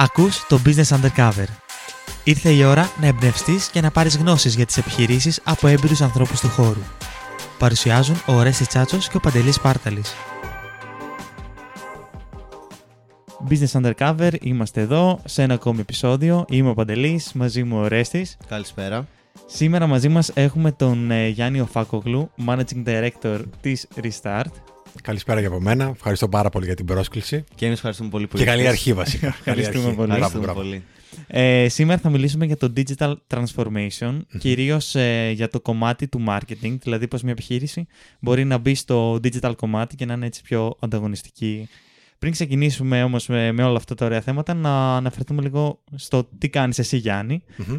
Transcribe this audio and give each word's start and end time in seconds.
Ακούς 0.00 0.46
το 0.46 0.60
Business 0.64 1.00
Undercover. 1.00 1.44
Ήρθε 2.24 2.50
η 2.50 2.64
ώρα 2.64 2.90
να 3.00 3.06
εμπνευστείς 3.06 3.68
και 3.68 3.80
να 3.80 3.90
πάρεις 3.90 4.16
γνώσεις 4.16 4.54
για 4.54 4.66
τις 4.66 4.76
επιχειρήσεις 4.76 5.40
από 5.44 5.66
έμπειρους 5.66 6.00
ανθρώπους 6.00 6.40
του 6.40 6.48
χώρου. 6.48 6.80
Παρουσιάζουν 7.58 8.16
ο 8.26 8.42
Ρέσης 8.42 8.68
Τσάτσος 8.68 9.08
και 9.08 9.16
ο 9.16 9.20
Παντελής 9.20 9.60
Πάρταλης. 9.60 10.14
Business 13.48 13.82
Undercover, 13.82 14.32
είμαστε 14.40 14.80
εδώ 14.80 15.20
σε 15.24 15.42
ένα 15.42 15.54
ακόμη 15.54 15.80
επεισόδιο. 15.80 16.44
Είμαι 16.48 16.70
ο 16.70 16.74
Παντελής, 16.74 17.32
μαζί 17.32 17.64
μου 17.64 17.78
ο 17.78 17.86
Ρέστης. 17.86 18.36
Καλησπέρα. 18.48 19.06
Σήμερα 19.46 19.86
μαζί 19.86 20.08
μας 20.08 20.30
έχουμε 20.34 20.72
τον 20.72 21.10
ε, 21.10 21.28
Γιάννη 21.28 21.60
Οφάκογλου, 21.60 22.30
Managing 22.46 22.84
Director 22.86 23.40
της 23.60 23.88
Restart. 24.02 24.50
Καλησπέρα 25.02 25.40
για 25.40 25.48
από 25.48 25.60
μένα. 25.60 25.84
Ευχαριστώ 25.94 26.28
πάρα 26.28 26.48
πολύ 26.48 26.64
για 26.66 26.74
την 26.74 26.84
πρόσκληση. 26.86 27.44
Και 27.54 27.64
εμείς 27.64 27.76
ευχαριστούμε 27.76 28.08
πολύ 28.10 28.26
που 28.26 28.36
Και 28.36 28.44
καλή 28.44 28.58
ήρθες. 28.60 28.72
αρχή 28.76 28.92
βασικά. 28.92 29.26
καλή 29.44 29.58
Ευχαριστούμε 29.60 29.84
αρχή. 29.84 29.96
πολύ. 29.96 30.08
Μπράβο, 30.08 30.24
Ευχαριστούμε 30.24 30.44
μπράβο. 30.44 30.60
πολύ. 30.60 30.82
Ε, 31.26 31.68
σήμερα 31.68 32.00
θα 32.00 32.10
μιλήσουμε 32.10 32.44
για 32.44 32.56
το 32.56 32.72
digital 32.76 33.14
transformation, 33.34 34.18
κυρίως 34.38 34.94
ε, 34.94 35.30
για 35.30 35.48
το 35.48 35.60
κομμάτι 35.60 36.08
του 36.08 36.24
marketing, 36.28 36.76
δηλαδή 36.82 37.08
πώς 37.08 37.22
μια 37.22 37.32
επιχείρηση 37.32 37.86
μπορεί 38.20 38.44
να 38.44 38.58
μπει 38.58 38.74
στο 38.74 39.14
digital 39.14 39.52
κομμάτι 39.56 39.96
και 39.96 40.04
να 40.04 40.12
είναι 40.14 40.26
έτσι 40.26 40.42
πιο 40.42 40.76
ανταγωνιστική. 40.80 41.68
Πριν 42.18 42.32
ξεκινήσουμε 42.32 43.02
όμως 43.02 43.26
με, 43.26 43.52
με 43.52 43.62
όλα 43.62 43.76
αυτά 43.76 43.94
τα 43.94 44.04
ωραία 44.04 44.20
θέματα, 44.20 44.54
να 44.54 44.96
αναφερθούμε 44.96 45.42
λίγο 45.42 45.82
στο 45.94 46.28
τι 46.38 46.48
κάνεις 46.48 46.78
εσύ 46.78 46.96
Γιάννη. 46.96 47.42
Μμμ. 47.56 47.78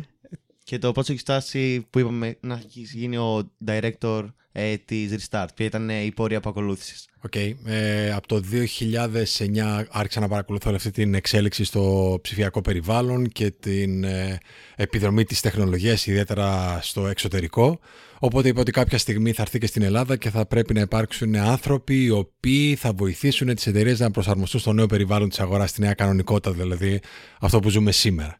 Και 0.69 0.77
το 0.77 0.91
πώς 0.91 1.09
έχει 1.09 1.19
φτάσει 1.19 1.87
που 1.89 1.99
είπαμε 1.99 2.37
να 2.39 2.61
έχεις 2.65 2.93
γίνει 2.93 3.17
ο 3.17 3.51
director 3.65 4.25
ε, 4.51 4.77
της 4.77 5.11
Restart. 5.11 5.47
Ποια 5.55 5.65
ήταν 5.65 5.89
ε, 5.89 6.01
η 6.01 6.11
πορεία 6.11 6.39
που 6.39 6.49
ακολούθησες; 6.49 7.07
Οκ. 7.21 7.35
Ε, 7.65 8.11
από 8.11 8.27
το 8.27 8.43
2009 8.51 9.83
άρχισα 9.89 10.19
να 10.19 10.27
παρακολουθώ 10.27 10.67
όλη 10.67 10.77
αυτή 10.77 10.91
την 10.91 11.13
εξέλιξη 11.13 11.63
στο 11.63 12.17
ψηφιακό 12.21 12.61
περιβάλλον 12.61 13.27
και 13.27 13.51
την 13.51 14.03
ε, 14.03 14.37
επιδρομή 14.75 15.23
της 15.23 15.41
τεχνολογίας 15.41 16.07
ιδιαίτερα 16.07 16.79
στο 16.81 17.07
εξωτερικό. 17.07 17.79
Οπότε 18.19 18.47
είπα 18.47 18.61
ότι 18.61 18.71
κάποια 18.71 18.97
στιγμή 18.97 19.31
θα 19.31 19.41
έρθει 19.41 19.59
και 19.59 19.67
στην 19.67 19.81
Ελλάδα 19.81 20.15
και 20.15 20.29
θα 20.29 20.45
πρέπει 20.45 20.73
να 20.73 20.81
υπάρξουν 20.81 21.35
άνθρωποι 21.35 22.03
οι 22.03 22.09
οποίοι 22.09 22.75
θα 22.75 22.93
βοηθήσουν 22.93 23.55
τις 23.55 23.67
εταιρείες 23.67 23.99
να 23.99 24.11
προσαρμοστούν 24.11 24.59
στο 24.59 24.73
νέο 24.73 24.85
περιβάλλον 24.85 25.29
της 25.29 25.39
αγοράς, 25.39 25.69
στη 25.69 25.81
νέα 25.81 25.93
κανονικότητα 25.93 26.51
δηλαδή, 26.51 26.99
αυτό 27.39 27.59
που 27.59 27.69
ζούμε 27.69 27.91
σήμερα. 27.91 28.35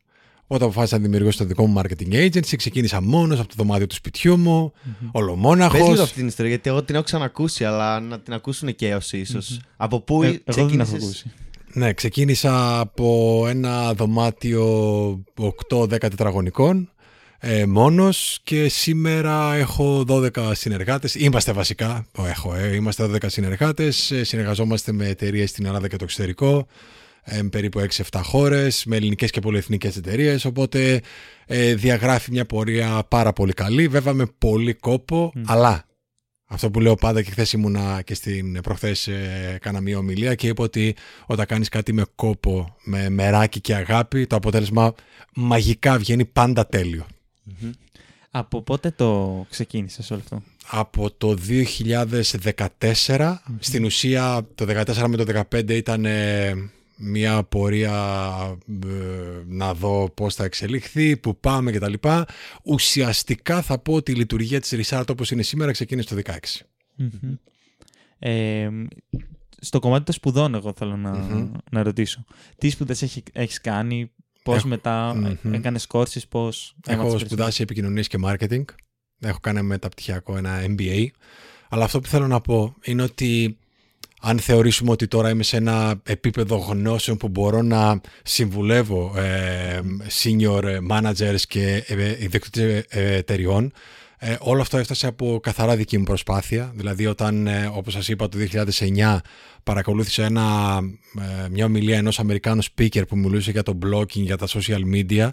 Οπότε 0.52 0.64
αποφάσισα 0.64 0.97
να 0.97 1.03
δημιουργήσω 1.03 1.38
το 1.38 1.45
δικό 1.45 1.66
μου 1.67 1.81
marketing 1.81 2.14
agency. 2.14 2.55
Ξεκίνησα 2.58 3.02
μόνος 3.02 3.39
από 3.39 3.47
το 3.47 3.53
δωμάτιο 3.58 3.88
του 3.88 3.95
σπιτιού 3.95 4.38
μου, 4.38 4.72
ολομόναχος. 5.11 5.80
Πες 5.80 5.88
λίγο 5.89 6.02
αυτή 6.02 6.16
την 6.16 6.28
ιστορία, 6.28 6.52
γιατί 6.52 6.69
εγώ 6.69 6.83
την 6.83 6.95
έχω 6.95 7.03
ξανακούσει, 7.03 7.66
αλλά 7.66 8.00
να 8.00 8.19
την 8.19 8.33
ακούσουν 8.33 8.75
και 8.75 8.95
όσοι 8.95 9.17
ίσως. 9.17 9.59
Από 9.77 10.00
πού 10.02 10.23
Ε, 10.23 10.27
εγώ 10.27 10.36
δεν 10.45 10.67
την 10.67 10.80
έχω 10.80 10.83
ξεκίνησες. 10.83 11.03
ακούσει. 11.03 11.31
Ναι, 11.73 11.94
ξεκίνησα 11.94 12.80
από 12.80 13.44
ένα 13.47 13.94
δωμάτιο 13.94 14.66
8-10 15.70 15.88
τετραγωνικών 16.00 16.89
ε, 17.39 17.66
μόνος 17.66 18.39
και 18.44 18.67
σήμερα 18.70 19.55
έχω 19.55 20.03
12 20.08 20.52
συνεργάτες. 20.53 21.16
Είμαστε 21.16 21.52
βασικά, 21.52 22.05
το 22.11 22.25
έχω, 22.25 22.55
ε, 22.55 22.75
είμαστε 22.75 23.03
12 23.05 23.17
συνεργάτες, 23.30 24.11
ε, 24.11 24.23
συνεργαζόμαστε 24.23 24.92
με 24.92 25.08
εταιρείες 25.08 25.50
στην 25.50 25.66
Ελλάδα 25.66 25.88
και 25.88 25.95
το 25.95 26.03
εξωτερικό, 26.03 26.67
ε, 27.30 27.41
περίπου 27.52 27.80
6-7 28.11 28.22
χώρες, 28.23 28.85
με 28.85 28.95
ελληνικές 28.95 29.31
και 29.31 29.39
πολυεθνικές 29.39 29.97
εταιρείες, 29.97 30.45
οπότε 30.45 31.02
ε, 31.45 31.75
διαγράφει 31.75 32.31
μια 32.31 32.45
πορεία 32.45 33.03
πάρα 33.08 33.33
πολύ 33.33 33.53
καλή, 33.53 33.88
βέβαια 33.88 34.13
με 34.13 34.25
πολύ 34.38 34.73
κόπο, 34.73 35.31
αλλά 35.45 35.83
αυτό 36.52 36.71
που 36.71 36.80
λέω 36.80 36.95
πάντα 36.95 37.21
και 37.21 37.31
χθες 37.31 37.53
ήμουνα 37.53 38.02
και 38.02 38.13
στην 38.13 38.61
προχθές 38.61 39.08
ε, 39.08 39.58
κάνα 39.61 39.81
μια 39.81 39.97
ομιλία 39.97 40.36
και 40.36 40.47
είπα 40.47 40.63
ότι 40.63 40.95
όταν 41.25 41.45
κάνεις 41.45 41.69
κάτι 41.69 41.94
με 41.94 42.05
κόπο, 42.16 42.75
με 42.83 43.09
μεράκι 43.09 43.61
και 43.61 43.75
αγάπη, 43.75 44.27
το 44.27 44.36
αποτέλεσμα 44.36 44.93
μαγικά 45.36 45.97
βγαίνει 45.97 46.25
πάντα 46.25 46.67
τέλειο. 46.67 47.05
Από 48.31 48.61
πότε 48.61 48.91
το 48.91 49.45
ξεκίνησες 49.49 50.11
όλο 50.11 50.21
αυτό; 50.23 50.43
Από 50.67 51.11
το 51.11 51.38
2014, 53.08 53.36
στην 53.59 53.86
ουσία 53.86 54.48
το 54.55 54.65
2014 54.86 55.05
με 55.08 55.17
το 55.17 55.45
2015 55.52 55.70
ήταν 55.70 56.05
ε, 56.05 56.53
μια 57.02 57.43
πορεία 57.43 57.93
ε, 58.83 58.87
να 59.48 59.73
δω 59.73 60.10
πώς 60.14 60.36
θα 60.36 60.43
εξελιχθεί, 60.43 61.17
που 61.17 61.39
πάμε 61.39 61.71
κτλ. 61.71 61.93
Ουσιαστικά 62.64 63.61
θα 63.61 63.80
πω 63.80 63.93
ότι 63.93 64.11
η 64.11 64.15
λειτουργία 64.15 64.60
της 64.61 64.73
Resart 64.89 65.05
όπως 65.09 65.32
είναι 65.32 65.42
σήμερα 65.43 65.71
ξεκίνησε 65.71 66.15
το 66.15 66.21
2016. 66.26 66.38
Μμμ. 66.95 67.33
Ε, 68.20 68.70
στο 69.61 69.80
κομμάτι 69.80 70.04
των 70.04 70.14
σπουδών 70.14 70.54
εγώ 70.55 70.73
θέλω 70.77 70.95
να, 70.98 71.11
Μμμ. 71.11 71.52
να 71.71 71.83
ρωτήσω. 71.83 72.23
Τι 72.58 72.70
σπουδές 72.70 73.02
έχει, 73.02 73.23
έχεις 73.33 73.61
κάνει, 73.61 74.11
πώς 74.43 74.58
Έχω- 74.58 74.67
μετά 74.67 75.14
Μμμ. 75.15 75.54
έκανες 75.54 75.88
κόρσεις, 75.88 76.27
πώς 76.27 76.76
Έχω 76.88 77.02
έμαθες 77.02 77.21
σπουδάσει 77.21 77.61
επικοινωνίες 77.61 78.08
και 78.08 78.17
marketing. 78.26 78.64
Έχω 79.20 79.39
κάνει 79.39 79.61
μεταπτυχιακό 79.61 80.38
ένα 80.38 80.61
MBA. 80.67 81.05
Αλλά 81.70 81.83
αυτό 81.83 81.99
που 81.99 82.08
θέλω 82.08 82.27
να 82.27 82.42
πω 82.42 82.76
είναι 82.83 83.02
ότι 83.04 83.58
αν 84.19 84.39
θεωρήσουμε 84.39 84.91
ότι 84.91 85.07
τώρα 85.07 85.30
είμαι 85.30 85.43
σε 85.43 85.57
ένα 85.57 86.02
επίπεδο 86.03 86.55
γνώσεων 86.57 87.17
που 87.17 87.27
μπορώ 87.27 87.61
να 87.61 88.02
συμβουλεύω 88.23 89.13
ε, 89.17 89.80
senior 90.23 90.63
managers 90.91 91.41
και 91.47 91.83
ε, 91.87 92.23
ιδιοκτήτες 92.23 92.83
ε, 92.89 93.15
εταιριών, 93.15 93.73
ε, 94.21 94.35
όλο 94.39 94.61
αυτό 94.61 94.77
έφτασε 94.77 95.08
από 95.08 95.39
καθαρά 95.43 95.75
δική 95.75 95.97
μου 95.97 96.03
προσπάθεια. 96.03 96.71
Δηλαδή 96.75 97.05
όταν, 97.05 97.47
ε, 97.47 97.71
όπως 97.73 97.93
σας 97.93 98.08
είπα, 98.08 98.29
το 98.29 98.37
2009 98.37 99.19
παρακολούθησα 99.63 100.23
ένα, 100.25 100.77
ε, 101.19 101.49
μια 101.49 101.65
ομιλία 101.65 101.97
ενός 101.97 102.19
Αμερικάνου 102.19 102.61
speaker 102.63 103.08
που 103.08 103.17
μιλούσε 103.17 103.52
για 103.52 103.63
το 103.63 103.77
blogging, 103.85 104.05
για 104.21 104.37
τα 104.37 104.47
social 104.47 104.81
media. 104.93 105.29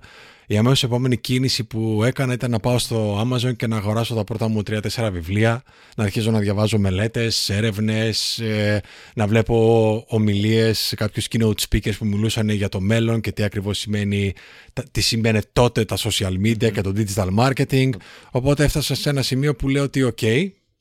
Η 0.48 0.56
αμέσως 0.56 0.82
επόμενη 0.82 1.16
κίνηση 1.16 1.64
που 1.64 2.04
έκανα 2.04 2.32
ήταν 2.32 2.50
να 2.50 2.58
πάω 2.60 2.78
στο 2.78 3.20
Amazon 3.20 3.56
και 3.56 3.66
να 3.66 3.76
αγοράσω 3.76 4.14
τα 4.14 4.24
πρώτα 4.24 4.48
μου 4.48 4.62
3-4 4.70 5.10
βιβλία, 5.12 5.62
να 5.96 6.04
αρχίζω 6.04 6.30
να 6.30 6.38
διαβάζω 6.38 6.78
μελέτες, 6.78 7.48
έρευνες, 7.50 8.38
ε, 8.38 8.82
να 9.14 9.26
βλέπω 9.26 10.04
ομιλίες, 10.08 10.94
κάποιους 10.96 11.26
keynote 11.30 11.60
speakers 11.68 11.96
που 11.98 12.06
μιλούσαν 12.06 12.48
για 12.48 12.68
το 12.68 12.80
μέλλον 12.80 13.20
και 13.20 13.32
τι 13.32 13.42
ακριβώς 13.42 13.78
σημαίνει, 13.78 14.32
τα- 14.72 14.84
τι 14.90 15.00
σημαίνει 15.00 15.40
τότε 15.52 15.84
τα 15.84 15.96
social 15.96 16.32
media 16.44 16.72
και 16.72 16.80
το 16.80 16.92
digital 16.96 17.28
marketing. 17.38 17.90
Οπότε 18.30 18.64
έφτασα 18.64 18.94
σε 18.94 19.08
ένα 19.10 19.22
σημείο 19.22 19.54
που 19.56 19.68
λέω 19.68 19.82
ότι 19.82 20.02
οκ, 20.02 20.18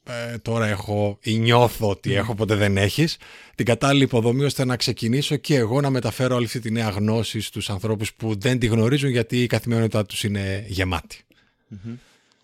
ε, 0.08 0.38
τώρα 0.38 0.68
έχω 0.68 1.18
ή 1.22 1.38
νιώθω 1.38 1.90
ότι 1.90 2.14
έχω, 2.14 2.36
ποτέ 2.36 2.56
δεν 2.56 2.78
έχεις, 2.78 3.18
την 3.56 3.66
κατάλληλη 3.66 4.04
υποδομή 4.04 4.44
ώστε 4.44 4.66
να 4.66 4.76
ξεκινήσω 4.76 5.36
και 5.36 5.56
εγώ 5.56 5.82
να 5.82 5.90
μεταφέρω 5.90 6.36
όλη 6.36 6.46
αυτή 6.46 6.60
τη 6.60 6.72
νέα 6.72 6.90
γνώση 6.90 7.42
στους 7.42 7.70
ανθρώπους 7.70 8.14
που 8.14 8.40
δεν 8.40 8.60
τη 8.60 8.66
γνωρίζουν 8.68 9.10
γιατί 9.10 9.44
η 9.44 9.48
καθημερινότητά 9.48 10.06
τους 10.06 10.24
είναι 10.24 10.66
γεμάτη. 10.68 11.20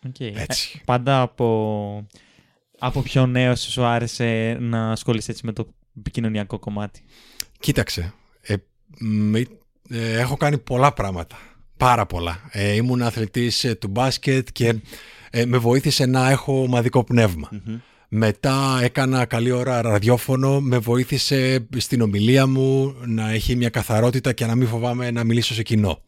Οκ. 0.08 0.20
Έτσι. 0.20 0.72
Ε, 0.76 0.82
πάντα 0.86 1.22
από, 1.22 2.08
από 2.80 3.02
πιο 3.02 3.26
νέο 3.26 3.56
σου 3.56 3.84
άρεσε 3.84 4.58
να 4.60 4.92
ασχολείσαι 4.92 5.32
έτσι 5.32 5.46
με 5.46 5.54
το 5.54 5.68
επικοινωνιακό 5.98 6.60
κομμάτι; 6.60 7.04
Κοίταξε, 7.60 8.14
ε, 8.42 8.56
μη- 9.00 9.60
ε, 9.90 10.20
έχω 10.20 10.38
κάνει 10.38 10.58
πολλά 10.58 10.94
πράγματα, 10.94 11.40
πάρα 11.78 12.06
πολλά. 12.06 12.42
Ε, 12.52 12.72
ήμουν 12.76 13.02
αθλητής 13.02 13.64
ε, 13.64 13.76
του 13.76 13.88
μπάσκετ 13.88 14.48
και 14.52 14.76
ε, 15.32 15.46
με 15.46 15.58
βοήθησε 15.58 16.06
να 16.06 16.30
έχω 16.30 16.62
ομαδικό 16.62 17.04
πνεύμα. 17.04 17.50
Μετά 18.14 18.80
έκανα 18.84 19.26
καλή 19.26 19.52
ώρα 19.52 19.82
ραδιόφωνο, 19.82 20.62
με 20.62 20.78
βοήθησε 20.78 21.68
στην 21.78 22.02
ομιλία 22.02 22.48
μου 22.48 22.96
να 23.06 23.32
έχει 23.32 23.56
μια 23.56 23.70
καθαρότητα 23.70 24.34
και 24.34 24.46
να 24.46 24.56
μην 24.56 24.68
φοβάμαι 24.68 25.12
να 25.12 25.24
μιλήσω 25.24 25.54
σε 25.54 25.64
κοινό. 25.64 26.02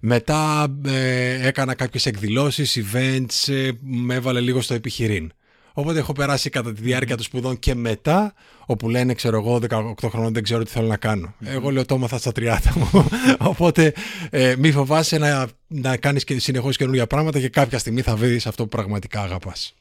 Μετά 0.00 0.66
ε, 0.86 1.46
έκανα 1.46 1.74
κάποιες 1.74 2.06
εκδηλώσεις, 2.06 2.78
events, 2.78 3.52
ε, 3.52 3.70
με 3.80 4.14
έβαλε 4.14 4.40
λίγο 4.40 4.60
στο 4.60 4.74
επιχειρήν. 4.74 5.32
Οπότε 5.76 5.98
έχω 5.98 6.12
περάσει 6.12 6.50
κατά 6.50 6.72
τη 6.72 6.80
διάρκεια 6.80 7.16
των 7.16 7.24
σπουδών 7.24 7.58
και 7.58 7.74
μετά, 7.74 8.34
όπου 8.66 8.88
λένε, 8.88 9.14
ξέρω 9.14 9.36
εγώ, 9.36 9.60
18 9.68 10.08
χρονών 10.08 10.32
δεν 10.32 10.42
ξέρω 10.42 10.62
τι 10.62 10.70
θέλω 10.70 10.86
να 10.86 10.96
κάνω. 10.96 11.34
Εγώ 11.44 11.70
λέω 11.70 11.84
το 11.84 11.94
έμαθα 11.94 12.18
στα 12.18 12.32
30 12.36 12.56
μου. 12.74 13.08
Οπότε 13.52 13.94
ε, 14.30 14.54
μη 14.58 14.72
φοβάσαι 14.72 15.18
να, 15.18 15.48
να 15.66 15.96
κάνεις 15.96 16.24
και 16.24 16.38
συνεχώς 16.38 16.76
καινούργια 16.76 17.06
πράγματα 17.06 17.40
και 17.40 17.48
κάποια 17.48 17.78
στιγμή 17.78 18.02
θα 18.02 18.16
βρεις 18.16 18.46
αυτό 18.46 18.62
που 18.62 18.68
πραγματικά 18.68 19.22
αγαπάς. 19.22 19.74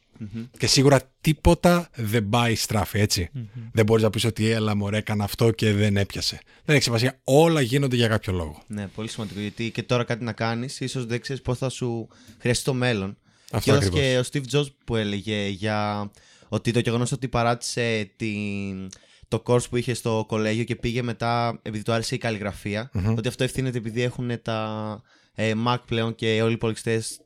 Και 0.58 0.68
σίγουρα 0.68 1.02
τίποτα 1.22 1.90
δεν 1.96 2.30
πάει 2.30 2.56
στράφη, 2.56 3.00
έτσι. 3.00 3.30
Δεν 3.72 3.86
μπορείς 3.86 4.04
να 4.04 4.10
πεις 4.10 4.24
ότι 4.24 4.50
έλα 4.50 4.76
μωρέ 4.76 4.98
έκανα 4.98 5.24
αυτό 5.24 5.52
και 5.52 5.74
δεν 5.74 5.98
έπιασε. 5.98 6.40
Δεν 6.66 6.76
έχει 6.76 6.84
σημασία. 6.84 7.20
Όλα 7.24 7.62
γίνονται 7.62 7.96
για 7.96 8.08
κάποιο 8.08 8.34
λόγο. 8.34 8.64
Ναι, 8.68 8.88
πολύ 8.88 9.10
σημαντικό. 9.10 9.40
Γιατί 9.40 9.72
και 9.72 9.84
τώρα 9.84 10.04
κάτι 10.04 10.24
να 10.24 10.32
κάνεις, 10.32 10.80
ίσως 10.80 11.06
δεν 11.06 11.22
ξέρεις 11.22 11.42
πώς 11.42 11.58
θα 11.58 11.70
σου 11.70 12.08
χρειαστεί 12.40 12.64
το 12.64 12.74
μέλλον. 12.74 13.18
Αυτό 13.54 13.60
και 13.60 13.72
όλας 13.72 13.86
ακριβώς. 13.86 14.30
και 14.30 14.40
ο 14.40 14.42
Steve 14.42 14.58
Jobs 14.58 14.68
που 14.86 14.96
έλεγε 14.96 15.48
για 15.48 16.12
ότι 16.50 16.72
το 16.72 16.80
γεγονός 16.80 17.12
ότι 17.12 17.28
παράτησε 17.28 18.12
την, 18.16 18.90
το 19.28 19.44
course 19.46 19.70
που 19.70 19.76
είχε 19.76 19.94
στο 19.94 20.26
κολέγιο 20.28 20.64
και 20.64 20.76
πήγε 20.76 21.02
μετά 21.02 21.60
επειδή 21.62 21.84
του 21.84 21.92
άρεσε 21.92 22.16
η 22.16 22.18
καλλιγραφια 22.18 22.92
ότι 23.18 23.28
αυτό 23.28 23.44
ευθύνεται 23.44 23.78
επειδή 23.78 24.02
έχουν 24.02 24.42
τα 24.42 25.02
ε, 25.36 25.52
Mac 25.68 25.78
πλέον 25.86 26.16
και 26.16 26.42
όλοι 26.42 26.52
οι 26.52 26.56
υπολογιστές 26.56 27.20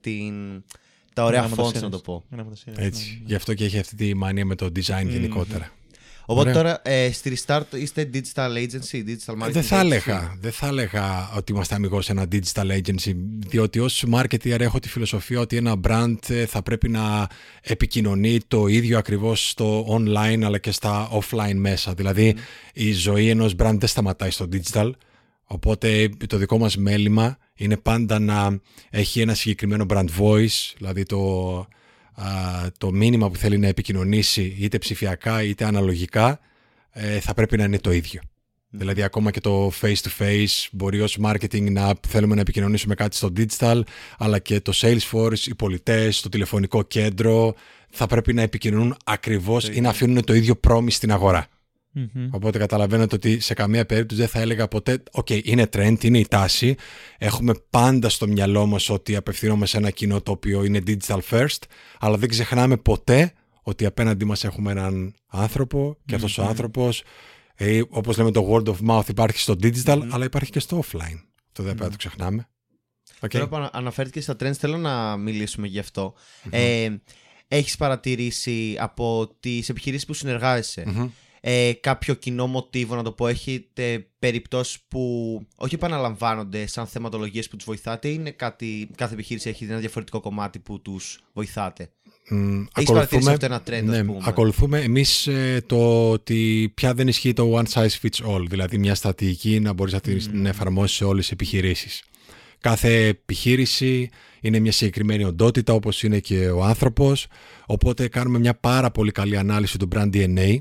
τα 1.13 1.23
ωραία 1.23 1.49
fonts 1.55 1.81
να 1.81 1.89
το 1.89 1.99
πω. 1.99 2.23
Γράμματα 2.31 2.55
σειράς, 2.55 2.77
Έτσι. 2.77 3.17
ναι. 3.19 3.25
Γι' 3.25 3.35
αυτό 3.35 3.53
και 3.53 3.65
έχει 3.65 3.79
αυτή 3.79 3.95
τη 3.95 4.13
μανία 4.13 4.45
με 4.45 4.55
το 4.55 4.65
design 4.65 5.07
γενικότερα. 5.07 5.71
Οπότε 6.29 6.49
Ωραία. 6.49 6.61
τώρα 6.61 6.81
ε, 6.83 7.11
στη 7.11 7.37
Restart 7.37 7.65
είστε 7.75 8.09
digital 8.13 8.49
agency, 8.49 8.95
digital 8.95 9.33
marketing. 9.33 9.51
Δεν 9.51 9.63
θα, 9.63 9.77
agency. 9.77 9.83
έλεγα, 9.83 10.37
δεν 10.39 10.51
θα 10.51 10.67
έλεγα 10.67 11.31
ότι 11.35 11.51
είμαστε 11.51 11.75
αμυγός 11.75 12.05
σε 12.05 12.11
ένα 12.11 12.25
digital 12.31 12.71
agency, 12.71 13.13
διότι 13.47 13.79
ως 13.79 14.03
marketer 14.13 14.59
έχω 14.59 14.79
τη 14.79 14.89
φιλοσοφία 14.89 15.39
ότι 15.39 15.55
ένα 15.55 15.75
brand 15.87 16.15
ε, 16.27 16.45
θα 16.45 16.61
πρέπει 16.61 16.89
να 16.89 17.27
επικοινωνεί 17.61 18.39
το 18.47 18.67
ίδιο 18.67 18.97
ακριβώς 18.97 19.49
στο 19.49 19.87
online 19.89 20.41
αλλά 20.43 20.57
και 20.57 20.71
στα 20.71 21.09
offline 21.11 21.55
μέσα. 21.55 21.93
Δηλαδή 21.93 22.35
η 22.73 22.93
ζωή 22.93 23.29
ενός 23.29 23.53
brand 23.57 23.75
δεν 23.77 23.87
σταματάει 23.87 24.31
στο 24.31 24.47
digital, 24.51 24.91
οπότε 25.43 26.09
το 26.27 26.37
δικό 26.37 26.57
μας 26.57 26.77
μέλημα 26.77 27.37
είναι 27.55 27.77
πάντα 27.77 28.19
να 28.19 28.59
έχει 28.89 29.21
ένα 29.21 29.33
συγκεκριμένο 29.33 29.85
brand 29.89 30.07
voice, 30.19 30.73
δηλαδή 30.77 31.03
το, 31.03 31.19
α, 31.59 31.67
το 32.77 32.91
μήνυμα 32.91 33.29
που 33.29 33.37
θέλει 33.37 33.57
να 33.57 33.67
επικοινωνήσει 33.67 34.55
είτε 34.59 34.77
ψηφιακά 34.77 35.43
είτε 35.43 35.65
αναλογικά 35.65 36.39
ε, 36.91 37.19
θα 37.19 37.33
πρέπει 37.33 37.57
να 37.57 37.63
είναι 37.63 37.79
το 37.79 37.91
ίδιο. 37.91 38.21
Δηλαδή 38.69 39.03
ακόμα 39.03 39.31
και 39.31 39.39
το 39.39 39.71
face 39.81 39.95
to 39.95 40.09
face 40.19 40.67
μπορεί 40.71 41.01
ως 41.01 41.17
marketing 41.23 41.71
να 41.71 41.93
θέλουμε 42.07 42.35
να 42.35 42.41
επικοινωνήσουμε 42.41 42.95
κάτι 42.95 43.15
στο 43.15 43.31
digital 43.37 43.81
αλλά 44.17 44.39
και 44.39 44.61
το 44.61 44.71
sales 44.75 45.04
force, 45.04 45.39
οι 45.45 45.55
πωλητές, 45.55 46.21
το 46.21 46.29
τηλεφωνικό 46.29 46.83
κέντρο 46.83 47.55
θα 47.89 48.07
πρέπει 48.07 48.33
να 48.33 48.41
επικοινωνούν 48.41 48.97
ακριβώς 49.05 49.69
ή 49.69 49.81
να 49.81 49.89
αφήνουν 49.89 50.23
το 50.23 50.33
ίδιο 50.33 50.59
promise 50.67 50.91
στην 50.91 51.11
αγορά. 51.11 51.47
Μμμ. 52.13 52.29
Οπότε 52.31 52.57
καταλαβαίνετε 52.57 53.15
ότι 53.15 53.39
σε 53.39 53.53
καμία 53.53 53.85
περίπτωση 53.85 54.19
δεν 54.21 54.29
θα 54.29 54.39
έλεγα 54.39 54.67
ποτέ 54.67 55.03
«Ok, 55.11 55.29
είναι 55.29 55.69
trend, 55.73 56.03
είναι 56.03 56.19
η 56.19 56.27
τάση». 56.27 56.75
Έχουμε 57.17 57.53
πάντα 57.69 58.09
στο 58.09 58.27
μυαλό 58.27 58.65
μας 58.65 58.89
ότι 58.89 59.15
απευθυνόμαστε 59.15 59.65
σε 59.65 59.77
ένα 59.77 59.89
κοινό 59.91 60.21
το 60.21 60.31
οποίο 60.31 60.63
είναι 60.63 60.81
digital 60.87 61.19
first, 61.29 61.57
αλλά 61.99 62.17
δεν 62.17 62.29
ξεχνάμε 62.29 62.77
ποτέ 62.77 63.33
ότι 63.61 63.85
απέναντί 63.85 64.25
μας 64.25 64.43
έχουμε 64.43 64.71
έναν 64.71 65.13
άνθρωπο 65.27 65.97
και 66.05 66.15
αυτός 66.15 66.37
ο 66.37 66.43
άνθρωπος, 66.43 67.03
ε, 67.55 67.81
όπως 67.89 68.17
λέμε 68.17 68.31
το 68.31 68.47
word 68.51 68.67
of 68.73 68.75
mouth 68.89 69.07
υπάρχει 69.09 69.39
στο 69.39 69.55
digital, 69.61 70.01
αλλά 70.09 70.25
υπάρχει 70.25 70.51
και 70.51 70.59
στο 70.59 70.79
offline. 70.79 71.19
Αυτό 71.47 71.63
δεν 71.63 71.75
πρέπει 71.75 71.81
να 71.81 71.89
το 71.89 71.95
ξεχνάμε. 71.97 72.47
Οκ. 73.19 73.29
Τώρα 73.29 73.47
που 73.47 73.55
ανα- 73.55 73.69
αναφέρθηκε 73.73 74.21
στα 74.21 74.33
trends, 74.39 74.53
θέλω 74.53 74.77
να 74.77 75.17
μιλήσουμε 75.17 75.67
γι' 75.67 75.79
αυτό. 75.79 76.13
Ε, 76.49 76.89
έχεις 77.47 77.77
παρατηρήσει 77.77 78.75
από 78.79 79.35
τις 79.39 79.69
επιχειρήσεις 79.69 80.05
που 80.05 80.13
συνεργάζεσαι 80.13 80.83
Μμμ. 80.87 81.09
Ε, 81.41 81.71
κάποιο 81.79 82.13
κοινό 82.13 82.47
μοτίβο, 82.47 82.95
να 82.95 83.03
το 83.03 83.11
πω, 83.11 83.27
έχετε 83.27 84.07
περιπτώσεις 84.19 84.77
που 84.87 85.41
όχι 85.55 85.75
επαναλαμβάνονται 85.75 86.67
σαν 86.67 86.87
θεματολογίες 86.87 87.47
που 87.47 87.55
τους 87.55 87.65
βοηθάτε 87.65 88.07
ή 88.07 88.15
είναι 88.19 88.31
κάτι, 88.31 88.89
κάθε 88.95 89.13
επιχείρηση 89.13 89.49
έχει 89.49 89.63
ένα 89.63 89.77
διαφορετικό 89.77 90.19
κομμάτι 90.19 90.59
που 90.59 90.81
τους 90.81 91.19
βοηθάτε; 91.33 91.91
Μ, 92.29 92.63
Έχεις 92.75 92.91
παρατηρήσει 92.91 93.29
αυτό 93.29 93.45
ένα 93.45 93.63
trend, 93.67 93.83
ναι, 93.83 93.97
ας 93.97 94.05
πούμε; 94.05 94.19
ακολουθούμε 94.23 94.79
εμείς 94.81 95.27
ε, 95.27 95.63
το 95.65 96.09
ότι 96.11 96.71
πια 96.75 96.93
δεν 96.93 97.07
ισχύει 97.07 97.33
το 97.33 97.57
one 97.57 97.65
size 97.73 97.99
fits 98.01 98.35
all, 98.35 98.45
δηλαδή 98.49 98.77
μια 98.77 98.95
στρατηγική 98.95 99.59
να 99.59 99.73
μπορείς 99.73 99.93
να 99.93 99.99
την 99.99 100.45
εφαρμόσεις 100.45 100.97
σε 100.97 101.03
όλες 101.03 101.21
τις 101.21 101.31
επιχειρήσεις. 101.31 102.03
Κάθε 102.59 103.07
επιχείρηση 103.07 104.09
είναι 104.41 104.59
μια 104.59 104.71
συγκεκριμένη 104.71 105.23
οντότητα 105.23 105.73
όπως 105.73 106.03
είναι 106.03 106.19
και 106.19 106.49
ο 106.49 106.63
άνθρωπος, 106.63 107.27
οπότε 107.65 108.07
κάνουμε 108.07 108.39
μια 108.39 108.55
πάρα 108.55 108.91
πολύ 108.91 109.11
καλή 109.11 109.37
ανάλυση 109.37 109.77
του 109.77 109.87
brand 109.95 110.09
DNA 110.13 110.57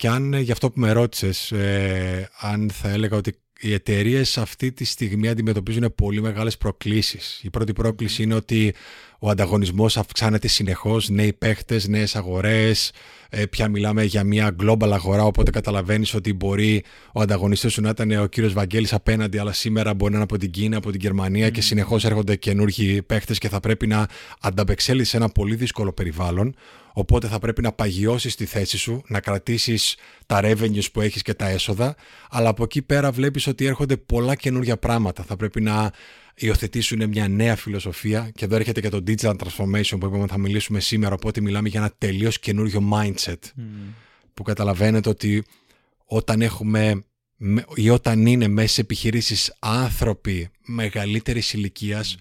και 0.00 0.08
αν 0.08 0.34
ε, 0.34 0.40
για 0.40 0.52
αυτό 0.52 0.70
που 0.70 0.80
με 0.80 0.92
ρώτησες, 0.92 1.52
ε, 1.52 2.30
αν 2.40 2.70
θα 2.70 2.88
έλεγα 2.88 3.16
ότι 3.16 3.34
οι 3.60 3.72
εταιρείες 3.72 4.38
αυτή 4.38 4.72
τη 4.72 4.84
στιγμή 4.84 5.28
αντιμετωπίζουν 5.28 5.94
πολύ 5.94 6.20
μεγάλες 6.20 6.56
προκλήσεις. 6.56 7.40
Η 7.42 7.50
πρώτη 7.50 7.72
πρόκληση 7.72 8.22
είναι 8.22 8.34
ότι 8.34 8.74
ο 9.22 9.28
ανταγωνισμός 9.28 9.96
αυξάνεται 9.96 10.48
συνεχώς, 10.48 11.08
νέοι 11.08 11.32
παίχτες, 11.32 11.88
νέες 11.88 12.16
αγορές, 12.16 12.92
ε, 13.28 13.46
πια 13.46 13.68
μιλάμε 13.68 14.04
για 14.04 14.24
μια 14.24 14.56
global 14.62 14.90
αγορά, 14.92 15.24
οπότε 15.24 15.50
καταλαβαίνεις 15.50 16.14
ότι 16.14 16.32
μπορεί 16.32 16.84
ο 17.12 17.20
ανταγωνιστής 17.20 17.72
σου 17.72 17.80
να 17.80 17.88
ήταν 17.88 18.10
ο 18.10 18.26
κύριος 18.26 18.52
Βαγγέλης 18.52 18.92
απέναντι, 18.92 19.38
αλλά 19.38 19.52
σήμερα 19.52 19.94
μπορεί 19.94 20.10
να 20.10 20.16
είναι 20.16 20.26
από 20.30 20.38
την 20.38 20.50
Κίνα, 20.50 20.76
από 20.76 20.90
την 20.90 21.00
Γερμανία 21.00 21.50
και 21.50 21.60
συνεχώς 21.60 22.04
έρχονται 22.04 22.36
καινούργιοι 22.36 23.02
παίχτες 23.02 23.38
και 23.38 23.48
θα 23.48 23.60
πρέπει 23.60 23.86
να 23.86 24.06
ανταπεξέλθεις 24.40 25.08
σε 25.08 25.16
ένα 25.16 25.28
πολύ 25.28 25.54
δύσκολο 25.54 25.92
περιβάλλον. 25.92 26.54
Οπότε 26.92 27.26
θα 27.26 27.38
πρέπει 27.38 27.62
να 27.62 27.72
παγιώσεις 27.72 28.34
τη 28.36 28.44
θέση 28.44 28.78
σου, 28.78 29.02
να 29.06 29.20
κρατήσεις 29.20 29.96
τα 30.26 30.40
revenues 30.42 30.92
που 30.92 31.00
έχεις 31.00 31.22
και 31.22 31.34
τα 31.34 31.48
έσοδα, 31.48 31.94
αλλά 32.30 32.48
από 32.48 32.62
εκεί 32.62 32.82
πέρα 32.82 33.10
βλέπεις 33.10 33.46
ότι 33.46 33.64
έρχονται 33.64 33.96
πολλά 33.96 34.34
καινούργια 34.34 34.76
πράγματα. 34.76 35.22
Θα 35.22 35.36
πρέπει 35.36 35.60
να 35.60 35.90
υιοθετήσουν 36.34 37.08
μια 37.08 37.28
νέα 37.28 37.56
φιλοσοφία 37.56 38.30
και 38.34 38.44
εδώ 38.44 38.56
έρχεται 38.56 38.80
και 38.80 38.88
το 38.88 39.02
digital 39.06 39.34
transformation 39.36 39.96
που 40.00 40.06
είπαμε 40.06 40.26
θα 40.26 40.38
μιλήσουμε 40.38 40.80
σήμερα, 40.80 41.14
οπότε 41.14 41.40
μιλάμε 41.40 41.68
για 41.68 41.80
ένα 41.80 41.92
τελείως 41.98 42.38
καινούριο 42.38 42.88
mindset. 42.92 43.38
Που 44.34 44.42
καταλαβαίνετε 44.42 45.08
ότι 45.08 45.44
όταν 46.04 46.42
έχουμε 46.42 47.04
με- 47.36 47.64
ή 47.74 47.90
όταν 47.90 48.26
είναι 48.26 48.48
μέσα 48.48 48.72
σε 48.74 48.80
επιχειρήσεις 48.80 49.56
άνθρωποι 49.58 50.48
μεγαλύτερης 50.66 51.52
ηλικίας 51.52 52.16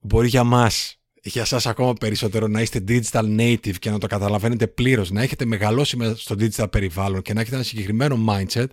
μπορεί 0.00 0.28
για 0.28 0.44
μας 0.44 0.96
για 1.24 1.44
σας 1.44 1.66
ακόμα 1.66 1.92
περισσότερο 1.92 2.46
να 2.46 2.60
είστε 2.60 2.84
digital 2.88 3.38
native 3.38 3.74
και 3.78 3.90
να 3.90 3.98
το 3.98 4.06
καταλαβαίνετε 4.06 4.66
πλήρως, 4.66 5.10
να 5.10 5.22
έχετε 5.22 5.44
μεγαλώσει 5.44 5.96
μέσα 5.96 6.16
στο 6.16 6.34
digital 6.38 6.70
περιβάλλον 6.70 7.22
και 7.22 7.32
να 7.32 7.40
έχετε 7.40 7.54
ένα 7.56 7.64
συγκεκριμένο 7.64 8.24
mindset, 8.28 8.66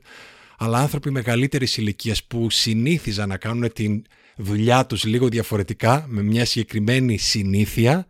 αλλά 0.58 0.78
άνθρωποι 0.78 1.12
μεγαλύτερης 1.12 1.78
ηλικίας 1.78 2.24
που 2.24 2.50
συνήθιζαν 2.50 3.30
να 3.30 3.38
κάνουν 3.38 3.74
τη 3.74 4.02
δουλειά 4.42 4.86
τους 4.86 5.04
λίγο 5.04 5.28
διαφορετικά, 5.28 6.06
με 6.08 6.22
μια 6.22 6.46
συγκεκριμένη 6.46 7.18
συνήθεια, 7.18 8.08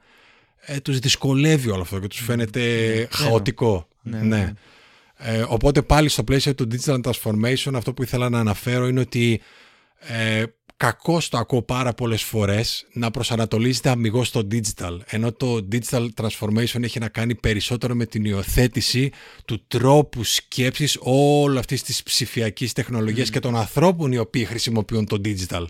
ε, 0.60 0.80
τους 0.80 1.00
δυσκολεύει 1.00 1.70
όλο 1.70 1.82
αυτό 1.82 2.00
και 2.00 2.08
τους 2.08 2.20
φαίνεται 2.20 3.08
χαοτικό. 3.12 3.88
Ναι. 4.02 4.54
Ε, 5.18 5.46
οπότε 5.48 5.82
πάλι 5.82 6.10
στο 6.10 6.24
πλαίσιο 6.24 6.56
του 6.56 6.68
digital 6.72 7.00
transformation 7.02 7.72
αυτό 7.74 7.94
που 7.94 8.04
ήθελα 8.04 8.30
να 8.30 8.40
αναφέρω 8.40 8.88
είναι 8.88 9.00
ότι 9.00 9.42
ε, 10.00 10.44
κακώς 10.78 11.30
το 11.30 11.38
ακούω 11.38 11.62
πάρα 11.62 11.94
πολλές 11.94 12.24
φορές 12.24 12.88
να 12.94 13.12
προσανατολίζεται 13.12 13.90
αμυγός 13.90 14.28
στο 14.28 14.48
digital 14.52 15.00
ενώ 15.06 15.32
το 15.32 15.68
digital 15.72 16.08
transformation 16.22 16.84
έχει 16.84 17.00
να 17.00 17.08
κάνει 17.08 17.36
περισσότερο 17.36 17.96
με 17.96 18.06
την 18.06 18.26
υιοθέτηση 18.26 19.12
του 19.46 19.64
τρόπου 19.68 20.24
σκέψης 20.24 20.98
όλης 21.00 21.60
αυτής 21.60 21.84
της 21.84 22.04
ψηφιακής 22.04 22.74
τεχνολογίας 22.74 23.30
και 23.30 23.40
των 23.40 23.56
ανθρώπων 23.56 24.12
οι 24.12 24.18
οποίοι 24.18 24.46
χρησιμοποιούν 24.46 25.06
το 25.06 25.22
digital 25.26 25.66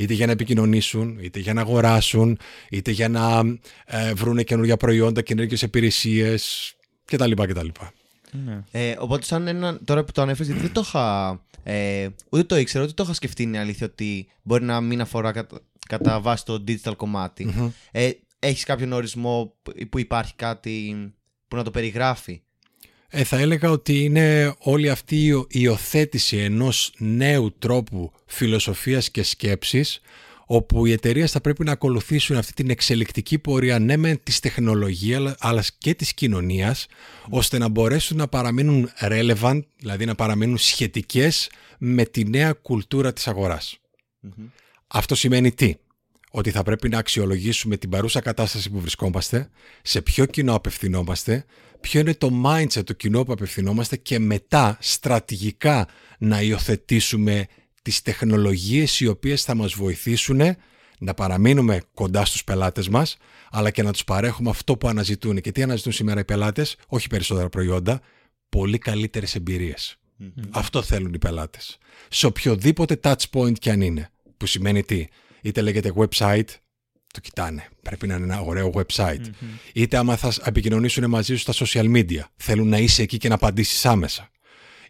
είτε 0.00 0.14
για 0.14 0.26
να 0.26 0.32
επικοινωνήσουν, 0.32 1.18
είτε 1.20 1.38
για 1.38 1.52
να 1.52 1.60
αγοράσουν, 1.60 2.38
είτε 2.70 2.90
για 2.90 3.08
να 3.08 3.42
ε, 3.86 4.14
βρουν 4.14 4.44
καινούργια 4.44 4.76
προϊόντα, 4.76 5.22
καινούργιες 5.22 5.62
υπηρεσίες 5.62 6.74
κτλ. 7.04 7.32
κτλ. 7.32 7.66
Ναι. 8.44 8.62
Ε, 8.70 8.94
οπότε, 8.98 9.24
σαν 9.24 9.46
ένα, 9.48 9.78
τώρα 9.84 10.04
που 10.04 10.12
το 10.12 10.22
ανέφερες, 10.22 10.46
γιατί 10.46 10.62
δεν 10.62 10.72
το 10.72 10.80
είχα. 10.84 11.40
Ε, 11.62 12.08
ούτε 12.30 12.42
το 12.44 12.56
ήξερα, 12.56 12.84
ούτε 12.84 12.92
το 12.92 13.02
είχα 13.02 13.12
σκεφτεί 13.12 13.42
είναι 13.42 13.58
αλήθεια 13.58 13.86
ότι 13.86 14.28
μπορεί 14.42 14.64
να 14.64 14.80
μην 14.80 15.00
αφορά 15.00 15.32
κατά, 15.32 15.60
κατά 15.88 16.20
βάση 16.20 16.44
το 16.44 16.64
digital 16.68 16.96
κομματι 16.96 17.72
Ε, 17.90 18.10
Έχεις 18.42 18.64
κάποιον 18.64 18.92
ορισμό 18.92 19.54
που- 19.62 19.72
που 19.90 19.98
υπάρχει 19.98 20.34
κάτι 20.34 20.94
που 21.48 21.56
να 21.56 21.62
το 21.62 21.70
περιγράφει; 21.70 22.42
Ε, 23.12 23.24
θα 23.24 23.38
έλεγα 23.38 23.70
ότι 23.70 24.04
είναι 24.04 24.54
όλη 24.58 24.90
αυτή 24.90 25.26
η 25.26 25.44
υιοθέτηση 25.48 26.36
ενός 26.36 26.92
νέου 26.98 27.54
τρόπου 27.58 28.12
φιλοσοφίας 28.26 29.10
και 29.10 29.22
σκέψης 29.22 30.00
όπου 30.46 30.86
οι 30.86 30.92
εταιρείες 30.92 31.30
θα 31.30 31.40
πρέπει 31.40 31.64
να 31.64 31.72
ακολουθήσουν 31.72 32.36
αυτή 32.36 32.52
την 32.52 32.70
εξελικτική 32.70 33.38
πορεία 33.38 33.78
ναι 33.78 33.96
μεν 33.96 34.20
της 34.22 34.40
τεχνολογίας 34.40 35.18
αλλά- 35.18 35.36
αλλά 35.38 35.64
και 35.78 35.94
της 35.94 36.14
κοινωνίας 36.14 36.86
ώστε 37.30 37.58
να 37.58 37.68
μπορέσουν 37.68 38.16
να 38.16 38.28
παραμείνουν 38.28 38.90
relevant, 39.00 39.60
δηλαδή 39.78 40.04
να 40.04 40.14
παραμείνουν 40.14 40.58
σχετικές 40.58 41.50
με 41.78 42.04
τη 42.04 42.28
νέα 42.28 42.52
κουλτούρα 42.52 43.12
της 43.12 43.28
αγοράς. 43.28 43.78
Αυτό 44.86 45.14
σημαίνει 45.14 45.52
τι; 45.52 45.74
Ότι 46.32 46.50
θα 46.50 46.62
πρέπει 46.62 46.88
να 46.88 46.98
αξιολογήσουμε 46.98 47.76
την 47.76 47.90
παρούσα 47.90 48.20
κατάσταση 48.20 48.70
που 48.70 48.80
βρισκόμαστε, 48.80 49.50
σε 49.82 50.02
ποιο 50.02 50.24
κοινό 50.26 50.54
απευθυνόμαστε, 50.54 51.44
ποιο 51.80 52.00
είναι 52.00 52.14
το 52.14 52.42
mindset 52.44 52.84
του 52.84 52.96
κοινού 52.96 53.24
που 53.24 53.32
απευθυνόμαστε 53.32 53.96
και 53.96 54.18
μετά 54.18 54.76
στρατηγικά 54.80 55.88
να 56.18 56.40
υιοθετήσουμε 56.42 57.46
τις 57.82 58.02
τεχνολογίες 58.02 59.00
οι 59.00 59.06
οποίες 59.06 59.42
θα 59.42 59.54
μας 59.54 59.72
βοηθήσουν 59.74 60.40
να 60.98 61.14
παραμείνουμε 61.14 61.82
κοντά 61.94 62.24
στους 62.24 62.44
πελάτες 62.44 62.88
μας, 62.88 63.16
αλλά 63.50 63.70
και 63.70 63.82
να 63.82 63.92
τους 63.92 64.04
παρέχουμε 64.04 64.50
αυτό 64.50 64.76
που 64.76 64.88
αναζητούν. 64.88 65.40
Και 65.40 65.52
τι 65.52 65.62
αναζητούν 65.62 65.92
σήμερα 65.92 66.20
οι 66.20 66.24
πελάτες, 66.24 66.76
όχι 66.86 67.06
περισσότερα 67.06 67.48
προϊόντα, 67.48 68.00
πολύ 68.48 68.78
καλύτερες 68.78 69.34
εμπειρίες. 69.34 69.98
Αυτό 70.50 70.82
θέλουν 70.82 71.14
οι 71.14 71.18
πελάτες. 71.18 71.78
Σε 72.08 72.26
οποιοδήποτε 72.26 73.00
touch 73.02 73.24
point 73.32 73.58
κι 73.58 73.70
αν 73.70 73.80
είναι. 73.80 74.10
Που 74.36 74.46
σημαίνει 74.46 74.82
τι, 74.82 75.06
είτε 75.42 75.60
λέγεται 75.60 75.92
website, 75.96 76.44
το 77.12 77.20
κοιτάνε. 77.20 77.68
Πρέπει 77.82 78.06
να 78.06 78.14
είναι 78.14 78.24
ένα 78.24 78.40
ωραίο 78.40 78.72
website. 78.74 79.24
Είτε 79.72 79.96
άμα 79.96 80.16
θα 80.16 80.32
επικοινωνήσουν 80.44 81.08
μαζί 81.08 81.36
σου 81.36 81.52
στα 81.52 81.66
social 81.66 81.96
media, 81.96 82.20
θέλουν 82.36 82.68
να 82.68 82.78
είσαι 82.78 83.02
εκεί 83.02 83.16
και 83.16 83.28
να 83.28 83.34
απαντήσεις 83.34 83.86
άμεσα. 83.86 84.30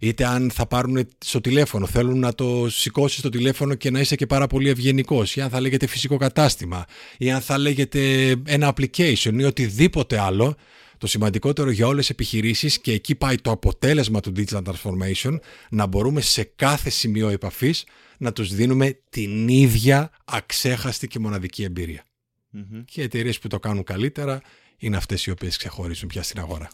Είτε 0.02 0.26
αν 0.26 0.50
θα 0.50 0.66
πάρουν 0.66 1.08
στο 1.18 1.40
τηλέφωνο, 1.40 1.86
θέλουν 1.86 2.18
να 2.18 2.34
το 2.34 2.66
σηκώσεις 2.70 3.20
το 3.20 3.28
τηλέφωνο 3.28 3.74
και 3.74 3.90
να 3.90 4.00
είσαι 4.00 4.16
και 4.16 4.26
πάρα 4.26 4.46
πολύ 4.46 4.68
ευγενικός. 4.68 5.36
Ή 5.36 5.40
αν 5.40 5.50
θα 5.50 5.60
λέγεται 5.60 5.86
φυσικό 5.86 6.16
κατάστημα. 6.16 6.84
Ή 7.18 7.30
αν 7.30 7.40
θα 7.40 7.58
λέγεται 7.58 8.30
ένα 8.44 8.74
application 8.74 9.32
ή 9.38 9.44
οτιδήποτε 9.44 10.20
άλλο. 10.20 10.56
Το 10.98 11.06
σημαντικότερο 11.06 11.70
για 11.70 11.86
όλες 11.86 12.00
τις 12.00 12.10
επιχειρήσεις 12.10 12.80
και 12.80 12.92
εκεί 12.92 13.14
πάει 13.14 13.36
το 13.36 13.50
αποτέλεσμα 13.50 14.20
του 14.20 14.32
digital 14.36 14.62
transformation 14.62 15.38
να 15.70 15.86
μπορούμε 15.86 16.20
σε 16.20 16.52
κάθε 16.56 16.90
σημείο 16.90 17.28
επαφής 17.28 17.84
να 18.18 18.32
τους 18.32 18.54
δίνουμε 18.54 18.98
την 19.10 19.48
ίδια 19.48 20.10
αξέχαστη 20.24 21.08
και 21.08 21.18
μοναδική 21.18 21.62
εμπειρία. 21.62 22.04
Μμμ. 22.50 22.84
Και 22.84 23.00
οι 23.00 23.04
εταιρείες 23.04 23.38
που 23.38 23.48
το 23.48 23.58
κάνουν 23.58 23.82
καλύτερα 23.84 24.40
είναι 24.76 24.96
αυτές 24.96 25.26
οι 25.26 25.30
οποίες 25.30 25.56
ξεχωρίζουν 25.56 26.08
πια 26.08 26.22
στην 26.22 26.40
αγορά. 26.40 26.70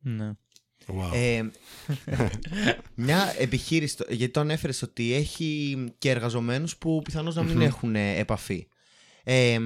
Ναι. 0.00 0.32
Wow. 0.86 1.10
Ε, 1.14 1.42
μια 2.94 3.34
επιχείρηση, 3.38 3.96
το- 3.96 4.06
γιατί 4.08 4.32
το 4.32 4.40
ανέφερες 4.40 4.82
ότι 4.82 5.14
έχει 5.14 5.76
και 5.98 6.10
εργαζομένους 6.10 6.76
που 6.76 7.02
πιθανώς 7.04 7.34
να 7.34 7.42
μην 7.42 7.60
έχουν 7.60 7.94
ε, 7.96 8.16
επαφή. 8.18 8.66
Ε, 9.24 9.58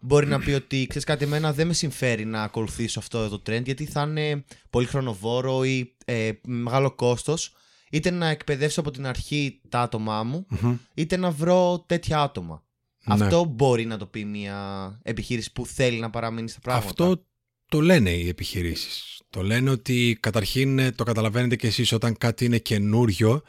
μπορεί 0.00 0.26
να 0.26 0.38
πει 0.40 0.50
ότι 0.50 0.86
ξέρεις 0.86 1.06
κάτι, 1.06 1.24
εμένα 1.24 1.52
δεν 1.52 1.66
με 1.66 1.72
συμφέρει 1.72 2.24
να 2.24 2.42
ακολουθήσω 2.42 2.98
αυτό 2.98 3.28
το 3.28 3.42
trend 3.46 3.64
γιατί 3.64 3.84
θα 3.84 4.02
είναι 4.02 4.44
πολύ 4.70 4.86
χρονοβόρο 4.86 5.64
ή 5.64 5.96
ε, 6.04 6.30
μεγάλο 6.46 6.90
κόστος 6.94 7.52
είτε 7.90 8.10
να 8.10 8.26
εκπαιδεύσω 8.28 8.80
από 8.80 8.90
την 8.90 9.06
αρχή 9.06 9.60
τα 9.68 9.80
άτομά 9.80 10.22
μου 10.22 10.46
Μμμ. 10.48 10.76
είτε 10.94 11.16
να 11.16 11.30
βρω 11.30 11.84
τέτοια 11.86 12.20
άτομα. 12.22 12.64
Ναι. 13.06 13.24
Αυτό 13.24 13.44
μπορεί 13.44 13.84
να 13.84 13.96
το 13.96 14.06
πει 14.06 14.24
μια 14.24 14.98
επιχείρηση 15.02 15.52
που 15.52 15.66
θέλει 15.66 15.98
να 15.98 16.10
παραμείνει 16.10 16.48
στα 16.48 16.60
πράγματα. 16.60 16.88
Αυτό 16.88 17.24
το 17.68 17.80
λένε 17.80 18.10
οι 18.10 18.28
επιχειρήσεις. 18.28 19.20
Το 19.30 19.42
λένε 19.42 19.70
ότι 19.70 20.18
καταρχήν 20.20 20.78
ε, 20.78 20.92
το 20.92 21.04
καταλαβαίνετε 21.04 21.56
και 21.56 21.66
εσείς 21.66 21.92
όταν 21.92 22.16
κάτι 22.18 22.44
είναι 22.44 22.58
καινούριο, 22.58 23.42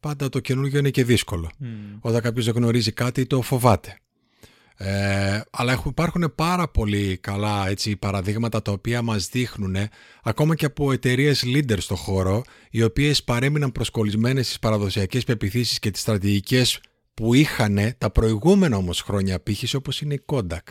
πάντα 0.00 0.28
το 0.28 0.40
καινούριο 0.40 0.78
είναι 0.78 0.90
και 0.90 1.04
δύσκολο. 1.04 1.50
Μμ. 1.58 1.68
Όταν 2.00 2.20
κάποιος 2.20 2.44
δεν 2.44 2.54
γνωρίζει 2.54 2.92
κάτι 2.92 3.26
το 3.26 3.42
φοβάται. 3.42 3.96
Ε, 4.76 5.40
αλλά 5.50 5.72
έχουν, 5.72 5.90
υπάρχουν 5.90 6.32
πάρα 6.34 6.68
πολύ 6.68 7.16
καλά 7.16 7.68
έτσι, 7.68 7.96
παραδείγματα 7.96 8.62
τα 8.62 8.72
οποία 8.72 9.02
μας 9.02 9.28
δείχνουν 9.28 9.76
ακόμα 10.22 10.54
και 10.54 10.64
από 10.64 10.92
εταιρείες 10.92 11.44
leaders 11.46 11.78
στο 11.78 11.94
χώρο 11.94 12.42
οι 12.70 12.82
οποίες 12.82 13.24
παρέμειναν 13.24 13.72
προσκολλισμένες 13.72 14.46
στις 14.46 14.58
παραδοσιακές 14.58 15.24
πεπιθήσεις 15.24 15.78
και 15.78 15.90
τις 15.90 16.00
στρατηγικές 16.00 16.80
που 17.14 17.34
είχαν 17.34 17.78
τα 17.98 18.10
προηγούμενα 18.10 18.76
όμως 18.76 19.00
χρόνια 19.00 19.40
πύχηση 19.40 19.76
όπως 19.76 20.00
είναι 20.00 20.14
η 20.14 20.22
Kodak. 20.26 20.66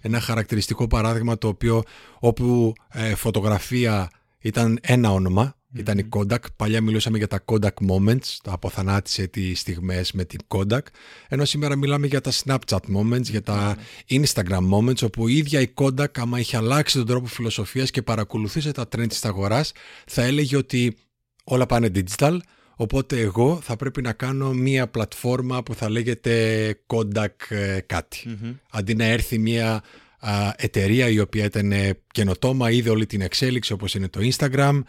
Ένα 0.00 0.20
χαρακτηριστικό 0.20 0.86
παράδειγμα 0.86 1.38
το 1.38 1.48
οποίο 1.48 1.82
όπου 2.18 2.72
ε, 2.92 3.14
φωτογραφία 3.14 4.10
ήταν 4.38 4.78
ένα 4.82 5.12
όνομα, 5.12 5.56
ήταν 5.74 5.98
η 5.98 6.08
Kodak. 6.16 6.38
Παλιά 6.56 6.80
μιλούσαμε 6.80 7.18
για 7.18 7.28
τα 7.28 7.44
Kodak 7.44 7.88
Moments, 7.90 8.36
τα 8.42 8.52
αποθανάτησε 8.52 9.26
τις 9.26 9.60
στιγμές 9.60 10.12
με 10.12 10.24
την 10.24 10.40
Kodak. 10.48 10.82
Ενώ 11.28 11.44
σήμερα 11.44 11.76
μιλάμε 11.76 12.06
για 12.06 12.20
τα 12.20 12.30
Snapchat 12.32 12.80
Moments, 12.96 13.22
για 13.22 13.42
τα 13.42 13.76
Instagram 14.08 14.68
Moments, 14.72 15.02
όπου 15.02 15.28
η 15.28 15.36
ίδια 15.36 15.60
η 15.60 15.72
Kodak, 15.74 16.18
άμα 16.18 16.38
είχε 16.38 16.56
αλλάξει 16.56 16.96
τον 16.96 17.06
τρόπο 17.06 17.26
φιλοσοφίας 17.26 17.90
και 17.90 18.02
παρακολουθούσε 18.02 18.72
τα 18.72 18.82
trends 18.82 19.08
της 19.08 19.24
αγοράς, 19.24 19.72
θα 20.06 20.22
έλεγε 20.22 20.56
ότι 20.56 20.96
όλα 21.44 21.66
πάνε 21.66 21.90
digital, 21.94 22.38
οπότε 22.76 23.20
εγώ 23.20 23.60
θα 23.62 23.76
πρέπει 23.76 24.02
να 24.02 24.12
κάνω 24.12 24.52
μία 24.52 24.88
πλατφόρμα 24.88 25.62
που 25.62 25.74
θα 25.74 25.90
λέγεται 25.90 26.76
Kodak 26.86 27.26
ε, 27.48 27.80
κάτι. 27.80 28.28
Μμμ. 28.28 28.52
Αντί 28.70 28.94
να 28.94 29.04
έρθει 29.04 29.38
μία 29.38 29.82
α, 30.18 30.52
εταιρεία 30.56 31.08
η 31.08 31.18
οποία 31.18 31.44
ήταν 31.44 31.72
ε, 31.72 31.98
καινοτόμα, 32.12 32.70
είδε 32.70 32.90
όλη 32.90 33.06
την 33.06 33.20
εξέλιξη 33.20 33.72
όπως 33.72 33.94
είναι 33.94 34.08
το 34.08 34.20
Instagram 34.22 34.80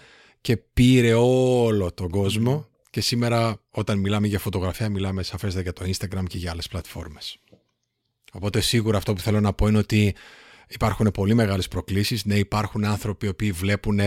και 0.42 0.58
πήρε 0.58 1.14
όλο 1.14 1.92
τον 1.94 2.10
κόσμο 2.10 2.68
και 2.90 3.02
σήμερα 3.02 3.62
όταν 3.72 4.00
μιλάμε 4.00 4.28
για 4.28 4.40
φωτογραφία 4.40 4.90
μιλάμε 4.90 5.24
σαφέστατα 5.24 5.62
για 5.62 5.74
το 5.74 5.86
Instagram 5.86 6.24
και 6.28 6.38
για 6.38 6.52
άλλες 6.52 6.68
πλατφόρμες. 6.68 7.40
Οπότε 8.32 8.62
σίγουρα 8.62 8.98
αυτό 8.98 9.14
που 9.14 9.20
θέλω 9.20 9.40
να 9.40 9.54
πω 9.54 9.68
είναι 9.68 9.78
ότι 9.78 10.16
υπάρχουν 10.68 11.12
πολύ 11.12 11.34
μεγάλες 11.34 11.68
προκλήσεις. 11.68 12.26
Ναι, 12.26 12.36
υπάρχουν 12.36 12.86
άνθρωποι 12.86 13.26
οι 13.26 13.30
οποίοι 13.30 13.52
βλέπουν 13.52 14.00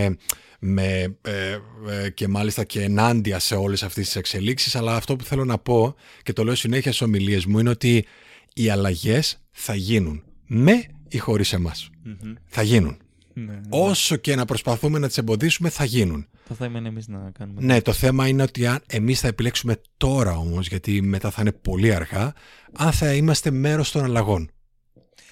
με, 0.59 1.17
ε, 1.21 1.57
ε, 1.89 2.09
και 2.09 2.27
μάλιστα 2.27 2.63
και 2.63 2.81
ενάντια 2.81 3.39
σε 3.39 3.55
όλες 3.55 3.83
αυτές 3.83 4.05
τις 4.05 4.15
εξελίξεις, 4.15 4.75
αλλά 4.75 4.95
αυτό 4.95 5.15
που 5.15 5.23
θέλω 5.23 5.45
να 5.45 5.57
πω 5.57 5.95
και 6.23 6.33
το 6.33 6.43
λέω 6.43 6.55
συνέχεια 6.55 6.91
στις 6.91 7.01
ομιλίες 7.01 7.45
μου 7.45 7.59
είναι 7.59 7.69
ότι 7.69 8.05
οι 8.53 8.69
αλλαγές 8.69 9.43
θα 9.51 9.75
γίνουν 9.75 10.23
με 10.45 10.85
ή 11.07 11.17
χωρίς 11.17 11.53
εμάς. 11.53 11.89
Μμμ. 12.03 12.33
Θα 12.45 12.61
γίνουν. 12.61 12.97
Ναι, 13.33 13.43
ναι. 13.43 13.59
Όσο 13.69 14.15
και 14.15 14.35
να 14.35 14.45
προσπαθούμε 14.45 14.99
να 14.99 15.07
τις 15.07 15.17
εμποδίσουμε 15.17 15.69
θα 15.69 15.83
γίνουν. 15.83 16.27
Το 16.47 16.53
θέμα 16.53 16.77
είναι 16.77 16.87
εμείς 16.87 17.07
να 17.07 17.31
κάνουμε. 17.37 17.61
Ναι, 17.61 17.81
το 17.81 17.93
θέμα 17.93 18.27
είναι 18.27 18.43
ότι 18.43 18.67
αν 18.67 18.83
εμείς 18.87 19.19
θα 19.19 19.27
επιλέξουμε 19.27 19.81
τώρα 19.97 20.37
όμως, 20.37 20.67
γιατί 20.67 21.01
μετά 21.01 21.31
θα 21.31 21.41
είναι 21.41 21.51
πολύ 21.51 21.93
αργά, 21.93 22.33
αν 22.73 22.91
θα 22.91 23.13
είμαστε 23.13 23.51
μέρος 23.51 23.91
των 23.91 24.03
αλλαγών. 24.03 24.49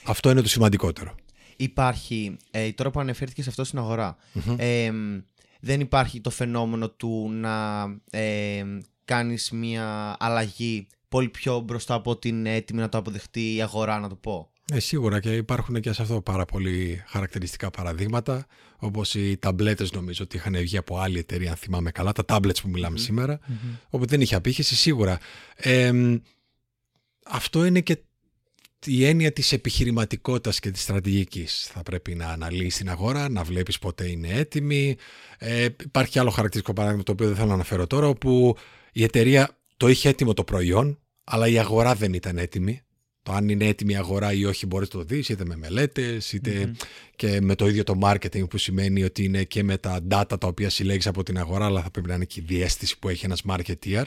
Αυτό 0.06 0.30
είναι 0.30 0.42
το 0.42 0.50
σημαντικότερο. 0.50 1.16
Υπάρχει, 1.56 2.38
ε, 2.52 2.72
τώρα 2.72 2.92
που 2.92 3.00
αναφέρθηκε 3.00 3.44
σε 3.44 3.50
αυτό 3.50 3.64
στην 3.64 3.80
αγορά, 3.80 4.18
ε, 4.58 4.92
δεν 5.60 5.80
υπάρχει 5.80 6.22
το 6.22 6.30
φαινόμενο 6.30 6.90
του 6.90 7.30
να 7.32 7.84
ε, 8.10 8.64
κάνεις 9.06 9.52
μια 9.52 10.16
αλλαγή 10.20 10.88
πολύ 11.10 11.30
πιο 11.30 11.60
μπροστά 11.60 11.94
από 11.94 12.12
ότι 12.12 12.28
είναι 12.28 12.56
έτοιμη 12.56 12.80
να 12.80 12.90
το 12.90 12.98
αποδεχτεί 12.98 13.56
η 13.56 13.62
αγορά, 13.62 14.00
να 14.00 14.10
το 14.10 14.16
πω; 14.16 14.52
Ε, 14.74 14.80
σίγουρα 14.80 15.20
και 15.20 15.36
υπάρχουν 15.36 15.82
και 15.82 15.94
σε 15.94 16.02
αυτό 16.02 16.22
πάρα 16.22 16.46
πολύ 16.46 17.04
χαρακτηριστικά 17.08 17.70
παραδείγματα, 17.70 18.46
όπως 18.78 19.16
οι 19.16 19.38
ταμπλέτες 19.38 19.92
νομίζω 19.92 20.24
ότι 20.24 20.36
είχαν 20.38 20.56
βγει 20.58 20.78
από 20.78 20.98
άλλη 20.98 21.20
εταιρεία, 21.20 21.50
αν 21.50 21.56
θυμάμαι 21.56 21.92
καλά, 21.92 22.12
τα 22.12 22.24
tablets 22.28 22.62
που 22.62 22.70
μιλάμε 22.70 22.98
σήμερα, 22.98 23.40
όπου 23.90 24.06
δεν 24.06 24.22
είχε 24.22 24.36
απήχηση, 24.36 24.76
σίγουρα. 24.76 25.20
Ε, 25.56 25.92
αυτό 27.26 27.66
είναι 27.66 27.82
και 27.82 27.98
η 28.86 29.06
έννοια 29.06 29.32
της 29.32 29.51
επιχειρηματικότητας 29.51 30.60
και 30.60 30.72
της 30.72 30.82
στρατηγικής. 30.82 31.70
Θα 31.74 31.84
πρέπει 31.84 32.15
να 32.15 32.27
αναλύεις 32.27 32.77
την 32.77 32.89
αγορά, 32.89 33.30
να 33.30 33.44
βλέπεις 33.44 33.80
πότε 33.80 34.10
είναι 34.10 34.27
έτοιμη. 34.27 34.96
Ε, 35.38 35.68
υπάρχει 35.84 36.20
άλλο 36.20 36.30
χαρακτηριστικό 36.30 36.74
παράδειγμα 36.74 37.04
το 37.04 37.12
οποίο 37.12 37.27
δεν 37.27 37.36
θέλω 37.36 37.48
να 37.48 37.54
αναφέρω 37.54 37.88
τώρα, 37.88 38.08
όπου 38.08 38.58
η 38.92 39.04
εταιρεία 39.04 39.58
το 39.77 39.88
είχε 39.88 40.10
έτοιμο 40.10 40.34
το 40.34 40.44
προϊόν, 40.44 41.00
αλλά 41.24 41.48
η 41.48 41.60
αγορά 41.60 41.96
δεν 41.96 42.13
ήταν 42.13 42.38
έτοιμη. 42.38 42.82
Το 43.25 43.32
αν 43.32 43.50
είναι 43.50 43.65
έτοιμη 43.65 43.94
η 43.94 43.96
αγορά 43.96 44.34
ή 44.34 44.46
όχι 44.46 44.65
μπορείς 44.65 44.94
να 44.94 45.00
το 45.00 45.05
δεις 45.05 45.29
είτε 45.29 45.46
με 45.46 45.55
μελέτες 45.55 46.34
είτε 46.34 46.72
και 47.15 47.41
με 47.41 47.55
το 47.55 47.67
ίδιο 47.67 47.84
το 47.84 48.00
marketing 48.01 48.50
που 48.50 48.58
σημαίνει 48.58 49.03
ότι 49.03 49.24
είναι 49.24 49.44
και 49.44 49.63
με 49.63 49.77
τα 49.77 50.00
data 50.10 50.39
τα 50.39 50.48
οποία 50.48 50.70
συλλέγεις 50.70 51.08
από 51.08 51.24
την 51.24 51.38
αγορά 51.38 51.65
αλλά 51.65 51.82
θα 51.82 51.89
πρέπει 51.89 52.08
να 52.08 52.15
είναι 52.15 52.25
και 52.25 52.39
η 52.39 52.44
διέστηση 52.48 53.00
που 53.00 53.10
έχει 53.10 53.25
ένας 53.25 53.41
marketeer. 53.50 54.03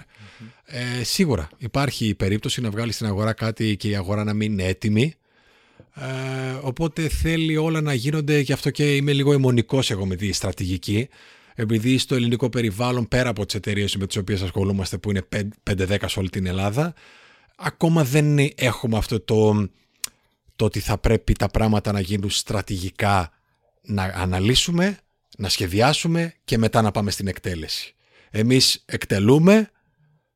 Ε, 0.65 1.05
σίγουρα 1.05 1.49
υπάρχει 1.59 2.07
η 2.07 2.15
περίπτωση 2.15 2.61
να 2.61 2.71
βγάλεις 2.71 2.95
στην 2.95 3.07
αγορά 3.07 3.33
κάτι 3.33 3.77
και 3.77 3.89
η 3.89 3.97
αγορά 3.97 4.25
να 4.25 4.35
μην 4.35 4.53
είναι 4.53 4.65
έτοιμη. 4.65 5.15
Ε, 5.95 6.03
οπότε 6.61 7.09
θέλει 7.09 7.57
όλα 7.57 7.81
να 7.81 7.95
γίνονται 7.95 8.39
γι' 8.39 8.53
αυτό 8.53 8.71
και 8.71 8.97
είμαι 8.97 9.13
λίγο 9.13 9.33
αιμονικός 9.33 9.91
εγώ 9.91 10.07
με 10.07 10.17
τη 10.17 10.33
στρατηγική. 10.33 11.09
Επειδή 11.55 11.99
στο 11.99 12.15
ελληνικό 12.15 12.49
περιβάλλον 12.49 13.09
πέρα 13.09 13.29
από 13.29 13.47
τις 13.47 13.55
εταιρείες 13.55 13.97
με 13.97 14.07
τις 14.07 14.17
οποίες 14.17 14.43
ασχολούμαστε 14.43 14.99
που 14.99 15.11
είναι 15.11 15.23
5-10 15.71 15.97
σε 16.07 16.19
όλη 16.19 16.29
την 16.29 16.47
Ελλάδα 16.47 16.95
ακόμα 17.59 18.05
δεν 18.05 18.39
έχουμε 18.55 18.97
αυτό 18.97 19.21
το, 19.21 19.69
το 20.57 20.65
ότι 20.65 20.81
θα 20.81 20.99
πρέπει 20.99 21.33
τα 21.33 21.49
πράγματα 21.49 21.93
να 21.93 22.01
γίνουν 22.01 22.31
στρατηγικά 22.31 23.33
να 23.83 24.03
αναλύσουμε, 24.03 24.99
να 25.39 25.49
σχεδιάσουμε 25.49 26.35
και 26.45 26.59
μετά 26.59 26.83
να 26.83 26.91
πάμε 26.91 27.11
στην 27.11 27.27
εκτέλεση. 27.27 27.95
Εμείς 28.31 28.83
εκτελούμε, 28.87 29.71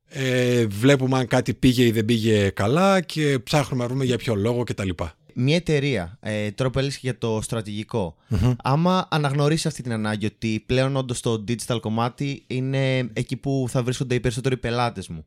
ε, 0.09 0.65
βλέπουμε 0.65 1.17
αν 1.17 1.27
κάτι 1.27 1.53
πήγε 1.53 1.85
ή 1.85 1.91
δεν 1.91 2.05
πήγε 2.05 2.49
καλά 2.49 3.01
και 3.01 3.39
ψάχνουμε 3.39 3.83
να 3.83 3.89
βρούμε 3.89 4.05
για 4.05 4.17
ποιο 4.17 4.35
λόγο 4.35 4.63
κτλ. 4.63 4.89
Μια 5.35 5.55
εταιρεία, 5.55 6.17
ε, 6.21 6.51
τώρα 6.51 6.69
που 6.69 6.79
έλεγες 6.79 6.97
για 6.97 7.17
το 7.17 7.39
στρατηγικο 7.41 8.15
άμα 8.63 9.07
αναγνωρίσεις 9.11 9.65
αυτή 9.65 9.83
την 9.83 9.91
ανάγκη 9.91 10.25
ότι 10.25 10.63
πλέον 10.65 10.95
όντως 10.95 11.19
το 11.21 11.43
digital 11.47 11.77
κομμάτι 11.81 12.43
είναι 12.47 13.09
εκεί 13.13 13.37
που 13.37 13.65
θα 13.69 13.83
βρίσκονται 13.83 14.15
οι 14.15 14.19
περισσότεροι 14.19 14.57
πελάτες 14.57 15.07
μου. 15.07 15.25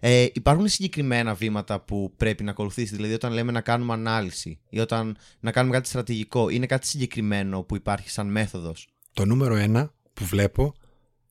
Ε, 0.00 0.26
υπάρχουν 0.32 0.68
συγκεκριμένα 0.68 1.34
βήματα 1.34 1.80
που 1.80 2.12
πρέπει 2.16 2.44
να 2.44 2.50
ακολουθήσεις, 2.50 2.96
δηλαδή 2.96 3.14
όταν 3.14 3.32
λέμε 3.32 3.52
να 3.52 3.60
κάνουμε 3.60 3.92
ανάλυση 3.92 4.58
ή 4.70 4.78
όταν 4.78 5.16
να 5.40 5.52
κάνουμε 5.52 5.74
κάτι 5.74 5.88
στρατηγικό, 5.88 6.48
είναι 6.48 6.66
κάτι 6.66 6.86
συγκεκριμένο 6.86 7.62
που 7.62 7.76
υπάρχει 7.76 8.10
σαν 8.10 8.26
μέθοδος; 8.26 8.88
Το 9.12 9.24
νούμερο 9.24 9.54
ένα 9.54 9.92
που 10.12 10.24
βλέπω 10.24 10.74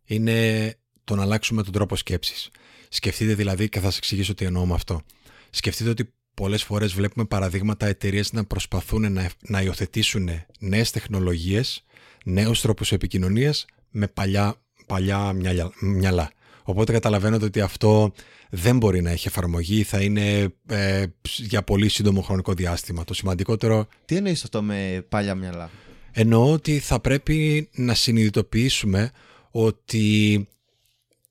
είναι 0.05 0.73
το 1.03 1.15
να 1.15 1.21
αλλάξουμε 1.21 1.63
τον 1.63 1.73
τρόπο 1.73 1.95
σκέψης. 1.95 2.49
Σκεφτείτε 2.89 3.33
δηλαδή, 3.33 3.69
και 3.69 3.79
θα 3.79 3.85
σας 3.85 3.97
εξηγήσω 3.97 4.33
τι 4.33 4.45
εννοώ 4.45 4.65
με 4.65 4.73
αυτό. 4.73 5.01
Σκεφτείτε 5.49 5.89
ότι 5.89 6.13
πολλές 6.39 6.63
φορές 6.63 6.93
βλέπουμε 6.93 7.25
παραδείγματα 7.25 7.85
εταιρείες 7.85 8.33
να 8.33 8.43
προσπαθούν 8.43 9.11
να, 9.13 9.29
να 9.47 9.61
υιοθετήσουν 9.61 10.29
νέες 10.59 10.91
τεχνολογίες, 10.91 11.83
νέους 12.25 12.61
τρόπους 12.61 12.91
επικοινωνίας 12.91 13.65
με 13.89 14.07
παλιά, 14.07 14.55
παλιά 14.85 15.33
μυαλιά- 15.33 15.71
μυαλά. 15.81 16.31
Οπότε 16.63 16.91
καταλαβαίνετε 16.91 17.45
ότι 17.45 17.61
αυτό 17.61 18.11
δεν 18.49 18.77
μπορεί 18.77 19.01
να 19.01 19.09
έχει 19.09 19.27
εφαρμογή, 19.27 19.83
θα 19.83 20.01
είναι 20.01 20.53
ε, 20.69 21.05
για 21.37 21.63
πολύ 21.63 21.89
σύντομο 21.89 22.21
χρονικό 22.21 22.53
διάστημα. 22.53 23.03
Το 23.03 23.13
σημαντικότερο 23.13 23.87
Τι 24.05 24.15
εννοείς 24.15 24.43
αυτό 24.43 24.61
με 24.61 25.05
παλιά 25.09 25.35
μυαλά; 25.35 25.69
Εννοώ 26.11 26.51
ότι 26.51 26.79
θα 26.79 26.99
πρέπει 26.99 27.69
να 27.73 27.93
συνειδητοποιήσουμε 27.93 29.11
ότι 29.51 30.47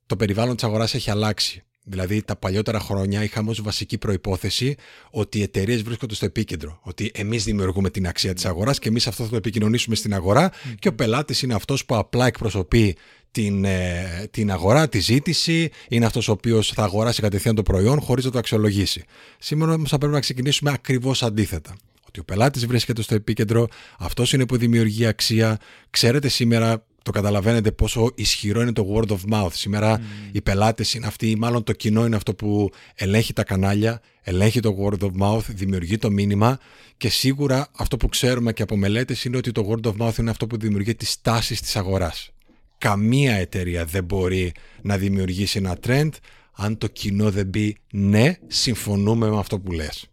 το 0.07 0.17
περιβάλλον 0.17 0.55
της 0.55 0.65
αγοράς 0.65 0.95
έχει 0.95 1.11
αλλάξει. 1.11 1.63
Δηλαδή 1.89 2.23
τα 2.23 2.37
παλιότερα 2.37 2.81
χρόνια 2.81 3.23
είχαμε 3.23 3.51
ως 3.51 3.63
βασική 3.63 3.99
προϋπόθεση 3.99 4.77
ότι 5.11 5.39
οι 5.39 5.43
εταιρείες 5.43 5.83
βρίσκονται 5.83 6.15
στο 6.15 6.25
επίκεντρο. 6.25 6.79
Ότι 6.83 7.11
εμείς 7.15 7.45
δημιουργούμε 7.45 7.91
την 7.91 8.07
αξία 8.07 8.35
της 8.35 8.45
αγοράς 8.45 8.79
και 8.79 8.89
εμείς 8.89 9.07
αυτό 9.07 9.25
θα 9.25 9.31
το 9.31 9.37
επικοινωνήσουμε 9.37 9.97
στην 9.97 10.15
αγορά 10.15 10.53
και 10.79 10.89
ο 10.89 10.95
πελάτης 10.95 11.43
είναι 11.43 11.55
αυτός 11.55 11.85
που 11.85 11.97
απλά 11.97 12.27
εκπροσωπεί 12.27 12.97
την, 13.31 13.65
ε, 13.65 14.29
την 14.31 14.51
αγορά, 14.51 14.89
τη 14.89 14.99
ζήτηση, 14.99 15.71
είναι 15.89 16.07
αυτός 16.07 16.29
ο 16.29 16.33
οποίος 16.33 16.73
θα 16.75 16.83
αγοράσει 16.83 17.21
κατευθείαν 17.21 17.55
το 17.55 17.63
προϊόν 17.63 18.01
χωρίς 18.01 18.25
να 18.25 18.31
το 18.31 18.39
αξιολογήσει. 18.39 19.05
Σήμερα 19.39 19.73
όμως 19.73 19.91
θα 19.91 19.99
πρέπει 19.99 20.13
να 20.13 20.21
ξεκινήσουμε 20.21 20.71
ακριβώς 20.75 21.23
αντίθετα. 21.23 21.77
Ότι 22.09 22.21
ο 22.21 22.25
πελάτης 22.25 22.67
βρίσκεται 22.67 23.03
στο 23.03 23.15
επίκεντρο, 23.15 23.69
αυτός 23.99 24.33
είναι 24.33 24.47
που 24.47 24.57
δημιουργεί 24.57 25.07
αξία. 25.07 25.59
Ξέρετε 25.91 26.29
σήμερα 26.29 26.85
το 27.09 27.15
καταλαβαίνετε 27.15 27.73
πόσο 27.73 28.11
ισχυρό 28.15 28.61
είναι 28.61 28.73
το 28.73 28.95
word 28.95 29.11
of 29.11 29.19
mouth. 29.35 29.53
Σήμερα 29.53 30.01
οι 30.33 30.41
πελάτες 30.41 30.95
είναι 30.95 31.07
αυτοί, 31.07 31.37
μάλλον 31.39 31.65
το 31.65 31.73
κοινό 31.73 32.07
είναι 32.07 32.17
αυτό 32.17 32.35
που 32.35 32.71
ελέγχει 32.95 33.33
τα 33.33 33.45
κανάλια, 33.45 34.01
ελέγχει 34.23 34.61
το 34.61 34.77
word 34.81 35.05
of 35.05 35.11
mouth, 35.23 35.45
δημιουργεί 35.49 35.99
το 35.99 36.11
μήνυμα 36.11 36.59
και 36.97 37.09
σίγουρα 37.09 37.69
αυτό 37.77 37.97
που 37.97 38.09
ξέρουμε 38.09 38.53
και 38.53 38.63
από 38.63 38.77
μελέτες 38.77 39.25
είναι 39.25 39.37
ότι 39.37 39.53
το 39.53 39.69
word 39.71 39.89
of 39.89 40.07
mouth 40.07 40.19
είναι 40.19 40.31
αυτό 40.31 40.47
που 40.47 40.57
δημιουργεί 40.59 40.95
τις 40.95 41.21
τάσεις 41.23 41.61
της 41.61 41.77
αγοράς. 41.77 42.31
Καμία 42.79 43.35
εταιρεία 43.35 43.85
δεν 43.85 44.05
μπορεί 44.05 44.53
να 44.83 44.97
δημιουργήσει 44.97 45.59
ένα 45.59 45.77
trend 45.87 46.11
αν 46.53 46.79
το 46.79 46.87
κοινό 46.87 47.31
δεν 47.31 47.51
πει 47.51 47.77
ναι, 47.93 48.35
συμφωνούμε 48.47 49.31
με 49.31 49.39
αυτό 49.39 49.59
που 49.59 49.73
λες. 49.73 50.07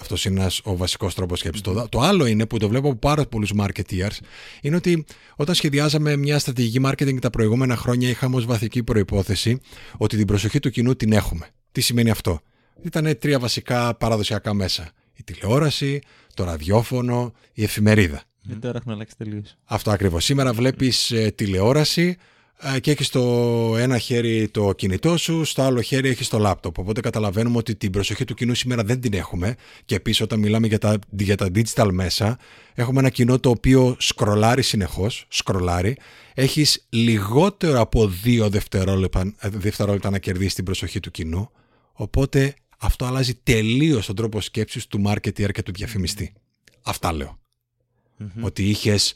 Αυτός 0.00 0.24
είναι 0.24 0.40
ένας, 0.40 0.60
ο 0.64 0.76
βασικός 0.76 1.14
τρόπος 1.14 1.38
σκέψης. 1.38 1.62
Το, 1.62 1.88
το 1.88 2.00
άλλο 2.00 2.26
είναι 2.26 2.46
που 2.46 2.58
το 2.58 2.68
βλέπω 2.68 2.88
από 2.88 2.98
πάρα 2.98 3.26
πολλούς 3.26 3.52
marketeers 3.60 4.18
είναι 4.62 4.76
ότι 4.76 5.04
όταν 5.36 5.54
σχεδιάζαμε 5.54 6.16
μια 6.16 6.38
στρατηγική 6.38 6.80
marketing 6.84 7.18
τα 7.20 7.30
προηγούμενα 7.30 7.76
χρόνια 7.76 8.08
είχαμε 8.08 8.36
ως 8.36 8.46
βαθική 8.46 8.82
προπόθεση 8.82 9.60
ότι 9.96 10.16
την 10.16 10.26
προσοχή 10.26 10.58
του 10.58 10.70
κοινού 10.70 10.96
την 10.96 11.12
έχουμε. 11.12 11.48
Τι 11.72 11.80
σημαίνει 11.80 12.10
αυτό; 12.10 12.40
Ήταν 12.82 13.18
τρία 13.18 13.38
βασικά 13.38 13.94
παραδοσιακά 13.94 14.54
μέσα. 14.54 14.90
Η 15.14 15.22
τηλεόραση, 15.22 16.00
το 16.34 16.44
ραδιόφωνο, 16.44 17.32
η 17.52 17.62
εφημερίδα. 17.62 18.22
Ε, 18.50 18.54
τώρα 18.54 18.78
έχουν 18.78 18.92
αλλάξει 18.92 19.16
τελείως. 19.16 19.56
Αυτό 19.64 19.90
ακριβώς. 19.90 20.24
Σήμερα 20.24 20.52
βλέπεις 20.52 21.10
ε, 21.10 21.30
τηλεόραση 21.34 22.16
ε, 22.18 22.22
και 22.80 22.90
έχει 22.90 23.04
στο 23.04 23.74
ένα 23.78 23.98
χέρι 23.98 24.48
το 24.48 24.72
κινητό 24.72 25.16
σου, 25.16 25.44
στο 25.44 25.62
άλλο 25.62 25.80
χέρι 25.80 26.08
έχει 26.08 26.28
το 26.28 26.38
λάπτοπ. 26.38 26.78
Οπότε 26.78 27.00
καταλαβαίνουμε 27.00 27.56
ότι 27.56 27.74
την 27.74 27.90
προσοχή 27.90 28.24
του 28.24 28.34
κοινού 28.34 28.54
σήμερα 28.54 28.84
δεν 28.84 29.00
την 29.00 29.12
έχουμε. 29.12 29.56
Και 29.84 29.94
επίσης, 29.94 30.20
όταν 30.20 30.38
μιλάμε 30.38 30.66
για 30.66 30.78
τα, 30.78 30.98
για 31.10 31.36
τα 31.36 31.48
digital 31.54 31.88
μέσα, 31.92 32.38
έχουμε 32.74 32.98
ένα 32.98 33.08
κοινό 33.08 33.38
το 33.38 33.50
οποίο 33.50 33.96
σκρολάρει 33.98 34.62
συνεχώς. 34.62 35.26
Σκρολάρει. 35.28 35.96
Έχεις 36.34 36.86
λιγότερο 36.88 37.80
από 37.80 38.08
δύο 38.08 38.48
δευτερόλεπτα, 38.48 39.32
δευτερόλεπτα 39.42 40.10
να 40.10 40.18
κερδίσεις 40.18 40.54
την 40.54 40.64
προσοχή 40.64 41.00
του 41.00 41.10
κοινού. 41.10 41.50
Οπότε 41.92 42.54
αυτό 42.78 43.04
αλλάζει 43.04 43.34
τελείως 43.34 44.06
τον 44.06 44.16
τρόπο 44.16 44.40
σκέψης 44.40 44.86
του 44.86 45.02
marketer 45.06 45.50
και 45.52 45.62
του 45.62 45.72
διαφημιστή. 45.72 46.32
Αυτά 46.82 47.12
λέω. 47.12 47.38
Ότι 48.40 48.68
είχες 48.68 49.14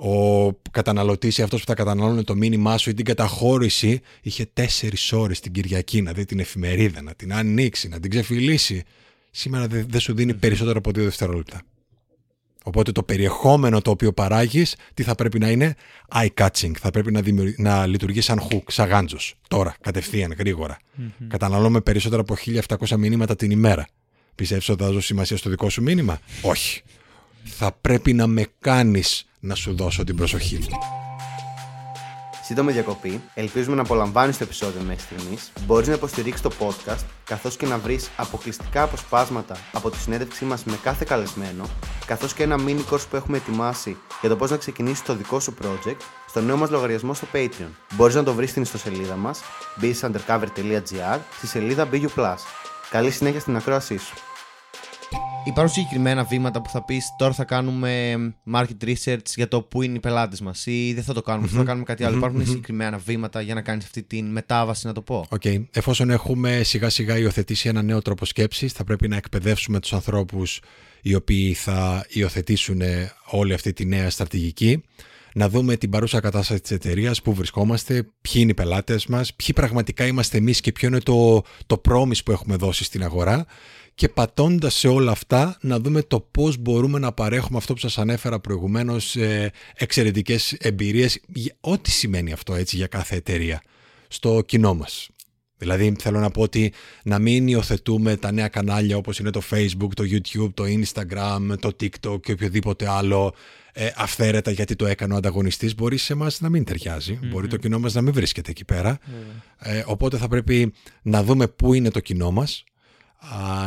ο 0.00 0.52
καταναλωτής 0.70 1.38
ή 1.38 1.42
αυτός 1.42 1.60
που 1.60 1.66
θα 1.66 1.74
καταναλώνει 1.74 2.24
το 2.24 2.34
μήνυμά 2.34 2.78
σου 2.78 2.90
ή 2.90 2.94
την 2.94 3.04
καταχώρηση 3.04 4.00
είχε 4.22 4.46
τέσσερις 4.52 5.12
ώρες 5.12 5.40
την 5.40 5.52
Κυριακή 5.52 6.02
να 6.02 6.12
δει 6.12 6.24
την 6.24 6.38
εφημερίδα, 6.38 7.02
να 7.02 7.14
την 7.14 7.32
ανοίξει, 7.32 7.88
να 7.88 8.00
την 8.00 8.10
ξεφυλίσει. 8.10 8.82
Σήμερα 9.30 9.66
δεν 9.66 10.00
σου 10.00 10.14
δίνει 10.14 10.34
περισσότερο 10.34 10.78
από 10.78 10.90
δύο 10.90 11.04
δευτερόλεπτα. 11.04 11.62
Οπότε 12.64 12.92
το 12.92 13.02
περιεχόμενο 13.02 13.80
το 13.80 13.90
οποίο 13.90 14.12
παράγεις, 14.12 14.76
τι 14.94 15.02
θα 15.02 15.14
πρέπει 15.14 15.38
να 15.38 15.50
είναι, 15.50 15.74
eye-catching. 16.14 16.72
Θα 16.80 16.90
πρέπει 16.90 17.12
να, 17.12 17.22
να 17.56 17.86
λειτουργεί 17.86 18.20
σαν 18.20 18.42
hook, 18.50 18.62
σαν 18.66 18.88
γάντζος. 18.88 19.34
Τώρα, 19.48 19.76
κατευθείαν, 19.80 20.34
γρήγορα. 20.38 20.78
Mm-hmm. 20.78 21.24
Καταναλώνουμε 21.28 21.80
περισσότερα 21.80 22.20
από 22.20 22.36
1700 22.78 22.96
μηνύματα 22.96 23.36
την 23.36 23.50
ημέρα. 23.50 23.86
Πιστεύεις 24.34 24.68
ότι 24.68 24.82
θα 24.82 24.88
δώσω 24.88 25.00
σημασία 25.00 25.36
στο 25.36 25.50
δικό 25.50 25.70
σου 25.70 25.82
μήνυμα, 25.82 26.20
Όχι. 26.42 26.82
Θα 27.44 27.72
πρέπει 27.72 28.12
να 28.12 28.26
με 28.26 28.46
κάνεις 28.58 29.27
να 29.40 29.54
σου 29.54 29.74
δώσω 29.76 30.04
την 30.04 30.16
προσοχή 30.16 30.58
μου. 30.58 30.66
Σύντομη 32.44 32.72
διακοπή. 32.72 33.20
Ελπίζουμε 33.34 33.76
να 33.76 33.82
απολαμβάνεις 33.82 34.38
το 34.38 34.44
επεισόδιο 34.44 34.80
μέχρι 34.80 35.02
στιγμής. 35.02 35.52
Μπορείς 35.66 35.88
να 35.88 35.94
υποστηρίξεις 35.94 36.42
το 36.42 36.50
podcast, 36.58 37.04
καθώς 37.24 37.56
και 37.56 37.66
να 37.66 37.78
βρεις 37.78 38.10
αποκλειστικά 38.16 38.82
αποσπάσματα 38.82 39.56
από 39.72 39.90
τη 39.90 39.96
συνέντευξή 39.96 40.44
μας 40.44 40.64
με 40.64 40.78
κάθε 40.82 41.04
καλεσμένο, 41.08 41.68
καθώς 42.06 42.34
και 42.34 42.42
ένα 42.42 42.56
mini 42.66 42.80
course 42.90 43.08
που 43.10 43.16
έχουμε 43.16 43.36
ετοιμάσει 43.36 43.96
για 44.20 44.28
το 44.28 44.36
πώς 44.36 44.50
να 44.50 44.56
ξεκινήσεις 44.56 45.02
το 45.02 45.14
δικό 45.14 45.40
σου 45.40 45.54
project 45.62 46.00
στο 46.28 46.40
νέο 46.40 46.56
μας 46.56 46.70
λογαριασμό 46.70 47.14
στο 47.14 47.26
Patreon. 47.32 47.70
Μπορείς 47.94 48.14
να 48.14 48.22
το 48.22 48.34
βρεις 48.34 48.50
στην 48.50 48.62
ιστοσελίδα 48.62 49.16
μας 49.16 49.40
businessundercover.gr 49.80 51.18
στη 51.36 51.46
σελίδα 51.46 51.88
BU. 51.92 52.34
Καλή 52.90 53.10
συνέχεια 53.10 53.40
στην 53.40 53.56
ακρόασή 53.56 53.96
σου. 53.96 54.14
Υπάρχουν 55.48 55.74
συγκεκριμένα 55.74 56.24
βήματα 56.24 56.62
που 56.62 56.68
θα 56.68 56.84
πεις 56.84 57.06
τώρα 57.18 57.32
θα 57.32 57.44
κάνουμε 57.44 58.14
market 58.54 58.84
research 58.84 59.26
για 59.34 59.48
το 59.48 59.62
πού 59.62 59.82
είναι 59.82 59.96
οι 59.96 60.00
πελάτες 60.00 60.40
μας 60.40 60.66
ή 60.66 60.92
δεν 60.94 61.04
θα 61.04 61.12
το 61.12 61.22
κάνουμε, 61.22 61.48
θα 61.48 61.62
κάνουμε 61.62 61.84
κάτι 61.84 62.04
άλλο. 62.04 62.16
Υπάρχουν 62.16 62.46
συγκεκριμένα 62.46 62.98
βήματα 62.98 63.40
για 63.40 63.54
να 63.54 63.60
κάνεις 63.60 63.84
αυτή 63.84 64.02
τη 64.02 64.22
μετάβαση, 64.22 64.86
να 64.86 64.92
το 64.92 65.02
πω. 65.02 65.26
Okay. 65.28 65.64
Εφόσον 65.70 66.10
έχουμε 66.10 66.62
σιγά 66.62 66.88
σιγά 66.88 67.18
υιοθετήσει 67.18 67.68
ένα 67.68 67.82
νέο 67.82 68.02
τρόπο 68.02 68.24
σκέψης, 68.24 68.72
θα 68.72 68.84
πρέπει 68.84 69.08
να 69.08 69.16
εκπαιδεύσουμε 69.16 69.80
τους 69.80 69.92
ανθρώπους 69.92 70.60
οι 71.02 71.14
οποίοι 71.14 71.54
θα 71.54 72.04
υιοθετήσουν 72.08 72.80
όλη 73.30 73.52
αυτή 73.54 73.72
τη 73.72 73.86
νέα 73.86 74.10
στρατηγική. 74.10 74.82
Να 75.34 75.48
δούμε 75.48 75.76
την 75.76 75.90
παρούσα 75.90 76.20
κατάσταση 76.20 76.60
της 76.60 76.70
εταιρείας, 76.70 77.22
πού 77.22 77.34
βρισκόμαστε, 77.34 78.02
ποιοι 78.20 78.32
είναι 78.34 78.50
οι 78.50 78.54
πελάτες 78.54 79.06
μας, 79.06 79.34
ποιοι 79.34 79.48
πραγματικά 79.54 80.06
είμαστε 80.06 80.36
εμείς 80.36 80.60
και 80.60 80.72
ποιο 80.72 80.88
είναι 80.88 81.00
το, 81.00 81.42
το 81.66 81.80
promise 81.88 82.24
που 82.24 82.32
έχουμε 82.32 82.56
δώσει 82.56 82.84
στην 82.84 83.02
αγορά 83.02 83.46
και 83.98 84.08
πατώντας 84.08 84.74
σε 84.74 84.88
όλα 84.88 85.10
αυτά 85.10 85.56
να 85.60 85.80
δούμε 85.80 86.02
το 86.02 86.20
πώς 86.20 86.56
μπορούμε 86.56 86.98
να 86.98 87.12
παρέχουμε 87.12 87.58
αυτό 87.58 87.72
που 87.72 87.78
σας 87.78 87.98
ανέφερα 87.98 88.40
προηγουμένως 88.40 89.16
ε, 89.16 89.52
εξαιρετικές 89.74 90.52
εμπειρίες. 90.52 91.20
Ό,τι 91.60 91.90
σημαίνει 91.90 92.32
αυτό 92.32 92.54
έτσι 92.54 92.76
για 92.76 92.86
κάθε 92.86 93.16
εταιρεία 93.16 93.62
στο 94.08 94.42
κοινό 94.46 94.74
μας. 94.74 95.08
Δηλαδή 95.56 95.96
θέλω 95.98 96.18
να 96.18 96.30
πω 96.30 96.42
ότι 96.42 96.72
να 97.04 97.18
μην 97.18 97.48
υιοθετούμε 97.48 98.16
τα 98.16 98.32
νέα 98.32 98.48
κανάλια 98.48 98.96
όπως 98.96 99.18
είναι 99.18 99.30
το 99.30 99.42
Facebook, 99.50 99.92
το 99.94 100.04
YouTube, 100.10 100.50
το 100.54 100.64
Instagram, 100.64 101.58
το 101.60 101.68
TikTok 101.80 102.20
και 102.20 102.32
οποιοδήποτε 102.32 102.88
άλλο 102.88 103.34
ε, 103.72 103.90
αυθαίρετα 103.96 104.50
γιατί 104.50 104.76
το 104.76 104.86
έκανε 104.86 105.14
ο 105.14 105.16
ανταγωνιστής. 105.16 105.74
Μπορεί 105.74 105.96
σε 105.96 106.12
εμάς 106.12 106.40
να 106.40 106.48
μην 106.48 106.64
ταιριαζει 106.64 107.18
μπορεί 107.22 107.46
το 107.46 107.56
κοινό 107.56 107.78
μας 107.78 107.94
να 107.94 108.02
μην 108.02 108.12
βρίσκεται 108.12 108.50
εκεί 108.50 108.64
πέρα. 108.64 108.98
Ε, 109.58 109.82
οπότε 109.86 110.16
θα 110.16 110.28
πρέπει 110.28 110.72
να 111.02 111.22
δούμε 111.22 111.48
πού 111.48 111.74
είναι 111.74 111.90
το 111.90 112.00
κοινό 112.00 112.30
μας 112.30 112.64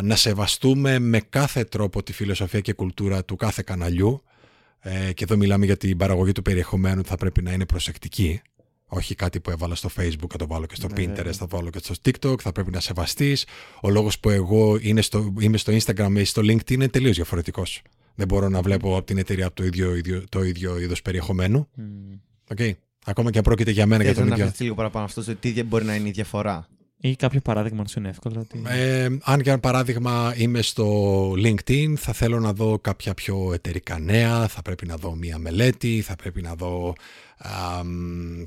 να 0.04 0.16
σεβαστούμε 0.16 1.00
με 1.00 1.20
κάθε 1.30 1.64
τρόπο 1.64 2.04
τη 2.04 2.14
φιλοσοφία 2.14 2.60
και 2.60 2.74
κουλτούρα 2.74 3.26
του 3.26 3.36
κάθε 3.36 3.62
καναλιού 3.66 4.24
ε, 4.80 5.14
και 5.14 5.24
εδώ 5.24 5.38
μιλάμε 5.38 5.66
για 5.66 5.78
την 5.78 5.98
παραγωγή 5.98 6.32
του 6.32 6.42
περιεχομένου 6.42 7.06
θα 7.06 7.16
πρέπει 7.16 7.42
να 7.42 7.52
είναι 7.52 7.66
προσεκτική 7.66 8.42
όχι 8.86 9.16
κάτι 9.16 9.40
που 9.40 9.50
έβαλα 9.50 9.76
στο 9.76 9.90
facebook 9.98 10.30
θα 10.30 10.38
το 10.38 10.48
βάλω 10.48 10.66
και 10.66 10.76
στο 10.76 10.88
ναι, 10.88 10.94
pinterest 10.98 11.32
θα 11.32 11.48
το 11.48 11.58
βάλω 11.58 11.70
και 11.70 11.80
στο 11.82 11.94
tiktok 12.06 12.40
θα 12.42 12.52
πρέπει 12.52 12.72
να 12.72 12.80
σεβαστείς 12.80 13.46
ο 13.82 13.90
λόγος 13.90 14.20
που 14.20 14.30
εγώ 14.30 14.78
είναι 14.82 15.02
στο, 15.02 15.34
είμαι 15.40 15.58
στο 15.58 15.74
instagram 15.74 16.14
ή 16.16 16.24
στο 16.24 16.42
linkedin 16.42 16.72
είναι 16.72 16.88
τελείως 16.88 17.16
διαφορετικός 17.16 17.82
δεν 18.16 18.28
μπορώ 18.28 18.50
να 18.50 18.62
βλέπω 18.62 18.98
από 18.98 19.06
την 19.06 19.18
εταιρεία 19.18 19.54
το 19.54 19.64
ίδιο, 19.64 19.96
ίδιο, 19.96 20.24
το 20.30 20.44
ίδιο 20.44 20.80
είδος 20.80 21.02
περιεχομένου 21.02 21.68
mm. 21.78 22.56
okay. 22.56 22.72
Ακόμα 23.06 23.32
και 23.32 23.38
αν 23.38 23.44
πρόκειται 23.44 23.72
για 23.72 23.86
μένα. 23.86 24.04
για 24.04 24.14
τον 24.14 24.28
ίδιο. 24.28 24.46
Να 24.46 24.54
λίγο 24.58 24.76
παραπάνω 24.76 25.06
αυτό, 25.06 25.36
τι 25.36 25.64
μπορεί 25.64 25.86
να 25.86 25.96
είναι 25.96 26.08
η 26.08 26.12
διαφορά. 26.12 26.68
Ή 27.04 27.16
κάποιο 27.16 27.40
παράδειγμα 27.40 27.82
να 27.82 27.88
σου 27.88 28.00
είναι 28.00 28.10
εύκολο. 28.10 28.40
Ότι... 28.40 28.62
Ε, 28.68 29.08
αν 29.24 29.40
για 29.40 29.60
παράδειγμα 29.60 30.34
είμαι 30.38 30.62
στο 30.62 31.32
LinkedIn, 31.32 31.94
θα 31.98 32.14
θέλω 32.14 32.40
να 32.40 32.54
δω 32.54 32.80
κάποια 32.80 33.14
πιο 33.14 33.54
εταιρικά 33.54 34.00
νέα, 34.00 34.48
θα 34.48 34.62
πρέπει 34.62 34.86
να 34.86 34.96
δω 34.96 35.16
μία 35.16 35.38
μελέτη, 35.38 36.02
θα 36.02 36.16
πρέπει 36.16 36.42
να 36.42 36.56
δω 36.56 36.94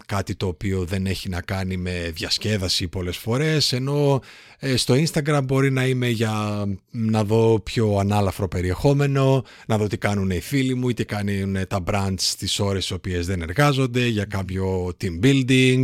κάτι 0.06 0.34
το 0.34 0.46
οποίο 0.46 0.84
δεν 0.84 1.06
έχει 1.06 1.28
να 1.28 1.40
κάνει 1.40 1.76
με 1.76 2.10
διασκέδαση 2.14 2.88
πολλές 2.88 3.16
φορές, 3.16 3.72
ενώ 3.72 4.20
ε, 4.58 4.76
στο 4.76 4.94
Instagram 4.94 5.40
μπορεί 5.44 5.70
να 5.70 5.86
είμαι 5.86 6.08
για 6.08 6.64
να 6.90 7.24
δω 7.24 7.60
πιο 7.60 7.96
ανάλαφρο 7.96 8.48
περιεχόμενο, 8.48 9.44
να 9.66 9.78
δω 9.78 9.86
τι 9.86 9.96
κάνουν 9.98 10.30
οι 10.30 10.40
φίλοι 10.40 10.74
μου 10.74 10.88
ή 10.88 10.94
τι 10.94 11.04
κάνουν 11.04 11.56
τα 11.68 11.82
brands 11.86 12.14
στις 12.16 12.58
ώρες 12.58 12.84
στις 12.84 12.96
οποίες 12.96 13.26
δεν 13.26 13.42
εργάζονται, 13.42 14.06
για 14.06 14.24
κάποιο 14.24 14.92
team 15.00 15.24
building, 15.24 15.82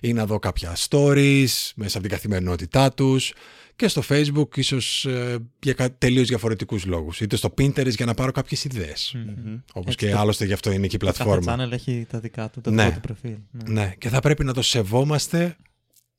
ή 0.00 0.12
να 0.12 0.26
δω 0.26 0.38
κάποια 0.38 0.76
stories 0.88 1.70
μέσα 1.74 1.98
από 1.98 2.06
την 2.06 2.10
καθημερινότητά 2.10 2.92
τους 2.92 3.32
και 3.76 3.88
στο 3.88 4.02
facebook 4.08 4.56
ίσως 4.56 5.04
ε, 5.04 5.38
για 5.62 5.96
τελείως 5.98 6.28
διαφορετικούς 6.28 6.84
λόγους 6.84 7.20
είτε 7.20 7.36
στο 7.36 7.54
Pinterest 7.58 7.94
για 7.94 8.06
να 8.06 8.14
πάρω 8.14 8.32
κάποιες 8.32 8.64
ιδέες 8.64 9.16
mm-hmm. 9.16 9.62
όπως 9.72 9.94
και 9.94 10.10
το... 10.10 10.18
άλλωστε 10.18 10.44
γι' 10.44 10.52
αυτό 10.52 10.70
είναι 10.70 10.86
και 10.86 10.96
η 10.96 10.98
πλατφόρμα 10.98 11.56
Κάθε 11.56 11.68
channel 11.68 11.72
έχει 11.72 12.06
τα 12.10 12.18
δικά 12.20 12.50
του, 12.50 12.60
το 12.60 12.70
ναι. 12.70 12.84
δικό 12.84 12.94
του 12.94 13.00
προφίλ 13.00 13.36
ναι. 13.50 13.72
ναι. 13.72 13.94
και 13.98 14.08
θα 14.08 14.20
πρέπει 14.20 14.44
να 14.44 14.52
το 14.52 14.62
σεβόμαστε 14.62 15.56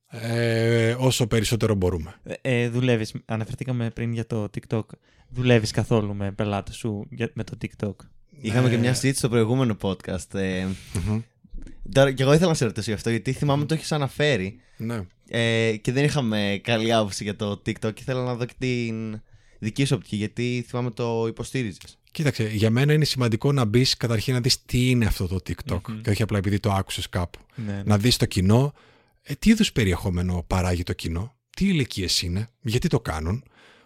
ε, 0.10 0.96
όσο 0.98 1.28
περισσότερο 1.28 1.76
μπορούμε 1.76 2.16
ε, 2.24 2.34
ε, 2.42 2.70
δουλεύεις, 2.70 3.14
αναφερθήκαμε 3.26 3.90
πριν 3.90 4.14
για 4.14 4.26
το 4.26 4.50
TikTok 4.58 4.86
δουλεύεις 5.30 5.72
καθόλου 5.72 6.16
με 6.16 6.32
πελάτες 6.32 6.76
σου 6.76 7.08
με 7.34 7.44
το 7.44 7.58
TikTok; 7.62 7.96
Είχαμε 8.42 8.70
και 8.70 8.78
μια 8.78 8.94
συζήτηση 8.94 9.18
στο 9.20 9.30
προηγούμενο 9.30 9.78
podcast. 9.82 10.34
Ε, 10.34 10.66
Τώρα, 11.92 12.12
και 12.12 12.24
εγώ 12.24 12.34
ήθελα 12.34 12.50
να 12.50 12.56
σε 12.56 12.66
ρωτήσω 12.66 12.90
γι' 12.90 12.96
αυτό, 12.96 13.10
γιατί 13.10 13.32
θυμάμαι 13.32 13.66
το 13.66 13.74
έχεις 13.74 13.92
αναφέρει. 13.92 14.60
Ναι. 14.78 15.02
Ε, 15.30 15.76
και 15.82 15.92
δεν 15.92 16.04
είχαμε 16.04 16.60
καλή 16.64 16.94
άποψη 16.94 17.24
για 17.24 17.36
το 17.36 17.52
TikTok 17.52 17.94
και 17.94 18.02
ήθελα 18.02 18.24
να 18.24 18.36
δω 18.36 18.46
και 18.46 18.54
την 18.58 19.22
δική 19.60 19.86
σου 19.86 19.96
οπτική, 19.96 20.16
γιατί 20.16 20.66
θυμάμαι 20.68 20.92
το 20.92 21.26
υποστήριζες. 21.28 21.98
Κοίταξε, 22.12 22.48
για 22.48 22.70
μένα 22.70 22.94
είναι 22.94 23.06
σημαντικό 23.06 23.52
να 23.52 23.66
μπεις 23.66 23.98
καταρχήν 23.98 24.34
να 24.34 24.40
δεις 24.42 24.66
τι 24.66 24.90
είναι 24.90 25.06
αυτό 25.06 25.28
το 25.28 25.36
TikTok 25.36 25.82
και 26.02 26.10
όχι 26.10 26.22
απλά 26.22 26.38
επειδή 26.38 26.60
το 26.60 26.72
άκουσες 26.72 27.10
κάπου. 27.10 27.40
Ναι, 27.56 27.74
ναι. 27.74 27.84
Να 27.86 27.98
δεις 27.98 28.18
το 28.18 28.26
κοινό, 28.26 28.74
ε, 29.22 29.34
τι 29.34 29.50
είδους 29.50 29.72
περιεχόμενο 29.72 30.44
παράγει 30.48 30.84
το 30.84 30.94
κοινό, 30.94 31.36
τι 31.50 31.66
ηλικίες 31.68 32.22
είναι, 32.22 32.50
γιατί 32.62 32.88
το 32.88 33.00
κάνουν; 33.00 33.44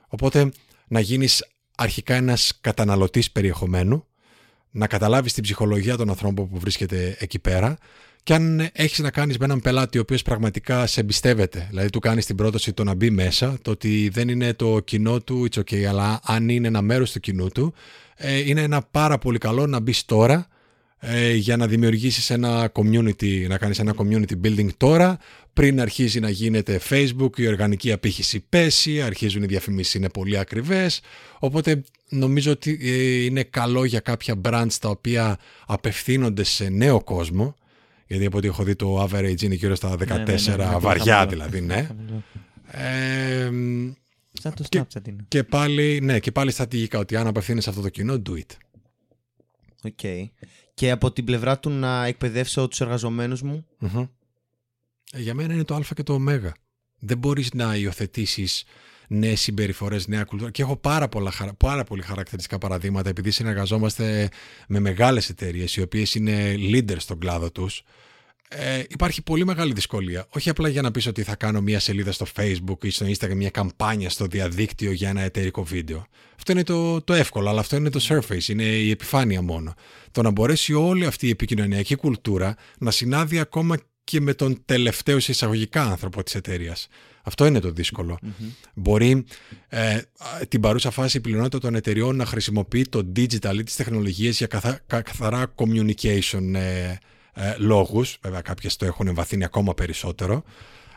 Οπότε 0.07 0.51
να 0.87 0.99
γίνεις 0.99 1.45
αρχικά 1.77 2.15
ένας 2.15 2.57
καταναλωτής 2.61 3.31
περιεχομένου, 3.31 4.05
να 4.71 4.87
καταλάβεις 4.87 5.33
την 5.33 5.43
ψυχολογία 5.43 5.97
των 5.97 6.09
ανθρώπων 6.09 6.49
που 6.49 6.59
βρίσκεται 6.59 7.15
εκεί 7.19 7.39
πέρα 7.39 7.77
και 8.23 8.33
αν 8.33 8.69
έχεις 8.73 8.99
να 8.99 9.11
κάνεις 9.11 9.37
με 9.37 9.45
έναν 9.45 9.59
πελάτη 9.59 9.97
ο 9.97 10.01
οποίος 10.01 10.21
πραγματικά 10.21 10.87
σε 10.87 10.99
εμπιστεύεται, 10.99 11.67
δηλαδή 11.69 11.89
του 11.89 11.99
κάνεις 11.99 12.25
την 12.25 12.35
πρόταση 12.35 12.73
το 12.73 12.83
να 12.83 12.93
μπει 12.93 13.09
μέσα, 13.09 13.57
το 13.61 13.71
ότι 13.71 14.09
δεν 14.13 14.29
είναι 14.29 14.53
το 14.53 14.79
κοινό 14.79 15.21
του, 15.21 15.47
it's 15.51 15.59
okay, 15.59 15.83
αλλά 15.83 16.19
αν 16.23 16.49
είναι 16.49 16.67
ένα 16.67 16.81
μέρος 16.81 17.11
του 17.11 17.19
κοινού 17.19 17.47
του, 17.47 17.73
ε, 18.15 18.37
είναι 18.37 18.61
ένα 18.61 18.81
πάρα 18.91 19.17
πολύ 19.17 19.37
καλό 19.37 19.67
να 19.67 19.79
μπεις 19.79 20.05
τώρα 20.05 20.47
ε, 20.99 21.33
για 21.33 21.57
να 21.57 21.67
δημιουργήσεις 21.67 22.29
ένα 22.29 22.71
community, 22.73 23.47
να 23.47 23.57
κάνεις 23.57 23.79
ένα 23.79 23.93
community 23.97 24.33
building 24.43 24.67
τώρα, 24.77 25.17
πριν 25.53 25.81
αρχίζει 25.81 26.19
να 26.19 26.29
γίνεται 26.29 26.79
Facebook, 26.89 27.37
η 27.37 27.47
οργανική 27.47 27.91
απήχηση 27.91 28.45
πέσει, 28.49 29.01
αρχίζουν 29.01 29.43
οι 29.43 29.45
διαφημίσεις 29.45 29.93
είναι 29.93 30.09
πολύ 30.09 30.37
ακριβές, 30.37 31.01
οπότε 31.39 31.83
νομίζω 32.09 32.51
ότι 32.51 32.79
ε, 32.81 33.23
είναι 33.23 33.43
καλό 33.43 33.85
για 33.85 33.99
κάποια 33.99 34.41
brands 34.43 34.75
τα 34.79 34.89
οποία 34.89 35.37
απευθύνονται 35.65 36.43
σε 36.43 36.69
νέο 36.69 37.03
κόσμο, 37.03 37.55
γιατί 38.11 38.25
από 38.25 38.37
ό,τι 38.37 38.47
έχω 38.47 38.63
δει 38.63 38.75
το 38.75 39.03
average 39.03 39.41
είναι 39.41 39.55
γύρω 39.55 39.75
στα 39.75 39.93
14, 39.93 39.97
Ναι, 40.07 40.15
ναι, 40.15 40.55
ναι, 40.57 40.65
ναι, 40.65 40.77
βαριά 40.79 41.15
χαμηλό. 41.15 41.29
δηλαδή, 41.29 41.61
ναι. 41.61 41.81
Χαμηλό. 41.83 42.23
Ε, 42.71 43.49
Σαν 44.33 44.53
το 44.53 44.63
Και- 44.69 44.79
Snapchat 44.81 45.07
είναι. 45.07 45.25
και 45.27 45.43
πάλι, 45.43 45.99
ναι, 46.03 46.19
και 46.19 46.31
πάλι 46.31 46.51
στρατηγικά 46.51 46.99
ότι 46.99 47.15
αν 47.15 47.27
απευθύνεσαι 47.27 47.63
σε 47.63 47.69
αυτό 47.69 47.81
το 47.81 47.89
κοινό, 47.89 48.21
do 48.29 48.31
it. 48.31 48.55
Οκ. 49.83 50.29
Και 50.73 50.91
από 50.91 51.11
την 51.11 51.25
πλευρά 51.25 51.59
του 51.59 51.69
να 51.69 52.05
εκπαιδεύσω 52.05 52.67
τους 52.67 52.81
εργαζομένους 52.81 53.41
μου; 53.41 53.65
Μμμ. 53.79 54.05
Ε, 55.11 55.19
Για 55.21 55.33
μένα 55.33 55.53
είναι 55.53 55.63
το 55.63 55.75
α 55.75 55.81
και 55.95 56.03
το 56.03 56.13
ω. 56.13 56.19
Δεν 56.99 57.17
μπορείς 57.17 57.53
να 57.53 57.75
υιοθετήσεις 57.75 58.63
νέες 59.13 59.41
συμπεριφορές, 59.41 60.07
νέα 60.07 60.23
κουλτούρα. 60.23 60.51
Και 60.51 60.61
έχω 60.61 60.75
πάρα, 60.75 61.07
πολλά, 61.07 61.31
χαρα- 61.31 61.53
πάρα 61.53 61.83
πολύ 61.83 62.01
χαρακτηριστικά 62.01 62.57
παραδείγματα 62.57 63.09
επειδή 63.09 63.31
συνεργαζόμαστε 63.31 64.29
με 64.67 64.79
μεγάλες 64.79 65.29
εταιρείες 65.29 65.75
οι 65.75 65.81
οποίες 65.81 66.15
είναι 66.15 66.55
leaders 66.57 66.95
στον 66.99 67.19
κλάδο 67.19 67.51
τους. 67.51 67.83
Ε, 68.49 68.83
υπάρχει 68.89 69.21
πολύ 69.21 69.45
μεγάλη 69.45 69.73
δυσκολία. 69.73 70.25
Όχι 70.29 70.49
απλά 70.49 70.69
για 70.69 70.81
να 70.81 70.91
πεις 70.91 71.07
ότι 71.07 71.23
θα 71.23 71.35
κάνω 71.35 71.61
μια 71.61 71.79
σελίδα 71.79 72.11
στο 72.11 72.25
Facebook 72.35 72.85
ή 72.85 72.89
στο 72.89 73.05
Instagram, 73.05 73.33
μια 73.35 73.49
καμπάνια 73.49 74.09
στο 74.09 74.25
διαδίκτυο 74.25 74.91
για 74.91 75.09
ένα 75.09 75.21
εταιρικό 75.21 75.63
βίντεο. 75.63 76.05
Αυτό 76.35 76.51
είναι 76.51 76.63
το, 76.63 77.01
το 77.01 77.13
εύκολο, 77.13 77.49
αλλά 77.49 77.59
αυτό 77.59 77.75
είναι 77.75 77.89
το 77.89 77.99
surface, 78.07 78.47
είναι 78.47 78.63
η 78.63 78.89
επιφάνεια 78.89 79.41
μόνο. 79.41 79.73
Το 80.11 80.21
να 80.21 80.31
μπορέσει 80.31 80.73
όλη 80.73 81.05
αυτή 81.05 81.27
η 81.27 81.29
επικοινωνιακή 81.29 81.95
κουλτούρα 81.95 82.55
να 82.77 82.91
συνάδει 82.91 83.39
ακόμα 83.39 83.77
και 84.03 84.21
με 84.21 84.33
τον 84.33 84.61
τελευταίο 84.65 85.19
σε 85.19 85.31
εισαγωγικά 85.31 85.83
άνθρωπο 85.83 86.23
της 86.23 86.35
εταιρείας. 86.35 86.87
Αυτό 87.23 87.45
είναι 87.45 87.59
το 87.59 87.71
δύσκολο. 87.71 88.19
Μπορεί 88.73 89.25
ε, 89.67 89.97
την 90.47 90.61
παρούσα 90.61 90.91
φάση 90.91 91.17
η 91.17 91.19
πλειονότητα 91.19 91.57
των 91.59 91.75
εταιριών 91.75 92.15
να 92.15 92.25
χρησιμοποιεί 92.25 92.83
το 92.83 93.11
digital 93.15 93.55
ή 93.59 93.63
τις 93.63 93.75
τεχνολογίες 93.75 94.37
για 94.37 94.47
καθα- 94.47 94.79
κα- 94.87 95.01
καθαρά 95.01 95.53
communication 95.55 96.53
ε, 96.53 96.95
ε, 97.33 97.55
λόγους. 97.57 98.17
Βέβαια 98.21 98.41
κάποιες 98.41 98.75
το 98.75 98.85
έχουν 98.85 99.07
εμβαθύνει 99.07 99.43
ακόμα 99.43 99.73
περισσότερο. 99.73 100.43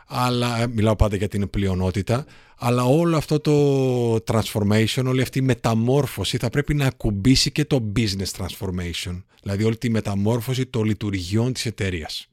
Αλλά 0.07 0.61
ε, 0.61 0.67
μιλάω 0.67 0.95
πάντα 0.95 1.15
για 1.15 1.27
την 1.27 1.49
πλειονότητα. 1.49 2.25
Αλλά 2.57 2.83
όλο 2.83 3.17
αυτό 3.17 3.39
το 3.39 4.15
transformation, 4.27 5.03
όλη 5.05 5.21
αυτή 5.21 5.39
η 5.39 5.41
μεταμόρφωση 5.41 6.37
θα 6.37 6.49
πρέπει 6.49 6.73
να 6.73 6.85
ακουμπήσει 6.85 7.51
και 7.51 7.65
το 7.65 7.91
business 7.95 8.31
transformation. 8.37 9.23
Δηλαδή 9.41 9.63
όλη 9.63 9.77
τη 9.77 9.89
μεταμόρφωση 9.89 10.65
των 10.65 10.83
λειτουργιών 10.83 11.53
της 11.53 11.65
εταιρείας. 11.65 12.27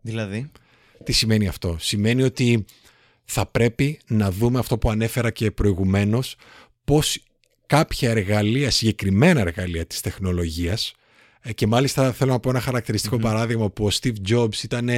Δηλαδή; 0.00 0.50
Τι 1.04 1.12
σημαίνει 1.12 1.48
αυτό; 1.48 1.76
Σημαίνει 1.80 2.22
ότι 2.22 2.64
θα 3.24 3.46
πρέπει 3.46 4.00
να 4.06 4.30
δούμε 4.30 4.58
αυτό 4.58 4.78
που 4.78 4.90
ανέφερα 4.90 5.30
και 5.30 5.50
προηγουμένως, 5.50 6.36
πώς 6.84 7.18
κάποια 7.66 8.10
εργαλεία, 8.10 8.70
συγκεκριμένα 8.70 9.40
εργαλεία 9.40 9.86
της 9.86 10.00
τεχνολογίας, 10.00 10.94
ε, 11.40 11.52
και 11.52 11.66
μάλιστα 11.66 12.12
θέλω 12.12 12.32
να 12.32 12.40
πω 12.40 12.50
ένα 12.50 12.60
χαρακτηριστικό 12.60 13.18
παράδειγμα 13.18 13.70
που 13.70 13.84
ο 13.84 13.88
Steve 14.00 14.14
Jobs 14.28 14.62
ήταν 14.62 14.90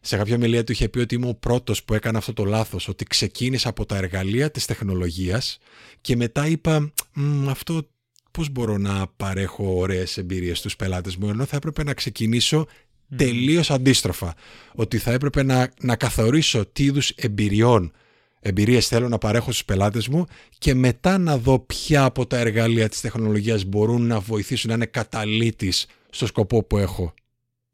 σε 0.00 0.16
κάποια 0.16 0.38
μιλία 0.38 0.64
του 0.64 0.72
είχε 0.72 0.88
πει 0.88 0.98
ότι 0.98 1.14
είμαι 1.14 1.28
ο 1.28 1.34
πρώτος 1.34 1.84
που 1.84 1.94
έκανε 1.94 2.18
αυτό 2.18 2.32
το 2.32 2.44
λάθος, 2.44 2.88
ότι 2.88 3.04
ξεκίνησα 3.04 3.68
από 3.68 3.86
τα 3.86 3.96
εργαλεία 3.96 4.50
της 4.50 4.66
τεχνολογίας 4.66 5.58
και 6.00 6.16
μετά 6.16 6.46
είπα 6.46 6.92
«Μμ, 7.14 7.48
αυτό 7.48 7.88
πώς 8.30 8.50
μπορώ 8.50 8.78
να 8.78 9.06
παρέχω 9.16 9.76
ωραίες 9.76 10.16
εμπειρίες 10.16 10.58
στους 10.58 10.76
πελάτες 10.76 11.16
μου, 11.16 11.28
ενώ 11.28 11.44
θα 11.44 11.56
έπρεπε 11.56 11.82
να 11.82 11.94
ξεκινήσω 11.94 12.66
τελείως 13.16 13.70
αντίστροφα. 13.70 14.34
Ότι 14.74 14.98
θα 14.98 15.12
έπρεπε 15.12 15.42
να, 15.42 15.72
να 15.80 15.96
καθορίσω 15.96 16.66
τι 16.72 16.84
είδους 16.84 17.10
εμπειριών, 17.10 17.92
εμπειρίες 18.40 18.86
θέλω 18.86 19.08
να 19.08 19.18
παρέχω 19.18 19.50
στους 19.52 19.64
πελάτες 19.64 20.08
μου 20.08 20.26
και 20.58 20.74
μετά 20.74 21.18
να 21.18 21.38
δω 21.38 21.58
ποια 21.58 22.04
από 22.04 22.26
τα 22.26 22.38
εργαλεία 22.38 22.88
της 22.88 23.00
τεχνολογίας 23.00 23.64
μπορούν 23.64 24.06
να 24.06 24.20
βοηθήσουν 24.20 24.68
να 24.68 24.74
είναι 24.74 24.86
καταλήτης 24.86 25.86
στο 26.10 26.26
σκοπό 26.26 26.62
που 26.62 26.78
έχω. 26.78 27.14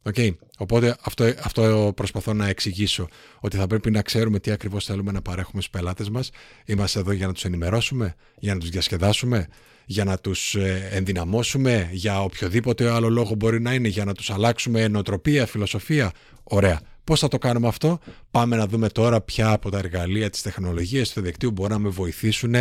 Okay. 0.02 0.30
Οπότε 0.58 0.96
αυτό, 1.02 1.24
αυτό 1.42 1.92
προσπαθώ 1.96 2.32
να 2.32 2.48
εξηγήσω. 2.48 3.08
Ότι 3.40 3.56
θα 3.56 3.66
πρέπει 3.66 3.90
να 3.90 4.02
ξέρουμε 4.02 4.38
τι 4.38 4.50
ακριβώς 4.50 4.84
θέλουμε 4.84 5.12
να 5.12 5.22
παρέχουμε 5.22 5.62
στους 5.62 5.70
πελάτες 5.70 6.10
μας. 6.10 6.30
Είμαστε 6.64 6.98
εδώ 6.98 7.12
για 7.12 7.26
να 7.26 7.32
τους 7.32 7.44
ενημερώσουμε, 7.44 8.14
για 8.38 8.54
να 8.54 8.60
τους 8.60 8.68
διασκεδάσουμε, 8.68 9.46
για 9.86 10.04
να 10.04 10.18
τους 10.18 10.54
ε, 10.54 10.88
ενδυναμώσουμε, 10.90 11.88
για 11.92 12.22
οποιοδήποτε 12.22 12.90
άλλο 12.90 13.08
λόγο 13.08 13.34
μπορεί 13.34 13.60
να 13.60 13.74
είναι, 13.74 13.88
για 13.88 14.04
να 14.04 14.14
τους 14.14 14.30
αλλάξουμε 14.30 14.88
νοοτροπία, 14.88 15.46
φιλοσοφία. 15.46 16.12
Ωραία. 16.42 16.80
Πώς 17.04 17.20
θα 17.20 17.28
το 17.28 17.38
κάνουμε 17.38 17.68
αυτό; 17.68 17.98
Πάμε 18.30 18.56
να 18.56 18.66
δούμε 18.66 18.88
τώρα 18.88 19.20
ποια 19.20 19.50
από 19.50 19.70
τα 19.70 19.78
εργαλεία 19.78 20.30
της 20.30 20.42
τεχνολογίας 20.42 21.12
του 21.12 21.20
δικτύου 21.20 21.50
μπορούν 21.50 21.72
να 21.72 21.78
με 21.78 21.88
βοηθήσουν 21.88 22.54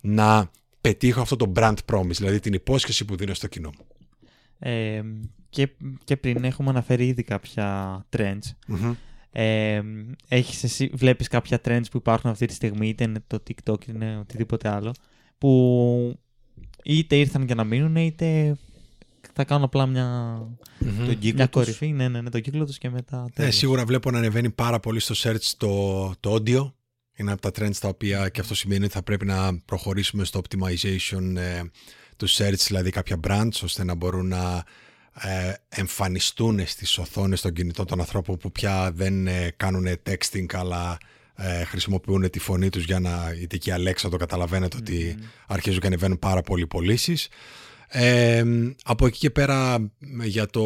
να 0.00 0.50
πετύχω 0.80 1.20
αυτό 1.20 1.36
το 1.36 1.52
brand 1.56 1.74
promise, 1.92 2.10
δηλαδή 2.10 2.40
την 2.40 2.52
υπόσχεση 2.52 3.04
που 3.04 3.16
δίνω 3.16 3.34
στο 3.34 3.46
κοινό 3.46 3.70
μου. 3.78 3.95
Ε, 4.58 5.02
και, 5.50 5.68
και 6.04 6.16
πριν 6.16 6.44
έχουμε 6.44 6.70
αναφέρει 6.70 7.06
ήδη 7.06 7.22
κάποια 7.22 8.00
trends. 8.16 8.38
Ε, 9.30 9.82
έχεις 10.28 10.64
εσύ, 10.64 10.90
βλέπεις 10.94 11.28
κάποια 11.28 11.60
trends 11.64 11.84
που 11.90 11.96
υπάρχουν 11.96 12.30
αυτή 12.30 12.46
τη 12.46 12.54
στιγμή, 12.54 12.88
είτε 12.88 13.04
είναι 13.04 13.22
το 13.26 13.42
TikTok 13.48 13.82
είτε 13.88 13.92
είναι 13.92 14.18
οτιδήποτε 14.18 14.68
άλλο, 14.68 14.94
που 15.38 16.18
είτε 16.84 17.16
ήρθαν 17.16 17.42
για 17.44 17.54
να 17.54 17.64
μείνουν, 17.64 17.96
είτε 17.96 18.56
θα 19.32 19.44
κάνουν 19.44 19.64
απλά 19.64 19.86
μια, 19.86 20.38
Τον 20.78 21.18
κύκλο 21.18 21.32
μια 21.34 21.48
τους. 21.48 21.50
κορυφή, 21.62 21.86
ναι, 21.92 22.08
ναι, 22.08 22.20
ναι, 22.20 22.30
το 22.30 22.40
κύκλο 22.40 22.64
τους 22.66 22.78
και 22.78 22.90
μετά 22.90 23.20
Ναι, 23.22 23.30
τέλος. 23.34 23.54
σίγουρα 23.56 23.84
βλέπω 23.84 24.10
να 24.10 24.18
ανεβαίνει 24.18 24.50
πάρα 24.50 24.80
πολύ 24.80 25.00
στο 25.00 25.14
search 25.30 25.52
το, 25.56 26.12
το 26.20 26.34
audio. 26.34 26.72
Είναι 27.18 27.32
από 27.32 27.50
τα 27.50 27.50
trends 27.58 27.76
τα 27.80 27.88
οποία 27.88 28.28
και 28.28 28.40
αυτό 28.40 28.54
σημαίνει 28.54 28.84
ότι 28.84 28.92
θα 28.92 29.02
πρέπει 29.02 29.24
να 29.24 29.58
προχωρήσουμε 29.64 30.24
στο 30.24 30.40
optimization 30.42 31.36
ε, 31.36 31.62
τους 32.16 32.36
search, 32.40 32.58
δηλαδή 32.66 32.90
κάποια 32.90 33.20
brands, 33.28 33.60
ώστε 33.62 33.84
να 33.84 33.94
μπορούν 33.94 34.28
να 34.28 34.64
ε, 35.20 35.52
εμφανιστούν 35.68 36.66
στις 36.66 36.98
οθόνες 36.98 37.40
των 37.40 37.52
κινητών 37.52 37.86
των 37.86 38.00
ανθρώπων 38.00 38.36
που 38.36 38.52
πια 38.52 38.90
δεν 38.94 39.26
ε, 39.26 39.52
κάνουν 39.56 39.86
texting 40.06 40.46
αλλά 40.54 40.98
ε, 41.34 41.64
χρησιμοποιούν 41.64 42.30
τη 42.30 42.38
φωνή 42.38 42.68
τους 42.68 42.84
για 42.84 43.00
να, 43.00 43.34
είτε 43.40 43.56
και 43.56 43.70
η 43.70 43.74
Alexa 43.76 44.08
το 44.10 44.16
καταλαβαίνετε 44.16 44.76
ότι 44.76 45.16
αρχίζουν 45.46 45.80
και 45.80 45.86
ανεβαίνουν 45.86 46.18
πάρα 46.18 46.42
πολλοί 46.42 46.66
πωλήσεις. 46.66 47.28
Ε, 47.88 48.44
από 48.84 49.06
εκεί 49.06 49.18
και 49.18 49.30
πέρα 49.30 49.90
για 50.22 50.46
το 50.46 50.62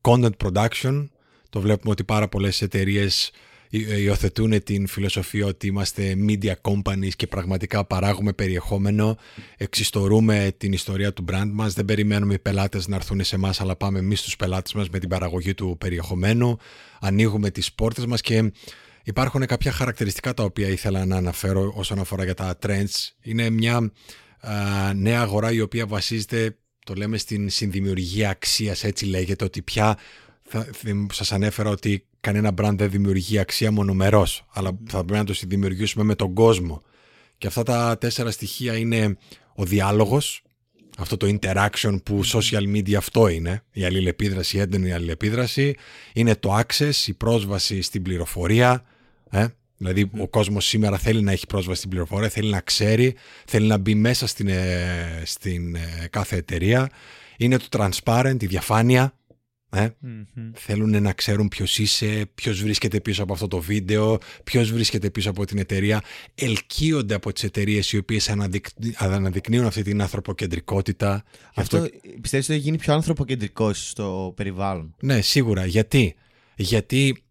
content 0.00 0.30
production 0.44 1.08
το 1.50 1.60
βλέπουμε 1.60 1.90
ότι 1.92 2.04
πάρα 2.04 2.28
πολλές 2.28 2.62
εταιρείες 2.62 3.30
υ- 3.30 3.34
υιοθετούν 3.78 4.62
την 4.62 4.86
φιλοσοφία 4.86 5.46
ότι 5.46 5.66
είμαστε 5.66 6.16
media 6.28 6.52
companies 6.62 7.10
και 7.16 7.26
πραγματικά 7.26 7.84
παράγουμε 7.84 8.32
περιεχόμενο, 8.32 9.16
εξιστορούμε 9.56 10.54
την 10.56 10.72
ιστορία 10.72 11.12
του 11.12 11.24
brand 11.28 11.50
μας, 11.52 11.74
δεν 11.74 11.84
περιμένουμε 11.84 12.34
οι 12.34 12.38
πελάτες 12.38 12.88
να 12.88 12.96
έρθουν 12.96 13.24
σε 13.24 13.34
εμάς, 13.34 13.60
αλλά 13.60 13.76
πάμε 13.76 13.98
εμείς 13.98 14.20
στους 14.20 14.36
πελάτες 14.36 14.72
μας 14.72 14.88
με 14.88 14.98
την 14.98 15.08
παραγωγή 15.08 15.54
του 15.54 15.76
περιεχομένου, 15.80 16.58
ανοίγουμε 17.00 17.50
τις 17.50 17.72
πόρτες 17.72 18.06
μας 18.06 18.20
και 18.20 18.52
υπάρχουν 19.04 19.46
κάποια 19.46 19.72
χαρακτηριστικά 19.72 20.34
τα 20.34 20.42
οποία 20.42 20.68
ήθελα 20.68 21.04
να 21.04 21.16
αναφέρω 21.16 21.72
όσον 21.74 21.98
αφορά 21.98 22.24
για 22.24 22.34
τα 22.34 22.58
trends. 22.66 23.08
Είναι 23.22 23.50
μια 23.50 23.92
α, 24.40 24.94
νέα 24.94 25.20
αγορά 25.20 25.52
η 25.52 25.60
οποία 25.60 25.86
βασίζεται, 25.86 26.56
το 26.84 26.94
λέμε 26.94 27.18
στην 27.18 27.48
συνδημιουργία 27.50 28.30
αξίας, 28.30 28.84
έτσι 28.84 29.04
λέγεται, 29.04 29.44
ότι 29.44 29.62
πια 29.62 29.98
θα, 30.42 30.68
θυμ- 30.74 31.12
σας 31.12 31.32
ανέφερα 31.32 31.70
ότι 31.70 32.06
κανένα 32.26 32.54
brand 32.58 32.74
δεν 32.76 32.90
δημιουργεί 32.90 33.38
αξία 33.38 33.72
μονομερός, 33.72 34.46
αλλά 34.52 34.78
θα 34.86 35.04
πρέπει 35.04 35.18
να 35.18 35.24
το 35.24 35.34
συνδημιουργήσουμε 35.34 36.04
με 36.04 36.14
τον 36.14 36.34
κόσμο. 36.34 36.82
Και 37.38 37.46
αυτά 37.46 37.62
τα 37.62 37.98
τέσσερα 37.98 38.30
στοιχεία 38.30 38.76
είναι 38.76 39.16
ο 39.54 39.64
διάλογος, 39.64 40.42
αυτό 40.98 41.16
το 41.16 41.26
interaction 41.26 42.02
που 42.02 42.20
social 42.24 42.62
media 42.74 42.94
αυτό 42.94 43.28
είναι, 43.28 43.62
η 43.72 43.84
αλληλεπίδραση, 43.84 44.56
η 44.56 44.60
έντονη 44.60 44.92
αλληλεπίδραση, 44.92 45.74
είναι 46.12 46.34
το 46.34 46.58
access, 46.58 47.06
η 47.06 47.14
πρόσβαση 47.14 47.82
στην 47.82 48.02
πληροφορία, 48.02 48.84
ε; 49.30 49.46
Δηλαδή, 49.78 50.10
ο 50.18 50.28
κόσμος 50.28 50.66
σήμερα 50.66 50.98
θέλει 50.98 51.22
να 51.22 51.32
έχει 51.32 51.46
πρόσβαση 51.46 51.78
στην 51.78 51.90
πληροφορία, 51.90 52.28
θέλει 52.28 52.50
να 52.50 52.60
ξέρει, 52.60 53.14
θέλει 53.46 53.66
να 53.66 53.78
μπει 53.78 53.94
μέσα 53.94 54.26
στην, 54.26 54.48
ε, 54.48 55.22
στην 55.24 55.74
ε, 55.74 56.06
κάθε 56.10 56.36
εταιρεία. 56.36 56.90
Είναι 57.36 57.56
το 57.58 57.66
transparent, 57.70 58.36
η 58.42 58.46
διαφάνεια. 58.46 59.14
Ε; 59.76 59.96
Θέλουν 60.54 61.02
να 61.02 61.12
ξέρουν 61.12 61.48
ποιος 61.48 61.78
είσαι, 61.78 62.30
ποιος 62.34 62.62
βρίσκεται 62.62 63.00
πίσω 63.00 63.22
από 63.22 63.32
αυτό 63.32 63.48
το 63.48 63.60
βίντεο, 63.60 64.18
ποιος 64.44 64.72
βρίσκεται 64.72 65.10
πίσω 65.10 65.30
από 65.30 65.44
την 65.44 65.58
εταιρεία. 65.58 66.02
Ελκύονται 66.34 67.14
από 67.14 67.32
τις 67.32 67.42
εταιρείες 67.42 67.92
οι 67.92 67.96
οποίες 67.96 68.34
αναδεικνύουν 68.96 69.66
αυτή 69.66 69.82
την 69.82 70.02
ανθρωποκεντρικότητα. 70.02 71.24
Αυτό, 71.54 71.76
αυτό... 71.76 71.90
πιστεύεις 72.20 72.46
ότι 72.48 72.54
έχει 72.54 72.62
γίνει 72.62 72.78
πιο 72.78 72.94
ανθρωποκεντρικός 72.94 73.88
στο 73.88 74.32
περιβάλλον; 74.36 74.94
Ναι, 75.00 75.20
σίγουρα. 75.20 75.66
Γιατί, 75.66 76.14
Γιατί 76.56 77.22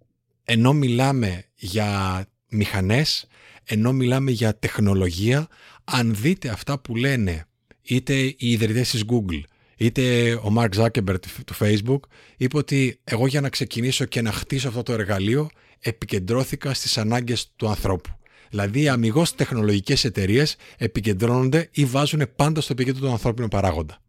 ενώ 0.43 0.73
μιλάμε 0.73 1.43
για 1.55 2.25
μηχανές, 2.49 3.27
ενώ 3.63 3.93
μιλάμε 3.93 4.31
για 4.31 4.58
τεχνολογία, 4.58 5.47
αν 5.84 6.15
δείτε 6.15 6.49
αυτά 6.49 6.79
που 6.79 6.95
λένε 6.95 7.45
είτε 7.81 8.13
οι 8.13 8.36
ιδρυτές 8.38 8.89
της 8.89 9.03
Google, 9.08 9.41
είτε 9.78 10.34
ο 10.34 10.54
Mark 10.58 10.70
Zuckerberg 10.76 11.20
του 11.46 11.56
Facebook, 11.60 12.00
είπε 12.38 12.58
ότι 12.58 13.00
εγώ 13.04 13.28
για 13.28 13.42
να 13.42 13.50
ξεκινήσω 13.50 14.06
και 14.06 14.22
να 14.22 14.32
χτίσω 14.32 14.68
αυτό 14.68 14.84
το 14.84 14.94
εργαλείο 14.94 15.50
επικεντρώθηκα 15.80 16.74
στις 16.74 16.98
ανάγκες 16.98 17.52
του 17.56 17.68
ανθρώπου. 17.68 18.10
Δηλαδή, 18.50 18.82
οι 18.82 18.88
αμυγός 18.88 19.36
τεχνολογικές 19.36 20.04
εταιρείες 20.04 20.56
επικεντρώνονται 20.78 21.70
ή 21.72 21.86
βάζουν 21.86 22.22
πάντα 22.36 22.62
στο 22.62 22.72
επίκεντρο 22.72 23.06
του 23.06 23.12
ανθρώπινου 23.12 23.48
παράγοντα. 23.48 24.02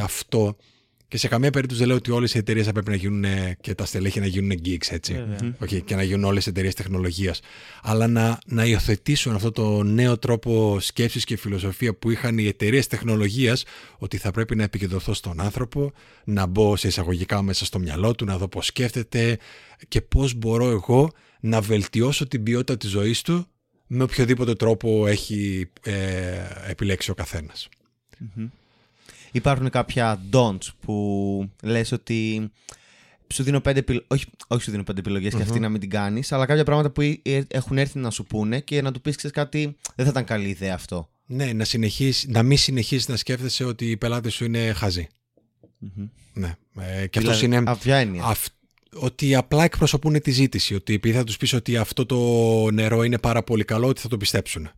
αυτό 0.00 0.56
και 1.12 1.18
σε 1.18 1.28
καμία 1.28 1.50
περίπτωση 1.50 1.80
δεν 1.80 1.88
λέω 1.88 1.98
ότι 1.98 2.10
όλες 2.10 2.34
οι 2.34 2.38
εταιρείες 2.38 2.66
θα 2.66 2.72
πρέπει 2.72 2.90
να 2.90 2.96
γίνουν 2.96 3.24
και 3.60 3.74
τα 3.74 3.84
στελέχη 3.86 4.20
να 4.20 4.26
γίνουν 4.26 4.60
geeks, 4.64 4.86
έτσι. 4.90 5.24
Okay, 5.60 5.82
και 5.84 5.94
να 5.94 6.02
γίνουν 6.02 6.24
όλες 6.24 6.46
οι 6.46 6.48
εταιρείες 6.48 6.74
τεχνολογίας. 6.74 7.40
Αλλά 7.82 8.06
να, 8.06 8.38
να 8.46 8.64
υιοθετήσουν 8.64 9.34
αυτό 9.34 9.50
το 9.50 9.82
νέο 9.82 10.18
τρόπο 10.18 10.80
σκέψης 10.80 11.24
και 11.24 11.36
φιλοσοφία 11.36 11.94
που 11.94 12.10
είχαν 12.10 12.38
οι 12.38 12.46
εταιρείες 12.46 12.86
τεχνολογίας, 12.86 13.64
ότι 13.98 14.16
θα 14.16 14.30
πρέπει 14.30 14.56
να 14.56 14.62
επικεντρωθώ 14.62 15.14
στον 15.14 15.40
άνθρωπο, 15.40 15.92
να 16.24 16.46
μπω 16.46 16.76
σε 16.76 16.88
εισαγωγικά 16.88 17.42
μέσα 17.42 17.64
στο 17.64 17.78
μυαλό 17.78 18.14
του, 18.14 18.24
να 18.24 18.38
δω 18.38 18.48
πώς 18.48 18.66
σκέφτεται 18.66 19.38
και 19.88 20.00
πώς 20.00 20.34
μπορώ 20.34 20.70
εγώ 20.70 21.12
να 21.40 21.60
βελτιώσω 21.60 22.28
την 22.28 22.42
ποιότητα 22.42 22.76
της 22.76 22.90
ζωής 22.90 23.22
του 23.22 23.46
με 23.86 24.02
οποιοδήποτε 24.02 24.54
τρόπο 24.54 25.06
έχει 25.06 25.70
ε, 25.82 25.92
επιλέξει 26.68 27.10
ο 27.10 27.14
καθένας. 27.14 27.68
Υπάρχουν 29.32 29.70
κάποια 29.70 30.20
don'ts 30.32 30.68
που 30.80 31.50
λες 31.62 31.92
ότι 31.92 32.50
σου 33.32 33.42
δίνω 33.42 33.60
πέντε 33.60 33.78
επιλογές, 33.78 34.06
όχι, 34.10 34.24
όχι 34.46 34.62
σου 34.62 34.70
δίνω 34.70 34.82
πέντε 34.82 35.00
επιλογές 35.00 35.34
και 35.34 35.42
αυτή 35.42 35.60
να 35.60 35.68
μην 35.68 35.80
την 35.80 35.90
κάνεις, 35.90 36.32
αλλά 36.32 36.46
κάποια 36.46 36.64
πράγματα 36.64 36.90
που 36.90 37.00
ε, 37.22 37.40
έχουν 37.48 37.78
έρθει 37.78 37.98
να 37.98 38.10
σου 38.10 38.24
πούνε 38.24 38.60
και 38.60 38.82
να 38.82 38.92
του 38.92 39.00
πεις 39.00 39.16
ξέρεις 39.16 39.36
κάτι, 39.36 39.76
δεν 39.94 40.04
θα 40.04 40.10
ήταν 40.10 40.24
καλή 40.24 40.48
ιδέα 40.48 40.74
αυτό. 40.74 41.08
Ναι, 41.26 41.52
να, 41.52 41.64
συνεχίσεις, 41.64 42.26
να 42.28 42.42
μην 42.42 42.58
συνεχίσεις 42.58 43.08
να 43.08 43.16
σκέφτεσαι 43.16 43.64
ότι 43.64 43.90
οι 43.90 43.96
πελάτες 43.96 44.34
σου 44.34 44.44
είναι 44.44 44.72
χαζοί. 44.72 45.08
Mm-hmm. 45.84 46.08
Ναι. 46.32 46.54
Ε, 46.80 47.06
και 47.06 47.20
δηλαδή, 47.20 47.44
αυτό 47.44 47.46
είναι. 47.46 47.70
Αυγιά 47.70 48.34
ότι 48.94 49.34
απλά 49.34 49.64
εκπροσωπούν 49.64 50.20
τη 50.20 50.30
ζήτηση. 50.30 50.74
Ότι 50.74 50.94
επειδή 50.94 51.16
θα 51.16 51.24
τους 51.24 51.36
πεις 51.36 51.52
ότι 51.52 51.76
αυτό 51.76 52.06
το 52.06 52.70
νερό 52.70 53.02
είναι 53.02 53.18
πάρα 53.18 53.42
πολύ 53.42 53.64
καλό, 53.64 53.86
ότι 53.86 54.00
θα 54.00 54.08
το 54.08 54.16
πιστέψουν. 54.16 54.70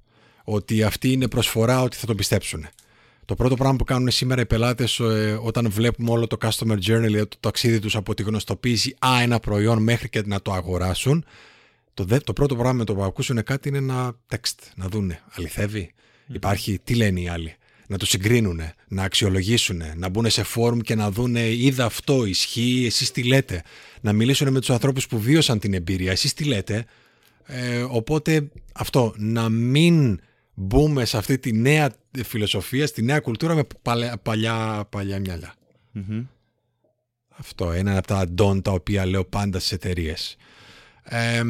Ότι 0.44 0.82
αυτή 0.82 1.12
είναι 1.12 1.28
προσφορά, 1.28 1.82
ότι 1.82 1.96
θα 1.96 2.06
το 2.06 2.14
πιστέψουν. 2.14 2.66
Το 3.24 3.34
πρώτο 3.34 3.54
πράγμα 3.54 3.76
που 3.76 3.84
κάνουν 3.84 4.10
σήμερα 4.10 4.40
οι 4.40 4.46
πελάτες 4.46 4.98
ε, 4.98 5.38
όταν 5.42 5.70
βλέπουμε 5.70 6.10
όλο 6.10 6.26
το 6.26 6.36
customer 6.40 6.72
journey, 6.72 6.80
δηλαδή 6.80 7.26
το 7.26 7.36
ταξίδι 7.40 7.78
τους 7.78 7.96
από 7.96 8.14
τη 8.14 8.22
γνωστοποίηση 8.22 8.96
α, 9.06 9.22
ένα 9.22 9.40
προϊόν 9.40 9.82
μέχρι 9.82 10.08
και 10.08 10.22
να 10.26 10.42
το 10.42 10.52
αγοράσουν, 10.52 11.24
το, 11.94 12.06
το 12.24 12.32
πρώτο 12.32 12.56
πράγμα 12.56 12.72
με 12.72 12.84
το 12.84 12.94
που 12.94 13.02
ακούσουν 13.02 13.42
κάτι 13.42 13.68
είναι 13.68 13.78
ένα 13.78 14.16
text, 14.28 14.58
να 14.76 14.88
δούνε. 14.88 15.20
Αληθεύει, 15.30 15.92
υπάρχει, 16.26 16.80
τι 16.84 16.94
λένε 16.94 17.20
οι 17.20 17.28
άλλοι. 17.28 17.54
Να 17.86 17.98
το 17.98 18.06
συγκρίνουν, 18.06 18.60
να 18.88 19.02
αξιολογήσουν, 19.02 19.82
να 19.96 20.08
μπουν 20.08 20.30
σε 20.30 20.42
φόρουμ 20.42 20.78
και 20.78 20.94
να 20.94 21.10
δούνε 21.10 21.50
είδα 21.50 21.84
αυτό, 21.84 22.24
ισχύει, 22.24 22.84
εσείς 22.86 23.10
τι 23.10 23.22
λέτε. 23.22 23.62
Να 24.00 24.12
μιλήσουν 24.12 24.52
με 24.52 24.58
τους 24.60 24.70
ανθρώπους 24.70 25.06
που 25.06 25.20
βίωσαν 25.20 25.58
την 25.58 25.74
εμπειρία, 25.74 26.10
εσείς 26.10 26.34
τι 26.34 26.44
λέτε. 26.44 26.84
Ε, 27.46 27.82
οπότε 27.82 28.48
αυτό, 28.72 29.14
να 29.16 29.48
μην 29.48 30.20
μπούμε 30.54 31.04
σε 31.04 31.16
αυτή 31.16 31.38
τη 31.38 31.52
νέα 31.52 31.94
φιλοσοφία, 32.24 32.86
στη 32.86 33.02
νέα 33.02 33.20
κουλτούρα 33.20 33.54
με 33.54 33.64
παλιά, 33.82 34.18
παλιά, 34.18 34.86
παλιά 34.90 35.18
μυαλιά. 35.18 35.54
Mm-hmm. 35.94 36.26
Αυτό 37.28 37.74
είναι 37.74 37.90
ένα 37.90 37.98
από 37.98 38.06
τα 38.06 38.28
ντόν 38.28 38.62
τα 38.62 38.70
οποία 38.70 39.06
λέω 39.06 39.24
πάντα 39.24 39.58
στις 39.58 39.72
εταιρείες. 39.72 40.36
Ε, 41.02 41.42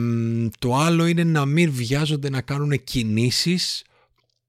το 0.59 0.77
άλλο 0.77 1.07
είναι 1.07 1.25
να 1.25 1.45
μην 1.45 1.73
βιάζονται 1.73 2.31
να 2.31 2.41
κάνουν 2.41 2.85
κινήσεις 2.85 3.85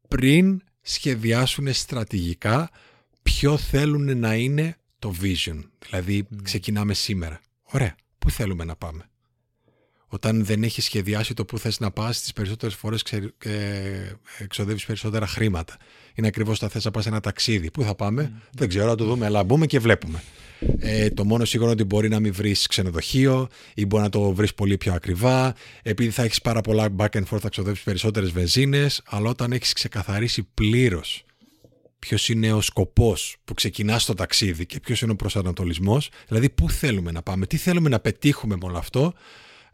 πριν 0.07 0.61
σχεδιάσουν 0.81 1.73
στρατηγικά 1.73 2.69
ποιο 3.23 3.57
θέλουν 3.57 4.17
να 4.17 4.35
είναι 4.35 4.75
το 4.99 5.13
vision. 5.21 5.59
Δηλαδή 5.87 6.27
ξεκινάμε 6.43 6.93
σήμερα. 6.93 7.39
Ωραία. 7.63 7.95
Πού 8.17 8.29
θέλουμε 8.31 8.63
να 8.63 8.75
πάμε; 8.75 9.09
Όταν 10.07 10.45
δεν 10.45 10.63
έχει 10.63 10.81
σχεδιάσει 10.81 11.33
το 11.33 11.45
που 11.45 11.57
θες 11.59 11.79
να 11.79 11.91
πας, 11.91 12.21
τις 12.21 12.33
περισσότερες 12.33 12.75
φορές 12.75 13.01
ξε... 13.01 13.33
ε, 13.37 13.51
εξοδεύεις 14.37 14.85
περισσότερα 14.85 15.27
χρήματα. 15.27 15.77
Είναι 16.13 16.27
ακριβώς 16.27 16.59
τα 16.59 16.69
θες 16.69 16.85
να 16.85 16.91
πας 16.91 17.03
σε 17.03 17.09
ένα 17.09 17.19
ταξίδι. 17.19 17.71
Πού 17.71 17.83
θα 17.83 17.95
πάμε, 17.95 18.31
δεν 18.51 18.69
ξέρω, 18.69 18.85
να 18.85 18.95
το 18.95 19.05
δούμε, 19.05 19.25
αλλά 19.25 19.43
μπούμε 19.43 19.65
και 19.65 19.79
βλέπουμε. 19.79 20.23
Ε, 20.77 21.09
το 21.09 21.25
μόνο 21.25 21.45
σίγουρο 21.45 21.71
είναι 21.71 21.81
ότι 21.81 21.95
μπορεί 21.95 22.09
να 22.09 22.19
μην 22.19 22.33
βρεις 22.33 22.67
ξενοδοχείο 22.67 23.47
ή 23.73 23.85
μπορεί 23.85 24.03
να 24.03 24.09
το 24.09 24.33
βρεις 24.33 24.53
πολύ 24.53 24.77
πιο 24.77 24.93
ακριβά. 24.93 25.55
Επειδή 25.81 26.09
θα 26.09 26.23
έχεις 26.23 26.41
πάρα 26.41 26.61
πολλά 26.61 26.87
back 26.97 27.09
and 27.09 27.23
forth, 27.29 27.39
θα 27.39 27.49
ξοδεύεις 27.49 27.81
περισσότερες 27.81 28.31
βενζίνες, 28.31 29.01
αλλά 29.05 29.29
όταν 29.29 29.51
έχεις 29.51 29.73
ξεκαθαρίσει 29.73 30.47
πλήρως 30.53 31.25
ποιος 31.99 32.29
είναι 32.29 32.53
ο 32.53 32.61
σκοπός 32.61 33.37
που 33.43 33.53
ξεκινάς 33.53 34.05
το 34.05 34.13
ταξίδι 34.13 34.65
και 34.65 34.79
ποιος 34.79 35.01
είναι 35.01 35.11
ο 35.11 35.15
προσανατολισμός, 35.15 36.09
δηλαδή 36.27 36.49
πού 36.49 36.69
θέλουμε 36.69 37.11
να 37.11 37.21
πάμε, 37.21 37.45
τι 37.45 37.57
θέλουμε 37.57 37.89
να 37.89 37.99
πετύχουμε 37.99 38.55
με 38.55 38.65
όλο 38.65 38.77
αυτό, 38.77 39.13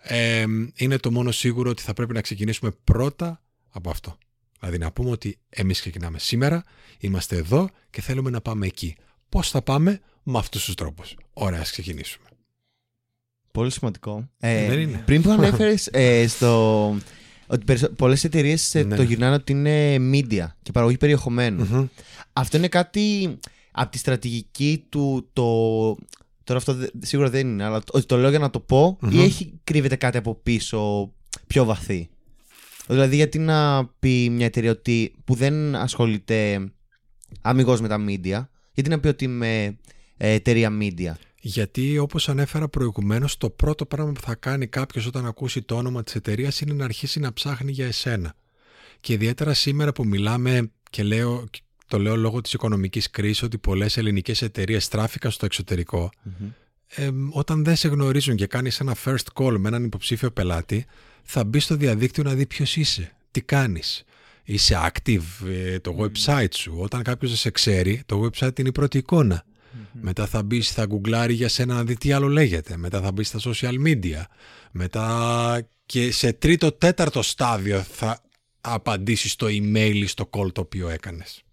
ε, 0.02 0.46
είναι 0.76 0.98
το 0.98 1.12
μόνο 1.12 1.32
σίγουρο 1.32 1.70
ότι 1.70 1.82
θα 1.82 1.94
πρέπει 1.94 2.14
να 2.14 2.22
ξεκινήσουμε 2.22 2.72
πρώτα 2.84 3.42
από 3.70 3.90
αυτό. 3.90 4.18
Δηλαδή 4.60 4.78
να 4.78 4.92
πούμε 4.92 5.10
ότι 5.10 5.38
εμείς 5.50 5.80
ξεκινάμε 5.80 6.20
σήμερα, 6.20 6.64
είμαστε 7.00 7.36
εδώ 7.36 7.70
και 7.90 8.02
θέλουμε 8.02 8.30
να 8.30 8.42
πάμε 8.42 8.66
εκεί. 8.66 8.96
Πώς 9.30 9.50
θα 9.50 9.62
πάμε; 9.62 10.02
Με 10.24 10.38
αυτούς 10.38 10.66
τους 10.66 10.76
τρόπους. 10.76 11.16
Ωραία, 11.34 11.60
ας 11.60 11.72
ξεκινήσουμε. 11.72 12.26
Πολύ 13.52 13.72
σημαντικό. 13.72 14.30
Ε, 14.40 14.86
Πριν 15.06 15.22
που 15.22 15.30
ανέφερες 15.38 15.88
ε, 15.92 16.28
στο 16.28 16.96
ότι 17.48 17.88
πολλές 17.96 18.24
εταιρείες 18.24 18.76
ε, 18.76 18.84
ναι. 18.84 18.96
το 18.96 19.02
γυρνάνε 19.02 19.36
ότι 19.36 19.52
είναι 19.52 19.96
media 20.14 20.48
και 20.62 20.72
παραγωγή 20.72 20.98
Αυτό 22.34 22.58
είναι 22.58 22.68
κάτι 22.68 23.38
από 23.72 23.92
τη 23.92 23.98
στρατηγική 23.98 24.86
του 24.90 25.30
το 25.34 25.48
Τώρα 26.44 26.60
αυτό 26.60 26.78
σίγουρα 27.00 27.30
δεν 27.30 27.48
είναι, 27.48 27.64
αλλά 27.64 27.82
ότι 27.92 28.06
το 28.06 28.18
λέω 28.18 28.30
για 28.30 28.40
να 28.40 28.50
το 28.50 28.60
πω 28.60 28.98
ή 29.12 29.22
έχει 29.22 29.60
κρύβεται 29.64 29.96
κάτι 29.96 30.18
από 30.18 30.36
πίσω 30.36 31.12
πιο 31.48 31.66
βαθύ. 31.66 32.10
Δηλαδή, 32.88 33.16
γιατί 33.16 33.40
να 33.40 33.86
πει 33.86 34.30
μια 34.30 34.46
εταιρεία 34.46 34.72
ότι, 34.72 35.14
που 35.26 35.34
δεν 35.34 35.76
ασχολείται 35.76 36.72
αμυγός 37.42 37.82
με 37.82 37.88
τα 37.88 37.98
media, 38.08 38.46
γιατί 38.74 38.90
να 38.90 39.00
πει 39.00 39.08
ότι 39.08 39.24
είμαι 39.24 39.78
ε, 40.18 40.32
εταιρεία 40.32 40.78
media; 40.82 41.12
Γιατί 41.42 41.98
όπως 41.98 42.30
ανέφερα 42.30 42.68
προηγουμένως, 42.68 43.38
το 43.38 43.50
πρώτο 43.50 43.86
πράγμα 43.86 44.12
που 44.12 44.22
θα 44.22 44.36
κάνει 44.36 44.68
κάποιος 44.68 45.06
όταν 45.06 45.26
ακούσει 45.26 45.62
το 45.62 45.76
όνομα 45.76 46.04
της 46.04 46.16
εταιρείας 46.16 46.62
είναι 46.62 46.74
να 46.74 46.86
αρχίσει 46.86 47.20
να 47.20 47.34
ψάχνει 47.34 47.72
για 47.72 47.86
εσένα. 47.86 48.36
Και 49.00 49.14
ιδιαίτερα 49.14 49.54
σήμερα 49.54 49.92
που 49.92 50.06
μιλάμε 50.06 50.72
και 50.90 51.04
λέω 51.04 51.44
το 51.92 52.00
λέω 52.00 52.16
λόγω 52.16 52.42
της 52.42 52.54
οικονομικής 52.54 53.10
κρίσης 53.10 53.44
ότι 53.44 53.58
πολλές 53.58 53.98
ελληνικές 53.98 54.42
εταιρείες 54.42 54.84
στράφηκαν 54.84 55.32
στο 55.32 55.46
εξωτερικο 55.46 56.10
ε, 56.88 57.10
όταν 57.30 57.64
δεν 57.64 57.76
σε 57.76 57.88
γνωρίζουν 57.88 58.36
και 58.36 58.48
κάνεις 58.48 58.80
ένα 58.80 58.96
first 59.06 59.26
call 59.34 59.56
με 59.58 59.68
έναν 59.68 59.84
υποψήφιο 59.84 60.32
πελάτη 60.32 60.86
θα 61.24 61.44
μπει 61.44 61.60
στο 61.60 61.76
διαδίκτυο 61.76 62.24
να 62.24 62.34
δει 62.34 62.46
ποιος 62.46 62.76
είσαι, 62.76 63.16
τι 63.32 63.42
κάνεις. 63.42 64.04
Είσαι 64.44 64.92
active, 64.92 65.48
ε, 65.48 65.80
το 65.80 65.96
website 66.00 66.54
σου. 66.54 66.76
Όταν 66.78 67.04
κάποιος 67.04 67.32
δεν 67.32 67.40
σε 67.40 67.50
ξέρει, 67.52 68.02
το 68.06 68.24
website 68.24 68.60
είναι 68.60 68.70
η 68.70 68.72
πρώτη 68.72 69.06
Μετά 69.92 70.26
θα 70.26 70.44
μπεις, 70.44 70.72
θα 70.72 70.86
γκουγκλάρει 70.86 71.34
για 71.34 71.50
σένα 71.50 71.74
να 71.74 71.84
δει 71.84 71.98
τι 71.98 72.12
άλλο 72.12 72.28
λέγεται. 72.28 72.78
Μετά 72.78 73.02
θα 73.02 73.12
μπεις 73.12 73.28
στα 73.28 73.40
social 73.44 73.88
media. 73.88 74.24
Μετά 74.72 75.68
και 75.86 76.12
σε 76.12 76.34
τρίτο, 76.34 76.72
τέταρτο 76.72 77.22
στάδιο 77.22 77.82
θα 77.82 78.22
απαντήσεις 78.62 79.32
στο 79.32 79.48
email 79.48 79.94
ή 79.94 80.06
στο 80.06 80.30
call 80.32 80.52
το 80.54 80.62
οποίο 80.62 80.90
έκανες. 80.90 81.44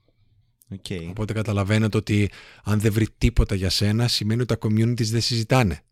Okay. 0.74 1.07
Οπότε 1.09 1.33
καταλαβαίνετε 1.33 1.96
ότι 1.96 2.31
αν 2.64 2.81
δεν 2.81 2.92
βρει 2.92 3.07
τίποτα 3.18 3.54
για 3.54 3.70
σένα 3.70 4.09
σημαίνει 4.09 4.42
ότι 4.42 4.59
τα 4.59 4.68
communities 4.68 5.04
δεν 5.04 5.20
συζητάνε. 5.20 5.83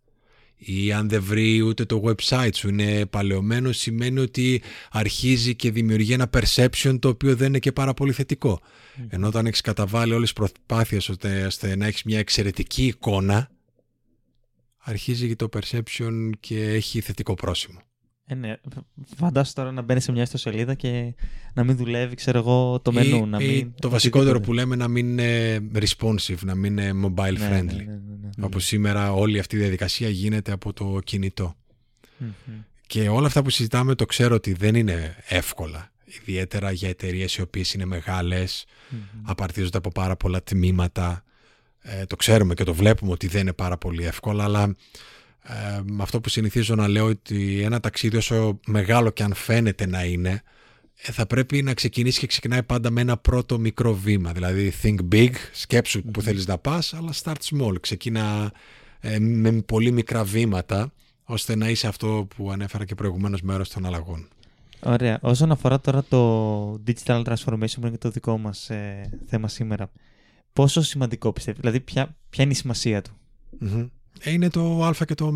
ή 0.57 0.93
αν 0.93 1.09
δεν 1.09 1.23
βρει 1.23 1.61
ούτε 1.61 1.85
το 1.85 2.03
website 2.05 2.55
σου 2.55 2.69
είναι 2.69 3.07
παλαιωμένο 3.07 3.73
σημαίνει 3.73 4.19
ότι 4.21 4.63
αρχίζει 4.91 5.55
και 5.55 5.71
δημιουργεί 5.71 6.13
ένα 6.13 6.31
perception 6.33 6.99
το 6.99 7.09
οποίο 7.09 7.37
δεν 7.37 7.47
είναι 7.49 7.59
και 7.59 7.73
πάρα 7.73 7.95
πολύ 7.95 8.13
θετικό. 8.13 8.61
Ενώ 9.09 9.27
όταν 9.27 9.47
έχεις 9.47 9.61
καταβάλει 9.61 10.13
όλες 10.13 10.33
τις 10.33 10.33
προσπάθειες 10.33 11.09
ώστε 11.09 11.77
να 11.77 11.87
έχεις 11.87 12.03
μια 12.03 12.19
εξαιρετική 12.19 12.87
εικόνα 12.87 13.51
αρχίζει 14.79 15.29
και 15.29 15.37
το 15.37 15.49
perception 15.53 16.31
και 16.41 16.65
έχει 16.65 17.01
θετικό 17.01 17.35
πρόσημο. 17.35 17.81
Ε, 18.29 18.35
ναι. 18.35 18.57
Φαντάσου 19.17 19.53
τώρα 19.53 19.73
να 19.73 19.83
μπαίνει 19.83 20.01
σε 20.01 20.13
μια 20.13 20.23
ιστοσελίδα 20.23 20.75
και 20.75 21.15
να 21.55 21.65
μην 21.65 21.77
δουλεύει, 21.77 22.15
ξέρω 22.15 22.39
εγώ, 22.39 22.81
το 22.81 22.93
μενού. 22.93 23.17
Ή, 23.17 23.29
να 23.29 23.39
μην... 23.39 23.73
το 23.81 23.89
βασικότερο 23.89 24.41
που 24.41 24.53
λέμε 24.53 24.77
να 24.77 24.89
μην 24.89 25.19
είναι 25.19 25.61
responsive, 25.75 26.39
να 26.43 26.55
μην 26.55 26.79
είναι 26.79 26.91
mobile 27.05 27.39
ναι, 27.39 27.49
friendly. 27.49 27.65
Ναι, 27.65 27.85
ναι, 27.85 28.01
ναι, 28.21 28.31
ναι 28.37 28.45
Όπως 28.45 28.65
σήμερα 28.65 29.13
όλη 29.13 29.39
αυτή 29.39 29.57
η 29.57 29.59
διαδικασία 29.59 30.09
γίνεται 30.09 30.53
από 30.53 30.73
το 30.73 31.01
κινητό. 31.05 31.57
Και 32.87 33.09
όλα 33.09 33.27
αυτά 33.27 33.43
που 33.43 33.51
συζητάμε 33.51 33.95
το 33.95 34.05
ξέρω 34.05 34.35
ότι 34.35 34.53
δεν 34.53 34.75
είναι 34.75 35.17
εύκολα. 35.29 35.91
Ιδιαίτερα 36.05 36.71
για 36.71 36.89
εταιρείες 36.89 37.37
οι 37.37 37.43
οποίες 37.43 37.75
είναι 37.75 37.85
μεγάλες, 37.85 38.65
απαρτίζονται 39.23 39.79
από 39.79 39.91
πάρα 39.91 40.17
πολλά 40.17 40.43
τμήματα. 40.43 41.25
Ε, 41.81 42.05
το 42.05 42.17
ξέρουμε 42.17 42.55
και 42.55 42.65
το 42.65 42.75
βλέπουμε 42.75 43.13
ότι 43.13 43.27
δεν 43.27 43.41
είναι 43.41 43.53
πάρα 43.53 43.79
πολύ 43.79 44.05
εύκολα, 44.05 44.45
αλλά 44.45 44.75
ε, 45.49 45.83
αυτό 45.99 46.21
που 46.21 46.29
συνηθίζω 46.29 46.75
να 46.75 46.89
λέω 46.89 47.07
ότι 47.07 47.61
ένα 47.61 47.81
ταξίδι 47.81 48.17
όσο 48.17 48.61
μεγάλο 48.67 49.11
και 49.11 49.23
αν 49.23 49.35
φαίνεται 49.35 49.87
να 49.87 50.05
είναι 50.05 50.43
ε, 50.97 51.13
θα 51.13 51.27
πρέπει 51.27 51.63
να 51.63 51.75
ξεκινήσει 51.75 52.21
και 52.21 52.27
ξεκινάει 52.27 52.63
πάντα 52.63 52.91
με 52.91 53.01
ένα 53.01 53.17
πρώτο 53.17 53.59
μικρό 53.59 53.95
βήμα 53.95 54.33
δηλαδή 54.33 54.73
think 54.83 54.97
big, 55.13 55.31
σκέψου 55.53 56.03
που 56.03 56.23
θέλεις 56.23 56.47
να 56.47 56.59
πας 56.59 56.95
αλλά 56.95 57.13
start 57.23 57.41
small, 57.51 57.81
ξεκίνα 57.81 58.53
ε, 59.01 59.19
με 59.19 59.53
πολύ 59.53 59.91
μικρά 59.91 60.25
βήματα 60.25 60.93
ώστε 61.25 61.57
να 61.57 61.69
είσαι 61.69 61.87
αυτό 61.87 62.27
που 62.37 62.51
ανέφερα 62.51 62.85
και 62.85 62.95
προηγουμένως 62.95 63.43
μέρος 63.43 63.69
των 63.69 63.87
αλλαγών. 63.87 64.29
Ωραία. 64.81 65.19
Όσον 65.23 65.51
αφορά 65.51 65.81
τώρα 65.81 66.05
το 66.05 66.73
digital 66.87 67.25
transformation 67.25 67.75
που 67.75 67.81
είναι 67.81 67.91
και 67.91 67.99
το 67.99 68.11
δικό 68.11 68.39
μας 68.39 68.71
ε, 68.71 69.11
θέμα 69.27 69.49
σήμερα, 69.49 69.91
πόσο 70.53 70.83
σημαντικό 70.83 71.33
πιστεύεις, 71.33 71.61
δηλαδή 71.61 71.81
ποια, 71.81 72.17
ποια 72.31 72.45
είναι 72.45 72.53
η 72.53 72.57
σημασία 72.57 73.03
του; 73.03 73.17
Ε, 73.61 73.87
είναι 74.25 74.51
το 74.51 74.85
α 74.85 74.95
και 75.07 75.15
το 75.15 75.25
ω. 75.27 75.35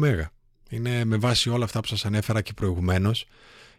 Είναι 0.68 1.04
με 1.04 1.16
βάση 1.16 1.50
όλα 1.50 1.64
αυτά 1.64 1.80
που 1.80 1.86
σας 1.86 2.04
ανέφερα 2.04 2.42
και 2.42 2.52
προηγουμένως 2.52 3.26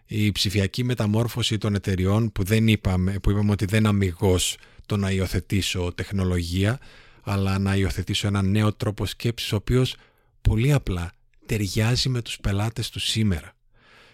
η 0.06 0.32
ψηφιακή 0.32 0.84
μεταμόρφωση 0.84 1.58
των 1.58 1.76
εταιριών 1.76 2.32
που, 2.32 2.44
δεν 2.44 2.68
είπαμε, 2.68 3.20
που 3.20 3.32
είπαμε 3.32 3.52
ότι 3.52 3.66
δεν 3.66 3.86
αμυγός 3.86 4.58
το 4.86 4.98
να 4.98 5.12
υιοθετήσω 5.12 5.92
τεχνολογία 5.96 6.80
αλλά 7.24 7.60
να 7.60 7.76
υιοθετήσω 7.76 8.28
ένα 8.28 8.42
νέο 8.42 8.74
τρόπο 8.74 9.06
σκέψης 9.06 9.52
ο 9.52 9.56
οποίος 9.56 9.96
πολύ 10.42 10.74
απλά 10.74 11.12
ταιριάζει 11.46 12.10
με 12.10 12.22
τους 12.22 12.40
πελάτες 12.40 12.90
του 12.90 13.00
σήμερα 13.00 13.56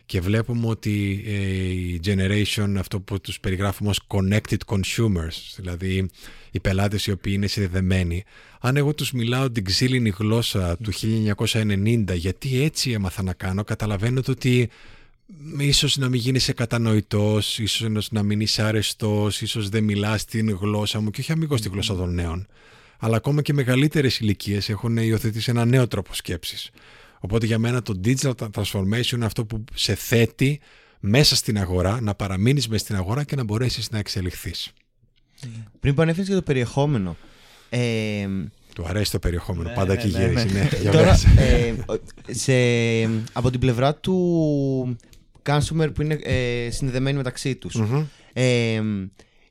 και 0.07 0.21
βλέπουμε 0.21 0.67
ότι 0.67 1.23
ε, 1.27 1.31
η 1.31 2.01
generation, 2.05 2.73
αυτό 2.77 2.99
που 2.99 3.19
τους 3.19 3.39
περιγράφουμε 3.39 3.89
ως 3.89 3.99
connected 4.07 4.57
consumers, 4.65 5.55
δηλαδή 5.55 6.09
οι 6.51 6.59
πελάτες 6.59 7.05
οι 7.05 7.11
οποίοι 7.11 7.33
είναι 7.35 7.47
συνδεδεμένοι, 7.47 8.23
αν 8.59 8.77
εγώ 8.77 8.93
τους 8.93 9.11
μιλάω 9.11 9.51
την 9.51 9.65
ξύλινη 9.65 10.13
γλώσσα 10.17 10.77
του 10.77 10.91
1990, 10.93 12.03
γιατί 12.15 12.61
έτσι 12.61 12.91
έμαθα 12.91 13.23
να 13.23 13.33
κάνω, 13.33 13.63
καταλαβαίνετε 13.63 14.31
ότι 14.31 14.69
ίσως 15.57 15.97
να 15.97 16.09
μην 16.09 16.19
γίνεις 16.19 16.51
κατανοητός, 16.55 17.59
ίσως 17.59 18.11
να 18.11 18.23
μην 18.23 18.39
είσαι 18.39 18.61
αρεστός, 18.61 19.41
ίσως 19.41 19.69
δεν 19.69 19.83
μιλάς 19.83 20.25
την 20.25 20.57
γλώσσα 20.61 20.99
μου 20.99 21.09
και 21.09 21.21
όχι 21.21 21.31
αμυγός 21.31 21.61
τη 21.61 21.69
γλώσσα 21.69 21.95
των 21.95 22.13
νέων. 22.13 22.47
Αλλά 22.99 23.17
ακόμα 23.17 23.41
και 23.41 23.53
μεγαλύτερες 23.53 24.19
ηλικίες 24.19 24.69
έχουν 24.69 24.97
υιοθετήσει 24.97 25.49
ένα 25.49 25.65
νέο 25.65 25.87
τρόπο 25.87 26.13
σκέψης. 26.13 26.71
Οπότε 27.19 27.45
για 27.45 27.57
μένα 27.57 27.81
το 27.81 27.99
digital 28.03 28.31
transformation 28.53 29.11
είναι 29.11 29.25
αυτό 29.25 29.45
που 29.45 29.63
σε 29.73 29.95
θέτει 29.95 30.59
μέσα 30.99 31.35
στην 31.35 31.57
αγορά, 31.59 32.01
να 32.01 32.15
παραμείνεις 32.15 32.67
μέσα 32.67 32.83
στην 32.83 32.95
αγορά 32.95 33.23
και 33.23 33.35
να 33.35 33.43
μπορέσεις 33.43 33.89
να 33.91 33.97
εξελιχθείς. 33.97 34.73
Πριν 35.79 35.93
που 35.93 36.01
ανέφερες 36.01 36.27
για 36.27 36.35
το 36.35 36.41
περιεχόμενο, 36.41 37.15
ε, 37.69 38.27
του 38.75 38.85
αρέσει 38.87 39.11
το 39.11 39.19
περιεχόμενο, 39.19 39.69
ναι, 39.69 39.75
πάντα 39.75 39.93
ναι, 39.93 40.01
εκεί 40.01 40.11
ναι, 40.11 40.25
γυρίζει. 40.25 40.53
Ναι. 40.53 40.69
Ναι, 40.83 40.91
Τώρα, 40.91 41.19
ε, 41.37 41.73
σε, 42.33 42.53
από 43.33 43.51
την 43.51 43.59
πλευρά 43.59 43.95
του 43.95 44.97
consumer 45.43 45.89
που 45.93 46.01
είναι 46.01 46.19
ε, 46.23 46.69
συνδεδεμένοι 46.71 47.17
μεταξύ 47.17 47.55
τους, 47.55 47.75
ε, 48.33 48.81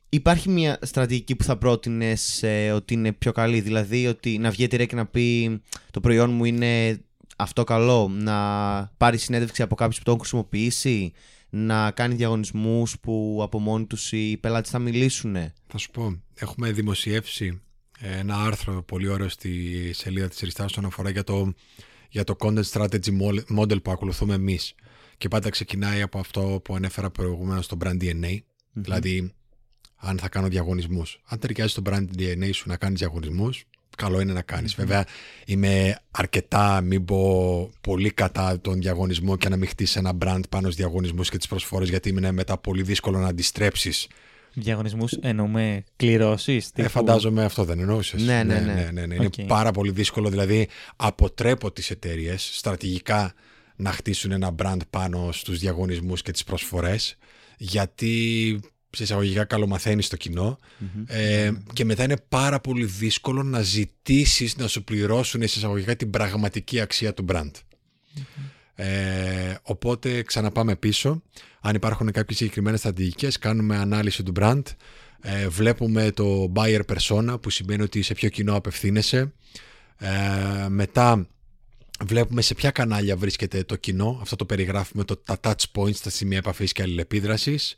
υπάρχει 0.09 0.49
μια 0.49 0.79
στρατηγική 0.81 1.35
που 1.35 1.43
θα 1.43 1.57
πρότεινες 1.57 2.43
ε, 2.43 2.71
ότι 2.71 2.93
είναι 2.93 3.11
πιο 3.11 3.31
καλή, 3.31 3.61
δηλαδή 3.61 4.07
ότι 4.07 4.37
να 4.37 4.49
βγει 4.49 4.63
εταιρεία 4.63 4.85
και 4.85 4.95
να 4.95 5.05
πει 5.05 5.59
το 5.91 5.99
προϊόν 5.99 6.31
μου 6.31 6.45
είναι 6.45 6.99
αυτό 7.39 7.63
καλό, 7.63 8.07
να 8.07 8.37
πάρει 8.97 9.17
συνέντευξη 9.17 9.61
από 9.61 9.75
κάποιους 9.75 9.97
που 9.97 10.03
το 10.03 10.11
έχουν 10.11 10.21
χρησιμοποιήσει, 10.21 11.13
να 11.49 11.91
κάνει 11.91 12.15
διαγωνισμούς 12.15 12.99
που 12.99 13.39
από 13.41 13.59
μόνοι 13.59 13.85
τους 13.85 14.11
οι 14.11 14.37
πελάτες 14.37 14.69
θα 14.69 14.79
μιλήσουν. 14.79 15.35
Θα 15.67 15.77
σου 15.77 15.91
πω, 15.91 16.21
έχουμε 16.33 16.71
δημοσιεύσει 16.71 17.61
ένα 17.99 18.35
άρθρο 18.35 18.83
πολύ 18.83 19.07
ωραίο 19.07 19.29
στη 19.29 19.91
σελίδα 19.93 20.27
της 20.27 20.39
Ριστάς 20.39 20.65
όσον 20.65 20.85
αφορά 20.85 21.09
για 21.09 21.23
το, 21.23 21.53
για 22.09 22.23
το 22.23 22.35
content 22.39 22.63
strategy 22.63 23.19
model 23.57 23.81
που 23.83 23.91
ακολουθούμε 23.91 24.33
εμείς. 24.33 24.75
Και 25.17 25.27
πάντα 25.27 25.49
ξεκινάει 25.49 26.01
από 26.01 26.19
αυτό 26.19 26.61
που 26.63 26.75
ανέφερα 26.75 27.09
προηγουμένως 27.09 27.65
στο 27.65 27.77
brand 27.83 28.01
DNA, 28.01 28.37
δηλαδή 28.73 29.31
αν 29.95 30.17
θα 30.19 30.29
κάνω 30.29 30.47
διαγωνισμούς. 30.47 31.21
Αν 31.25 31.39
ταιριάζει 31.39 31.71
στο 31.71 31.81
brand 31.85 32.07
DNA 32.17 32.49
σου 32.53 32.69
να 32.69 32.77
κάνεις 32.77 32.99
διαγωνισμούς, 32.99 33.65
καλό 33.97 34.19
είναι 34.21 34.33
να 34.33 34.41
κάνεις. 34.41 34.75
Βέβαια, 34.75 35.05
είμαι 35.45 35.99
αρκετά, 36.11 36.81
μην 36.81 37.05
πω 37.05 37.69
πολύ 37.81 38.09
κατά 38.11 38.59
τον 38.61 38.81
διαγωνισμό 38.81 39.35
και 39.37 39.49
να 39.49 39.57
μην 39.57 39.67
χτίσει 39.67 39.99
ένα 39.99 40.11
brand 40.19 40.41
πάνω 40.49 40.63
στους 40.63 40.75
διαγωνισμούς 40.75 41.29
και 41.29 41.37
τις 41.37 41.47
προσφορές, 41.47 41.89
γιατί 41.89 42.09
είναι 42.09 42.31
μετά 42.31 42.57
πολύ 42.57 42.83
δύσκολο 42.83 43.19
να 43.19 43.27
αντιστρέψεις 43.27 44.07
Διαγωνισμούς 44.59 45.11
εννοούμε 45.13 45.83
κληρώσεις. 45.95 46.71
Ε, 46.75 46.87
φαντάζομαι 46.87 47.43
αυτό 47.43 47.63
δεν 47.63 47.79
εννοούσες. 47.79 48.23
Ναι, 48.23 48.43
ναι, 48.43 48.59
ναι. 48.59 48.73
ναι, 48.73 48.89
ναι, 48.91 49.05
ναι. 49.05 49.15
Είναι 49.15 49.29
πάρα 49.47 49.71
πολύ 49.71 49.91
δύσκολο. 49.91 50.29
Δηλαδή, 50.29 50.67
αποτρέπω 50.95 51.71
τις 51.71 51.89
εταιρείες 51.89 52.49
στρατηγικά 52.53 53.33
να 53.75 53.91
χτίσουν 53.91 54.31
ένα 54.31 54.55
brand 54.63 54.79
πάνω 54.89 55.31
στους 55.31 55.59
διαγωνισμούς 55.59 56.21
και 56.21 56.31
τις 56.31 56.43
προσφορές, 56.43 57.17
γιατί 57.57 58.59
σε 58.59 58.76
εισαγωγικά 59.03 59.45
καλομαθαίνεις 59.45 60.07
το 60.07 60.17
κοινο 60.17 60.59
ε, 61.07 61.51
και 61.73 61.85
μετά 61.85 62.03
είναι 62.03 62.17
πάρα 62.29 62.59
πολύ 62.59 62.85
δύσκολο 62.85 63.43
να 63.43 63.61
ζητήσεις 63.61 64.57
να 64.57 64.67
σου 64.67 64.83
πληρώσουν 64.83 65.41
σε 65.47 65.59
εισαγωγικά 65.59 65.95
την 65.95 66.09
πραγματική 66.09 66.79
αξία 66.79 67.13
του 67.13 67.25
brand. 67.29 67.51
Ε, 68.75 69.55
οπότε 69.61 70.21
ξαναπάμε 70.21 70.75
πίσω. 70.75 71.21
Αν 71.61 71.75
υπάρχουν 71.75 72.11
κάποιες 72.11 72.37
συγκεκριμένες 72.37 72.79
στρατηγικές, 72.79 73.37
κάνουμε 73.37 73.77
ανάλυση 73.77 74.23
του 74.23 74.31
brand, 74.39 74.61
ε, 75.21 75.47
βλέπουμε 75.47 76.11
το 76.11 76.51
buyer 76.55 76.81
persona 76.85 77.41
που 77.41 77.49
σημαίνει 77.49 77.81
ότι 77.81 78.01
σε 78.01 78.13
ποιο 78.13 78.29
κοινό 78.29 78.55
απευθύνεσαι. 78.55 79.33
Ε, 79.97 80.67
μετά 80.67 81.27
βλέπουμε 82.05 82.41
σε 82.41 82.53
ποια 82.53 82.71
κανάλια 82.71 83.17
βρίσκεται 83.17 83.63
το 83.63 83.75
κοινό. 83.75 84.17
Αυτό 84.21 84.35
το 84.35 84.45
περιγράφουμε 84.45 85.03
το, 85.03 85.15
τα 85.17 85.39
touch 85.41 85.63
points, 85.73 85.95
τα 85.95 86.09
σημεία 86.09 86.37
επαφής 86.37 86.71
και 86.71 86.81
αλληλεπίδρασης. 86.81 87.77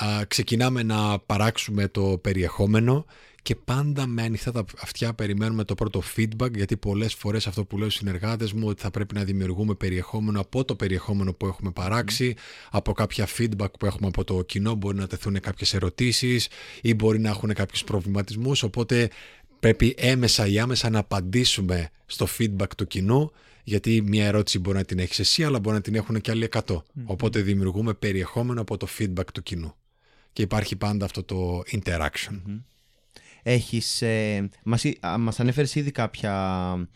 Ε, 0.00 0.24
ξεκινάμε 0.24 0.82
να 0.82 1.18
παράξουμε 1.18 1.88
το 1.88 2.18
περιεχόμενο 2.22 3.06
και 3.42 3.56
πάντα 3.56 4.06
με 4.06 4.22
ανοιχτά 4.22 4.52
τα 4.52 4.64
αυτιά 4.80 5.14
περιμένουμε 5.14 5.64
το 5.64 5.74
πρώτο 5.74 6.02
feedback 6.16 6.54
γιατί 6.54 6.76
πολλές 6.76 7.14
φορές 7.14 7.46
αυτό 7.46 7.64
που 7.64 7.78
λέω 7.78 7.90
στους 7.90 8.00
συνεργάτες 8.00 8.52
μου 8.52 8.66
ότι 8.68 8.82
θα 8.82 8.90
πρέπει 8.90 9.14
να 9.14 9.24
δημιουργούμε 9.24 9.74
περιεχόμενο 9.74 10.40
από 10.40 10.64
το 10.64 10.74
περιεχόμενο 10.74 11.32
που 11.32 11.46
έχουμε 11.46 11.70
παράξει 11.70 12.34
από 12.70 12.92
κάποια 12.92 13.28
feedback 13.38 13.70
που 13.78 13.86
έχουμε 13.86 14.06
από 14.06 14.24
το 14.24 14.42
κοινό 14.42 14.74
μπορεί 14.74 14.96
να 14.96 15.06
τεθούν 15.06 15.40
κάποιες 15.40 15.74
ερωτήσεις 15.74 16.48
ή 16.80 16.94
μπορεί 16.94 17.20
να 17.20 17.28
έχουν 17.28 17.52
κάποιους 17.52 17.84
προβληματισμούς 17.84 18.62
οπότε 18.62 19.10
πρέπει 19.60 19.94
έμεσα 19.98 20.46
ή 20.46 20.58
άμεσα 20.58 20.90
να 20.90 20.98
απαντήσουμε 20.98 21.90
στο 22.06 22.26
feedback 22.38 22.68
του 22.76 22.86
κοινού 22.86 23.32
γιατί 23.64 24.02
μια 24.02 24.26
ερώτηση 24.26 24.58
μπορεί 24.58 24.76
να 24.76 24.84
την 24.84 24.98
έχεις 24.98 25.18
εσύ 25.18 25.44
αλλά 25.44 25.58
μπορεί 25.58 25.76
να 25.76 25.82
την 25.82 25.94
έχουν 25.94 26.20
και 26.20 26.30
άλλοι 26.30 26.48
100 26.66 26.82
οπότε 27.04 27.40
δημιουργούμε 27.40 27.94
περιεχόμενο 27.94 28.60
από 28.60 28.76
το 28.76 28.86
feedback 28.98 29.26
του 29.34 29.42
κοινού 29.42 29.74
και 30.32 30.42
υπάρχει 30.42 30.76
πάντα 30.76 31.04
αυτό 31.04 31.22
το 31.22 31.62
interaction 31.72 32.62
έχεις, 33.42 34.02
ε, 34.02 34.48
μας, 34.62 34.84
μας 35.18 35.40
ανέφερες 35.40 35.74
ήδη 35.74 35.90
κάποια 35.90 36.88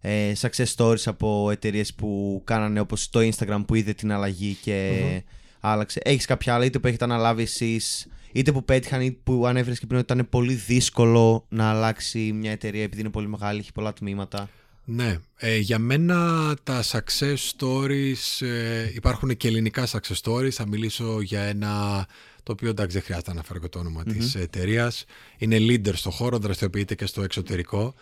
ε, 0.00 0.32
success 0.40 0.74
stories 0.76 1.02
από 1.04 1.50
εταιρείες 1.50 1.94
που 1.94 2.42
κάνανε 2.44 2.80
όπως 2.80 3.10
το 3.10 3.20
Instagram 3.20 3.64
που 3.66 3.74
είδε 3.74 3.92
την 3.92 4.12
αλλαγή 4.12 4.56
και 4.62 5.22
άλλαξε. 5.60 6.00
Έχεις 6.04 6.26
κάποια 6.26 6.54
άλλα 6.54 6.64
είτε 6.64 6.78
που 6.78 6.86
έχετε 6.86 7.04
αναλάβει 7.04 7.42
εσείς 7.42 8.06
είτε 8.32 8.52
που 8.52 8.64
πέτυχαν 8.64 9.00
είτε 9.00 9.18
που 9.24 9.46
ανέφερες 9.46 9.78
και 9.78 9.86
πριν 9.86 10.00
ότι 10.00 10.12
ήταν 10.12 10.28
πολύ 10.28 10.54
δύσκολο 10.54 11.46
να 11.48 11.70
αλλάξει 11.70 12.32
μια 12.32 12.50
εταιρεία 12.50 12.82
επειδή 12.82 13.00
είναι 13.00 13.10
πολύ 13.10 13.28
μεγάλη, 13.28 13.58
έχει 13.58 13.72
πολλά 13.72 13.92
τμήματα; 13.92 14.48
Ναι, 14.94 15.18
ε, 15.36 15.56
για 15.56 15.78
μένα 15.78 16.54
τα 16.62 16.82
success 16.82 17.36
stories 17.58 18.46
ε, 18.46 18.90
υπάρχουν 18.94 19.36
και 19.36 19.48
ελληνικά 19.48 19.86
success 19.86 20.20
stories. 20.22 20.50
Θα 20.50 20.66
μιλήσω 20.66 21.20
για 21.20 21.40
ένα 21.40 22.06
το 22.42 22.52
οποίο 22.52 22.68
εντάξει 22.68 22.96
δεν 22.96 23.02
χρειάζεται 23.04 23.30
να 23.30 23.34
αναφέρω 23.36 23.58
και 23.58 23.68
το 23.68 23.78
όνομα 23.78 24.02
mm-hmm. 24.02 24.12
της 24.12 24.34
εταιρείας. 24.34 25.04
Είναι 25.38 25.56
leader 25.60 25.94
στο 25.94 26.10
χώρο, 26.10 26.38
δραστηριοποιείται 26.38 26.94
και 26.94 27.06
στο 27.06 27.22
εξωτερικό 27.22 27.94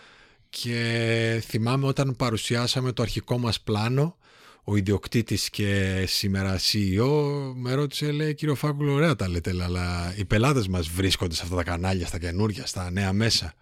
και 0.51 1.43
θυμάμαι 1.47 1.87
όταν 1.87 2.17
παρουσιάσαμε 2.17 2.93
το 2.93 3.03
αρχικό 3.03 3.39
μας 3.39 3.61
πλάνο 3.61 4.17
ο 4.65 4.77
ιδιοκτήτης 4.77 5.51
και 5.51 6.05
σήμερα 6.07 6.59
CEO 6.59 7.53
με 7.55 7.75
ρώτησε 7.75 8.11
λέει 8.11 8.35
κύριο 8.35 8.55
Φάκουλο 8.55 8.93
ωραία 8.93 9.17
τα 9.17 9.29
λέτε 9.29 9.55
αλλά 9.63 10.15
οι 10.17 10.25
πελάτες 10.25 10.69
μας 10.69 10.89
βρίσκονται 10.89 11.35
σε 11.35 11.43
αυτά 11.43 11.57
τα 11.57 11.63
κανάλια 11.63 12.07
στα 12.07 12.19
καινούργια, 12.19 12.67
στα 12.67 12.91
νέα 12.91 13.13
μέσα 13.13 13.55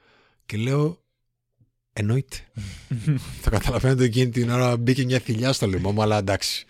και 0.46 0.56
λέω 0.56 1.02
εννοείται 1.98 2.36
θα 3.42 3.50
καταλαβαίνετε 3.50 4.04
εκείνη 4.04 4.28
την 4.28 4.50
ώρα 4.50 4.76
μπήκε 4.76 5.04
μια 5.04 5.18
θηλιά 5.18 5.52
στο 5.52 5.66
λαιμό 5.66 5.92
μου 5.92 6.02
αλλά 6.02 6.18
εντάξει 6.18 6.66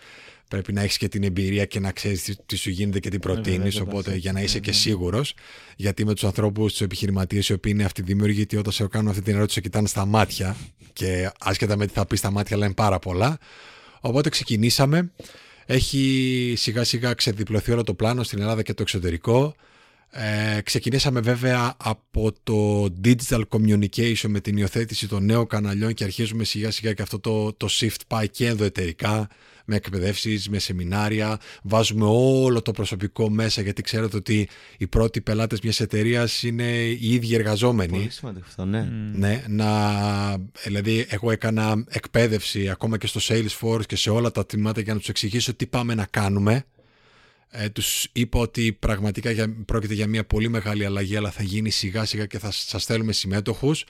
πρέπει 0.48 0.72
να 0.72 0.82
έχεις 0.82 0.96
και 0.96 1.08
την 1.08 1.22
εμπειρία 1.22 1.64
και 1.64 1.80
να 1.80 1.92
ξέρεις 1.92 2.36
τι, 2.46 2.56
σου 2.56 2.70
γίνεται 2.70 3.00
και 3.00 3.10
τι 3.10 3.18
προτείνεις 3.18 3.80
οπότε 3.80 4.16
για 4.16 4.32
να 4.32 4.40
είσαι 4.40 4.58
και 4.58 4.72
σίγουρος 4.72 5.34
γιατί 5.76 6.04
με 6.04 6.12
τους 6.12 6.24
ανθρώπους, 6.24 6.72
τους 6.72 6.80
επιχειρηματίες 6.80 7.48
οι 7.48 7.52
οποίοι 7.52 7.72
είναι 7.74 7.84
αυτοί 7.84 8.02
δήμιουργοι 8.02 8.36
γιατί 8.36 8.56
όταν 8.56 8.72
σε 8.72 8.86
κάνω 8.86 9.10
αυτή 9.10 9.22
την 9.22 9.34
ερώτηση 9.34 9.54
σε 9.54 9.60
κοιτάνε 9.60 9.88
στα 9.88 10.06
μάτια 10.06 10.56
και 10.92 11.30
άσχετα 11.40 11.76
με 11.76 11.86
τι 11.86 11.92
θα 11.92 12.06
πεις 12.06 12.18
στα 12.18 12.30
μάτια 12.30 12.56
λένε 12.56 12.72
πάρα 12.72 12.98
πολλά 12.98 13.38
Οπότε 14.00 14.28
ξεκινήσαμε. 14.28 15.10
Έχει 15.66 16.54
σιγά 16.56 16.84
σιγά 16.84 17.14
ξεδιπλωθεί 17.14 17.72
όλο 17.72 17.82
το 17.82 17.94
πλάνο 17.94 18.22
στην 18.22 18.40
Ελλάδα 18.40 18.62
και 18.62 18.74
το 18.74 18.82
εξωτερικό. 18.82 19.54
Ε, 20.10 20.60
ξεκινήσαμε 20.60 21.20
βέβαια 21.20 21.74
από 21.76 22.32
το 22.42 22.84
digital 23.04 23.42
communication 23.48 24.28
με 24.28 24.40
την 24.40 24.56
υιοθέτηση 24.56 25.08
των 25.08 25.24
νέων 25.24 25.46
καναλιών 25.46 25.94
και 25.94 26.04
αρχίζουμε 26.04 26.44
σιγά 26.44 26.70
σιγά 26.70 26.92
και 26.92 27.02
αυτό 27.02 27.20
το, 27.20 27.52
το 27.52 27.68
shift 27.70 28.00
πάει 28.06 28.28
και 28.28 28.46
ενδοεταιρικά 28.46 29.28
με 29.64 29.76
εκπαιδεύσεις, 29.76 30.48
με 30.48 30.58
σεμινάρια. 30.58 31.38
Βάζουμε 31.62 32.04
όλο 32.08 32.62
το 32.62 32.72
προσωπικό 32.72 33.30
μέσα 33.30 33.62
γιατί 33.62 33.82
ξέρετε 33.82 34.16
ότι 34.16 34.48
οι 34.78 34.86
πρώτοι 34.86 35.20
πελάτες 35.20 35.60
μιας 35.60 35.80
εταιρείας 35.80 36.42
είναι 36.42 36.64
οι 36.82 37.14
ίδιοι 37.14 37.34
εργαζόμενοι. 37.34 37.98
Πολύ 37.98 38.10
σημαντικό 38.10 38.46
αυτό, 38.48 38.64
ναι. 38.64 38.88
Ναι, 39.12 39.44
να, 39.48 39.70
δηλαδή 40.64 41.06
εγώ 41.08 41.30
έκανα 41.30 41.84
εκπαίδευση 41.88 42.68
ακόμα 42.68 42.98
και 42.98 43.06
στο 43.06 43.20
Salesforce 43.22 43.86
και 43.86 43.96
σε 43.96 44.10
όλα 44.10 44.30
τα 44.30 44.46
τμήματα 44.46 44.80
για 44.80 44.92
να 44.92 44.98
τους 44.98 45.08
εξηγήσω 45.08 45.54
τι 45.54 45.66
πάμε 45.66 45.94
να 45.94 46.06
κάνουμε. 46.10 46.64
Ε, 47.50 47.68
τους 47.68 48.08
είπα 48.12 48.38
ότι 48.38 48.72
πραγματικά 48.72 49.30
για, 49.30 49.54
πρόκειται 49.64 49.94
για 49.94 50.06
μια 50.06 50.24
πολύ 50.24 50.48
μεγάλη 50.48 50.84
αλλαγή 50.84 51.16
αλλά 51.16 51.30
θα 51.30 51.42
γίνει 51.42 51.70
σιγά 51.70 52.04
σιγά 52.04 52.26
και 52.26 52.38
θα 52.38 52.50
σας 52.50 52.84
θέλουμε 52.84 53.12
συμμέτοχους 53.12 53.84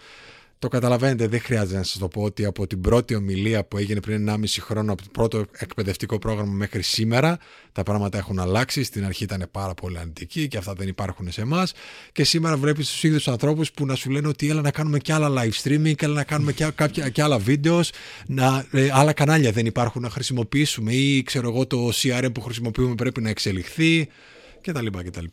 το 0.59 0.69
καταλαβαίνετε, 0.69 1.27
δεν 1.27 1.41
χρειάζεται 1.41 1.77
να 1.77 1.83
σας 1.83 1.99
το 1.99 2.09
πω 2.09 2.23
ότι 2.23 2.45
από 2.45 2.67
την 2.67 2.81
πρώτη 2.81 3.15
ομιλία 3.15 3.65
που 3.65 3.79
έγινε 3.79 4.01
πριν 4.01 4.31
1,5 4.31 4.45
χρόνο, 4.61 4.93
από 4.93 5.03
το 5.03 5.09
πρώτο 5.13 5.45
εκπαιδευτικό 5.53 6.19
πρόγραμμα 6.19 6.53
μέχρι 6.53 6.83
σήμερα, 6.83 7.39
τα 7.73 7.83
πράγματα 7.83 8.19
έχουν 8.19 8.39
αλλάξει. 8.39 8.83
Στην 8.83 9.05
αρχή 9.05 9.25
ήταν 9.25 9.49
πάρα 9.51 9.75
πολύ 9.75 9.99
αρνητικοί 9.99 10.49
και 10.49 10.57
αυτά 10.57 10.73
δεν 10.73 10.89
υπάρχουν 10.89 11.33
σε 11.33 11.41
εμάς. 11.41 11.73
Και 12.13 12.25
σήμερα 12.25 12.57
βλέπεις 12.57 12.91
τους 12.91 13.03
ίδιους 13.03 13.29
ανθρώπους 13.29 13.71
που 13.71 13.87
να 13.87 13.95
σου 13.95 14.11
λένε 14.11 14.29
ότι 14.29 14.49
έλα 14.49 14.61
να 14.61 14.71
κάνουμε 14.71 14.99
και 14.99 15.13
άλλα 15.13 15.43
live 15.43 15.63
streaming, 15.63 16.03
έλα 16.03 16.15
να 16.15 16.25
κάνουμε 16.25 16.53
και, 16.53 16.71
κάποια, 16.75 17.09
και 17.09 17.23
άλλα 17.23 17.39
videos, 17.39 17.91
ε, 18.71 18.89
άλλα 18.93 19.13
κανάλια 19.13 19.53
δεν 19.53 19.67
υπάρχουν 19.67 20.03
να 20.03 20.11
χρησιμοποιήσουμε 20.11 20.93
ή 20.93 21.23
ξέρω 21.23 21.49
εγώ 21.49 21.67
το 21.67 21.91
CRM 21.95 22.31
που 22.35 22.41
χρησιμοποιούμε 22.41 22.95
πρέπει 22.95 23.21
να 23.21 23.29
εξελιχθεί 23.29 24.09
κτλ. 24.61 24.87
κτλ. 24.87 25.25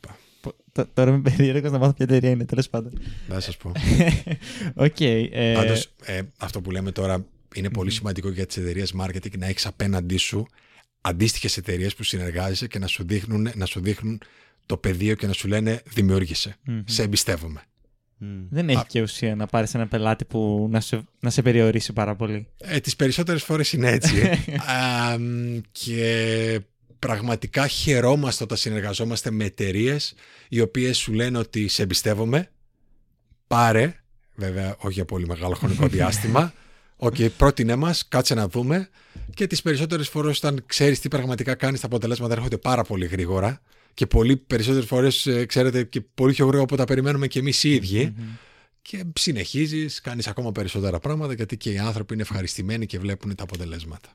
Τώρα 0.94 1.10
είμαι 1.12 1.22
περίεργος 1.22 1.72
να 1.72 1.78
μάθω 1.78 1.94
ποια 1.94 2.06
εταιρεία 2.10 2.30
είναι, 2.30 2.46
τέλος 2.46 2.70
πάντων. 2.70 2.92
Να 3.28 3.40
σας 3.40 3.58
πω. 3.58 3.72
Οκ. 4.86 5.00
ε... 5.00 5.54
Πάντως, 5.56 5.92
ε, 6.06 6.22
αυτό 6.38 6.62
που 6.62 6.72
λέμε 6.72 6.92
τώρα 6.92 7.26
είναι 7.56 7.70
πολύ 7.70 7.92
σημαντικό 7.92 8.30
για 8.30 8.46
τις 8.46 8.58
εταιρείες 8.58 8.94
marketing 9.02 9.38
να 9.38 9.46
έχεις 9.46 9.66
απέναντί 9.66 10.18
σου 10.18 10.48
αντίστοιχες 11.02 11.58
εταιρείες 11.58 11.96
που 11.96 12.04
συνεργάζεσαι 12.04 12.68
και 12.68 12.80
να 12.80 12.88
σου, 12.88 13.04
δείχνουν, 13.04 13.50
να 13.56 13.66
σου 13.66 13.80
δείχνουν 13.80 14.22
το 14.66 14.78
πεδίο 14.78 15.16
και 15.16 15.28
να 15.28 15.34
σου 15.34 15.48
λένε 15.48 15.82
δημιούργησε. 15.86 16.56
Σε 16.86 17.04
εμπιστεύομαι. 17.04 17.62
Δεν 18.50 18.70
έχει 18.70 18.86
και 18.88 19.02
ουσία 19.02 19.36
να 19.36 19.46
πάρεις 19.46 19.74
ένα 19.74 19.88
πελάτη 19.88 20.26
που 20.26 20.68
να 20.72 20.80
σε, 20.80 21.04
να 21.20 21.30
σε 21.30 21.42
περιορίσει 21.42 21.94
πάρα 21.94 22.16
πολύ. 22.16 22.48
Ε, 22.58 22.80
τις 22.80 22.96
περισσότερες 22.96 23.44
φορές 23.44 23.74
είναι 23.74 23.90
έτσι. 23.90 24.30
και 25.72 26.62
πραγματικά 27.06 27.68
χαιρόμαστε 27.68 28.44
όταν 28.44 28.58
συνεργαζόμαστε 28.58 29.32
με 29.32 29.44
εταιρείες 29.44 30.14
οι 30.50 30.62
οποίες 30.62 30.98
σου 30.98 31.14
λένε 31.14 31.38
ότι 31.38 31.68
σε 31.68 31.82
εμπιστεύομαι. 31.82 32.52
Πάρε, 33.48 33.96
βέβαια 34.36 34.76
όχι 34.80 34.94
για 34.94 35.06
πολύ 35.06 35.26
μεγάλο 35.26 35.56
χρονικό 35.56 35.88
διάστημα. 35.88 36.54
OK, 36.98 37.16
okay, 37.18 37.30
πρότεινε 37.38 37.76
μας, 37.76 38.08
κάτσε 38.08 38.34
να 38.34 38.48
δούμε. 38.48 38.90
Και 39.34 39.48
τις 39.48 39.62
περισσότερες 39.62 40.10
φορές, 40.10 40.38
όταν 40.38 40.64
ξέρεις 40.66 41.00
τι 41.00 41.08
πραγματικά 41.08 41.56
κάνεις, 41.56 41.80
τα 41.80 41.86
αποτελέσματα 41.86 42.34
έρχονται 42.34 42.58
πάρα 42.58 42.84
πολύ 42.84 43.06
γρήγορα. 43.06 43.62
Και 43.94 44.06
πολύ 44.06 44.38
περισσότερες 44.38 44.86
φορές, 44.86 45.26
ε, 45.26 45.46
ξέρετε, 45.46 45.84
και 45.84 46.02
πολύ 46.02 46.34
πιο 46.34 46.46
γρήγορα 46.46 46.68
από 46.68 46.76
τα 46.76 46.86
περιμένουμε 46.86 47.28
και 47.28 47.40
εμείς 47.40 47.64
οι 47.64 47.74
ίδιοι. 47.74 48.14
Και 48.82 49.04
συνεχίζεις, 49.16 50.02
κάνεις 50.02 50.28
ακόμα 50.28 50.52
περισσότερα 50.52 51.00
πράγματα, 51.00 51.34
γιατί 51.34 51.58
και 51.58 51.72
οι 51.72 51.78
άνθρωποι 51.78 52.14
είναι 52.14 52.22
ευχαριστημένοι 52.22 52.86
και 52.86 53.00
βλέπουν 53.00 53.36
τα 53.36 53.44
αποτελέσματα. 53.44 54.10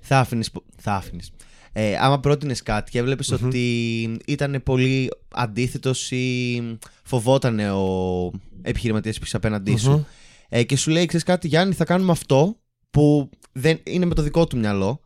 Θα 0.00 0.18
άφηνες. 0.18 0.50
Θα 0.76 0.94
άφηνες 0.94 1.32
ε, 1.72 1.96
άμα 1.96 2.20
πρότεινες 2.20 2.62
κάτι 2.62 2.90
και 2.90 2.98
έβλεπες 2.98 3.30
ότι 3.30 4.18
ήταν 4.26 4.60
πολύ 4.64 5.10
αντίθετος 5.28 6.10
ή 6.10 6.62
φοβόταν 7.02 7.58
ο 7.58 8.30
επιχειρηματίας 8.62 9.18
που 9.18 9.24
είσαι 9.24 9.36
απέναντί 9.36 9.76
σου. 9.76 10.06
Ε, 10.48 10.62
και 10.62 10.76
σου 10.76 10.90
λέει, 10.90 11.06
ξέρεις 11.06 11.26
κάτι, 11.26 11.48
Γιάννη, 11.48 11.74
θα 11.74 11.84
κάνουμε 11.84 12.12
αυτό 12.12 12.56
που 12.90 13.30
δεν 13.52 13.80
είναι 13.82 14.04
με 14.04 14.14
το 14.14 14.22
δικό 14.22 14.46
του 14.46 14.58
μυαλο 14.58 15.00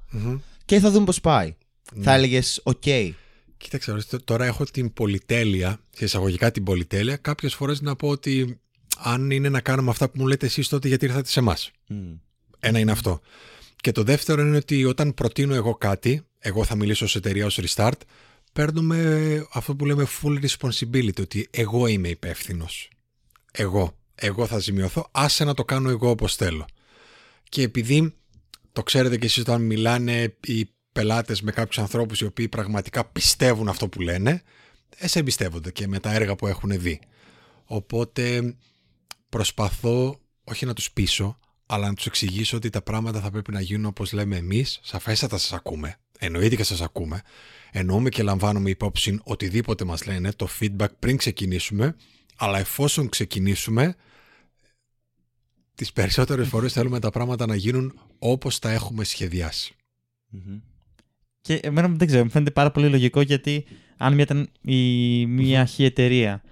και 0.64 0.78
θα 0.80 0.90
δούμε 0.90 1.04
πώς 1.04 1.20
πάει. 1.20 1.54
Ναι. 1.94 2.02
Θα 2.02 2.14
έλεγες, 2.14 2.62
OK. 2.64 3.10
Κοίταξε, 3.56 3.96
τώρα 4.24 4.44
έχω 4.44 4.64
την 4.64 4.92
πολυτέλεια, 4.92 5.80
σε 5.90 6.04
εισαγωγικά 6.04 6.50
την 6.50 6.62
πολυτέλεια, 6.62 7.16
κάποιες 7.16 7.54
φορές 7.54 7.80
να 7.80 7.96
πω 7.96 8.08
ότι 8.08 8.60
αν 8.98 9.30
είναι 9.30 9.48
να 9.48 9.60
κάνουμε 9.60 9.90
αυτά 9.90 10.08
που 10.08 10.20
μου 10.20 10.26
λέτε 10.26 10.46
εσείς, 10.46 10.68
τότε 10.68 10.88
γιατί 10.88 11.04
ήρθατε 11.04 11.28
σε 11.28 11.40
εμάς. 11.40 11.70
Ένα 12.60 12.78
είναι 12.78 12.90
αυτό. 12.90 13.20
Και 13.76 13.92
το 13.92 14.02
δεύτερο 14.02 14.42
είναι 14.42 14.56
ότι 14.56 14.84
όταν 14.84 15.14
προτείνω 15.14 15.54
εγώ 15.54 15.74
κάτι, 15.74 16.22
εγώ 16.38 16.64
θα 16.64 16.74
μιλήσω 16.74 17.04
ως 17.04 17.16
εταιρεία 17.16 17.46
ως 17.46 17.60
Restart, 17.62 18.00
παίρνουμε 18.52 19.46
αυτό 19.52 19.76
που 19.76 19.86
λέμε 19.86 20.06
full 20.22 20.44
responsibility, 20.46 21.20
ότι 21.20 21.48
εγώ 21.50 21.86
είμαι 21.86 22.08
υπεύθυνος. 22.08 22.90
Εγώ. 23.52 23.96
Εγώ 24.14 24.46
θα 24.46 24.58
ζημιωθώ, 24.58 25.08
άσε 25.10 25.44
να 25.44 25.54
το 25.54 25.64
κάνω 25.64 25.90
εγώ 25.90 26.10
όπως 26.10 26.34
θέλω. 26.34 26.66
Και 27.48 27.62
επειδή 27.62 28.14
το 28.72 28.82
ξέρετε 28.82 29.16
και 29.16 29.26
εσείς 29.26 29.38
όταν 29.38 29.62
μιλάνε 29.62 30.36
οι 30.46 30.70
πελάτες 30.92 31.42
με 31.42 31.52
κάποιους 31.52 31.78
ανθρώπους 31.78 32.20
οι 32.20 32.24
οποίοι 32.24 32.48
πραγματικά 32.48 33.04
πιστεύουν 33.04 33.68
αυτό 33.68 33.88
που 33.88 34.00
λένε, 34.00 34.42
ε, 34.96 35.08
σε 35.08 35.18
εμπιστεύονται 35.18 35.70
και 35.70 35.86
με 35.86 36.00
τα 36.00 36.12
έργα 36.12 36.36
που 36.36 36.46
έχουν 36.46 36.80
δει. 36.80 37.00
Οπότε 37.64 38.54
προσπαθώ 39.28 40.20
όχι 40.44 40.66
να 40.66 40.74
τους 40.74 40.90
πείσω, 40.90 41.38
αλλά 41.66 41.86
να 41.86 41.94
τους 41.94 42.06
εξηγήσω 42.06 42.56
ότι 42.56 42.70
τα 42.70 42.82
πράγματα 42.82 43.20
θα 43.20 43.30
πρέπει 43.30 43.52
να 43.52 43.60
γίνουν 43.60 43.86
όπως 43.86 44.12
λέμε 44.12 44.36
εμείς, 44.36 44.80
σαφέστατα 44.82 45.38
σας 45.38 45.52
ακούμε, 45.52 45.96
εννοείται 46.18 46.56
και 46.56 46.64
σας 46.64 46.80
ακούμε, 46.80 47.22
εννοούμε 47.70 48.08
και 48.08 48.22
λαμβάνουμε 48.22 48.70
υπόψη 48.70 49.20
οτιδήποτε 49.22 49.84
μας 49.84 50.06
λένε, 50.06 50.32
το 50.32 50.48
feedback 50.60 50.90
πριν 50.98 51.16
ξεκινήσουμε, 51.16 51.96
αλλά 52.36 52.58
εφόσον 52.58 53.08
ξεκινήσουμε, 53.08 53.94
τις 55.74 55.92
περισσότερες 55.92 56.48
φορές 56.48 56.72
θέλουμε 56.72 57.00
τα 57.00 57.10
πράγματα 57.10 57.46
να 57.46 57.54
γίνουν 57.54 57.98
όπως 58.18 58.58
τα 58.58 58.70
έχουμε 58.70 59.04
Και 61.40 61.54
εμένα 61.54 61.88
δεν 61.88 62.06
ξέρω, 62.06 62.24
μου 62.24 62.30
φαίνεται 62.30 62.50
πάρα 62.50 62.70
πολύ 62.70 62.88
λογικό 62.88 63.20
γιατί 63.20 63.64
αν 63.96 64.14
μια 64.14 64.22
ήταν 64.22 64.48
η, 64.60 65.26
μια 65.26 65.60
αρχή 65.60 65.84
εταιρεία 65.84 66.42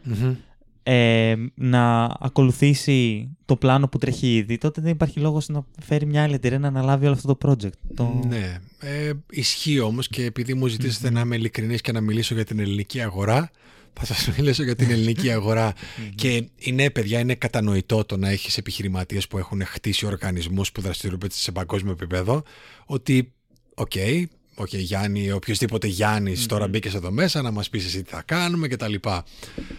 ε, 0.87 1.35
να 1.55 2.05
ακολουθήσει 2.21 3.29
το 3.45 3.57
πλάνο 3.57 3.89
που 3.89 3.99
τρέχει 3.99 4.37
ήδη, 4.37 4.59
τότε 4.59 4.81
δεν 4.81 4.91
υπάρχει 4.91 5.21
λόγος 5.21 5.49
να 5.49 5.65
φέρει 5.81 6.07
μια 6.07 6.23
άλλη 6.23 6.35
εταιρεία 6.35 6.59
να 6.59 6.69
αναλάβει 6.69 7.05
όλο 7.07 7.15
αυτό 7.15 7.35
το 7.35 7.49
project. 7.49 7.95
Το... 7.95 8.21
Ναι, 8.29 8.59
ε, 8.79 9.13
ισχύει 9.31 9.81
όμως 9.81 10.09
και 10.09 10.25
επειδή 10.25 10.55
μου 10.55 10.67
ζητησετε 10.67 11.11
να 11.11 11.21
είμαι 11.21 11.37
ειλικρινής 11.37 11.81
και 11.81 11.93
να 11.93 12.01
μιλήσω 12.01 12.35
για 12.35 12.45
την 12.45 12.59
ελληνική 12.59 13.01
αγορά, 13.01 13.51
θα 13.93 14.05
σας 14.05 14.29
μιλήσω 14.37 14.63
για 14.63 14.75
την 14.75 14.91
ελληνική 14.91 15.31
αγορά 15.31 15.73
και 16.15 16.49
είναι 16.59 16.91
παιδιά, 16.91 17.19
είναι 17.19 17.35
κατανοητό 17.35 18.05
το 18.05 18.17
να 18.17 18.29
έχεις 18.29 18.57
επιχειρηματίες 18.57 19.29
που 19.29 19.39
έχουν 19.39 19.65
χτίσει 19.65 20.07
οργανισμούς 20.07 20.73
που 20.73 20.81
δραστηριοποιούνται 20.81 21.35
σε 21.35 21.53
παγκόσμιο 21.53 21.93
επίπεδο 21.93 22.43
ότι, 22.87 23.33
OK, 23.75 23.91
okay, 23.95 24.25
OK, 24.57 24.69
okay, 24.73 24.79
Γιάννη, 24.79 25.33
οποιοδήποτε 25.33 25.87
Γιάννης 25.87 26.47
τώρα 26.47 26.69
μπήκες 26.69 26.95
εδώ 26.95 27.11
μέσα 27.11 27.43
να 27.43 27.51
μας 27.51 27.71
πεις 27.71 27.85
εσύ 27.85 28.03
τι 28.03 28.11
θα 28.11 28.23
κάνουμε 28.23 28.69
κτλ. 28.69 28.95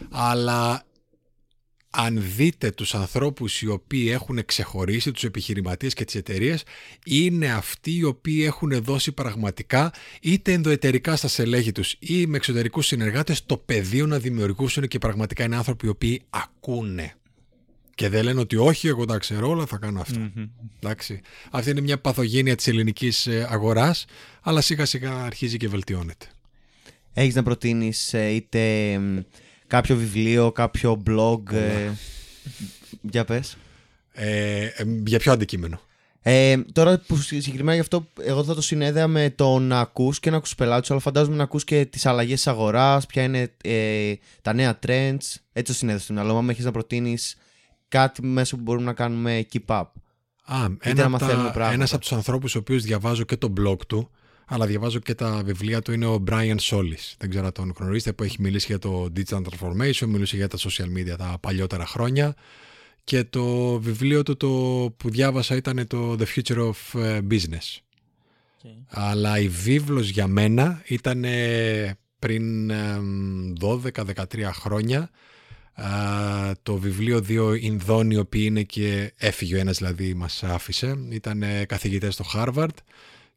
Αλλά 0.09 0.85
αν 1.95 2.23
δείτε 2.35 2.71
τους 2.71 2.95
ανθρώπους 2.95 3.61
οι 3.61 3.67
οποίοι 3.67 4.07
έχουν 4.11 4.45
ξεχωρίσει 4.45 5.11
τους 5.11 5.23
επιχειρηματίες 5.23 5.93
και 5.93 6.05
τις 6.05 6.15
εταιρείες 6.15 6.63
είναι 7.05 7.51
αυτοί 7.51 7.95
οι 7.95 8.03
οποίοι 8.03 8.43
έχουν 8.45 8.83
δώσει 8.83 9.11
πραγματικά 9.11 9.93
είτε 10.21 10.51
ενδοεταιρικά 10.51 11.15
στα 11.15 11.27
στελέχη 11.27 11.71
τους 11.71 11.95
ή 11.99 12.25
με 12.25 12.37
εξωτερικούς 12.37 12.85
συνεργάτες 12.85 13.45
το 13.45 13.57
πεδίο 13.57 14.05
να 14.05 14.19
δημιουργούσουν 14.19 14.87
και 14.87 14.97
πραγματικά 14.97 15.43
είναι 15.43 15.55
άνθρωποι 15.55 15.85
οι 15.85 15.89
οποίοι 15.89 16.21
ακούνε. 16.29 17.13
Και 17.95 18.09
δεν 18.09 18.23
λένε 18.23 18.39
ότι 18.39 18.55
όχι, 18.55 18.87
εγώ 18.87 19.05
τα 19.05 19.17
ξέρω 19.17 19.49
όλα, 19.49 19.65
θα 19.65 19.77
κάνω 19.77 20.03
Εντάξει. 20.79 21.21
Αυτή 21.51 21.69
είναι 21.69 21.81
μια 21.81 21.99
παθογένεια 21.99 22.55
της 22.55 22.67
ελληνικής 22.67 23.27
ε, 23.27 23.47
αγοράς, 23.49 24.05
αλλά 24.41 24.61
σιγά 24.61 24.85
σιγά 24.85 25.23
αρχίζει 25.23 25.57
και 25.57 25.67
βελτιώνεται. 25.67 26.25
Έχεις 27.13 27.35
να 27.35 27.43
προτείνεις 27.43 28.13
ε, 28.13 28.29
είτε 28.29 28.99
κάποιο 29.67 29.95
βιβλίο, 29.95 30.51
κάποιο 30.51 31.03
blog. 31.07 31.51
Ε, 31.51 31.91
για 33.01 33.25
πες. 33.25 33.57
Ε, 34.11 34.65
ε, 34.65 34.83
για 35.05 35.19
ποιο 35.19 35.31
αντικείμενο; 35.31 35.79
Ε, 36.21 36.57
τώρα 36.71 37.01
που 37.07 37.17
συγκεκριμένα 37.17 37.73
γι' 37.73 37.79
αυτό 37.79 38.07
εγώ 38.21 38.43
θα 38.43 38.55
το 38.55 38.61
συνέδεα 38.61 39.07
με 39.07 39.29
το 39.29 39.59
να 39.59 39.79
ακούς 39.79 40.19
και 40.19 40.29
να 40.29 40.35
ακούς 40.35 40.49
τους 40.49 40.57
πελάτες, 40.57 40.91
αλλά 40.91 40.99
φαντάζομαι 40.99 41.35
να 41.35 41.43
ακούς 41.43 41.63
και 41.63 41.85
τις 41.85 42.05
αλλαγές 42.05 42.35
της 42.35 42.47
αγοράς, 42.47 43.05
ποια 43.05 43.23
είναι 43.23 43.51
ε, 43.63 44.13
τα 44.41 44.53
νέα 44.53 44.79
trends. 44.87 45.35
Έτσι 45.53 45.71
το 45.71 45.73
συνέδεα 45.73 46.01
στο 46.01 46.13
μυαλό 46.13 46.41
μου. 46.41 46.49
έχεις 46.49 46.65
να 46.65 46.71
προτείνεις 46.71 47.37
κάτι 47.87 48.25
μέσω 48.25 48.55
που 48.55 48.61
μπορούμε 48.61 48.85
να 48.85 48.93
κάνουμε 48.93 49.45
keep 49.53 49.79
up. 49.79 49.85
Α, 50.45 50.67
ένα 50.79 51.05
από, 51.05 51.17
τα, 51.17 51.71
ένας 51.71 51.93
από 51.93 52.01
τους 52.01 52.11
ανθρώπους 52.11 52.55
ο 52.55 52.59
οποίος 52.59 52.83
διαβάζω 52.83 53.23
και 53.23 53.37
το 53.37 53.53
blog 53.57 53.77
του 53.87 54.09
αλλά 54.45 54.65
διαβάζω 54.65 54.99
και 54.99 55.15
τα 55.15 55.41
βιβλία 55.45 55.81
του 55.81 55.91
είναι 55.91 56.05
ο 56.05 56.23
Brian 56.27 56.57
Solis. 56.61 57.13
Δεν 57.17 57.29
ξέρω 57.29 57.45
αν 57.45 57.51
τον 57.51 57.73
γνωρίζετε 57.79 58.13
που 58.13 58.23
έχει 58.23 58.41
μιλήσει 58.41 58.65
για 58.69 58.79
το 58.79 59.11
digital 59.15 59.41
transformation, 59.41 60.05
μιλούσε 60.07 60.35
για 60.35 60.47
τα 60.47 60.57
social 60.57 60.97
media 60.97 61.15
τα 61.17 61.37
παλιότερα 61.41 61.85
χρόνια. 61.85 62.35
Και 63.03 63.23
το 63.23 63.79
βιβλίο 63.79 64.23
του 64.23 64.37
το 64.37 64.47
που 64.97 65.09
διάβασα 65.09 65.55
ήταν 65.55 65.87
το 65.87 66.17
The 66.19 66.25
Future 66.35 66.57
of 66.57 67.01
ε, 67.01 67.19
Business. 67.29 67.79
Αλλά 68.87 69.39
η 69.39 69.47
βίβλος 69.47 70.09
για 70.09 70.27
μένα 70.27 70.81
ήταν 70.85 71.25
πριν 72.19 72.71
12-13 73.61 74.49
χρόνια. 74.51 75.09
Το 76.63 76.75
βιβλίο 76.77 77.21
δύο 77.21 77.53
Ινδόνοι 77.53 78.15
οι 78.15 78.17
οποίοι 78.17 78.43
είναι 78.45 78.63
και 78.63 79.13
έφυγε 79.17 79.55
ο 79.55 79.59
ένας 79.59 79.77
δηλαδή 79.77 80.13
μας 80.13 80.43
άφησε. 80.43 80.97
Ήταν 81.09 81.43
καθηγητές 81.67 82.13
στο 82.13 82.25
Harvard 82.33 82.75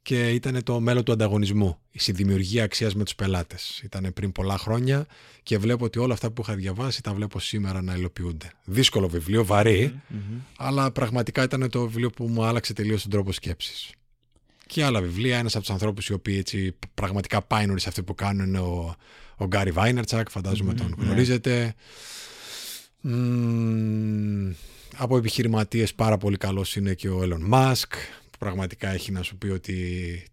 και 0.03 0.31
ήταν 0.31 0.63
το 0.63 0.81
μέλλον 0.81 1.05
του 1.05 1.13
ανταγωνισμού. 1.13 1.79
Η 1.91 1.99
συνδημιουργία 1.99 2.65
αξίας 2.65 2.95
με 2.95 3.05
τους 3.05 3.15
πελάτες. 3.15 3.81
Ήταν 3.85 4.13
πριν 4.15 4.33
πολλά 4.33 4.59
χρόνια 4.59 5.07
και 5.43 5.59
βλέπω 5.59 5.85
ότι 5.85 5.99
όλα 5.99 6.13
αυτά 6.13 6.31
που 6.31 6.43
είχα 6.43 6.55
διαβάσει 6.55 7.03
τα 7.03 7.15
βλέπω 7.15 7.41
σήμερα 7.41 7.83
να 7.83 7.95
υλοποιούνται. 7.95 8.51
Δύσκολο 8.65 9.09
βιβλίο, 9.09 9.47
αλλά 10.57 10.91
πραγματικά 10.91 11.43
ήταν 11.43 11.71
το 11.71 11.81
βιβλίο 11.81 12.11
που 12.11 12.29
μου 12.29 12.45
άλλαξε 12.45 12.73
τελείως 12.73 13.03
τον 13.03 13.11
τρόπο 13.11 13.33
σκέψης. 13.33 13.93
Και 14.67 14.85
άλλα 14.85 15.01
βιβλία, 15.01 15.39
ένας 15.39 15.55
από 15.55 15.65
τους 15.65 15.73
ανθρώπους 15.73 16.07
οι 16.07 16.13
οποίοι 16.13 16.37
έτσι 16.39 16.77
πραγματικά 16.95 17.43
πάει 17.43 17.67
σε 17.77 17.89
αυτό 17.89 18.05
που 18.05 18.15
κάνουν 18.15 18.47
είναι 18.47 18.59
ο, 18.59 18.97
ο 19.37 19.47
Γκάρι 19.47 19.71
Βάινερτσακ, 19.71 20.31
φαντάζομαι 20.31 20.75
τον 20.75 20.95
ναι. 20.99 21.05
γνωρίζετε. 21.05 21.75
Από 24.97 25.17
επιχειρηματίες 25.17 25.95
πάρα 25.95 26.17
πολύ 26.17 26.37
καλός 26.37 26.77
είναι 26.77 26.95
και 26.95 27.09
ο 27.09 27.21
Elon 27.23 27.55
Musk 27.55 27.93
που 28.39 28.45
πραγματικά 28.45 28.89
έχει 28.89 29.13
να 29.13 29.23
σου 29.23 29.37
πει 29.37 29.49
ότι 29.49 29.77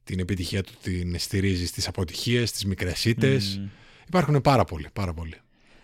την 0.03 0.19
επιτυχία 0.19 0.63
του 0.63 0.73
την 0.81 1.19
στηρίζει 1.19 1.65
στις 1.65 1.87
αποτυχίες, 1.87 2.49
στις 2.49 2.65
μικρές 2.65 3.05
ήττες. 3.05 3.61
Υπάρχουν 4.07 4.41
πάρα 4.41 4.63
πολλοί, 4.63 4.87
πάρα 4.93 5.13
πολλοί. 5.13 5.35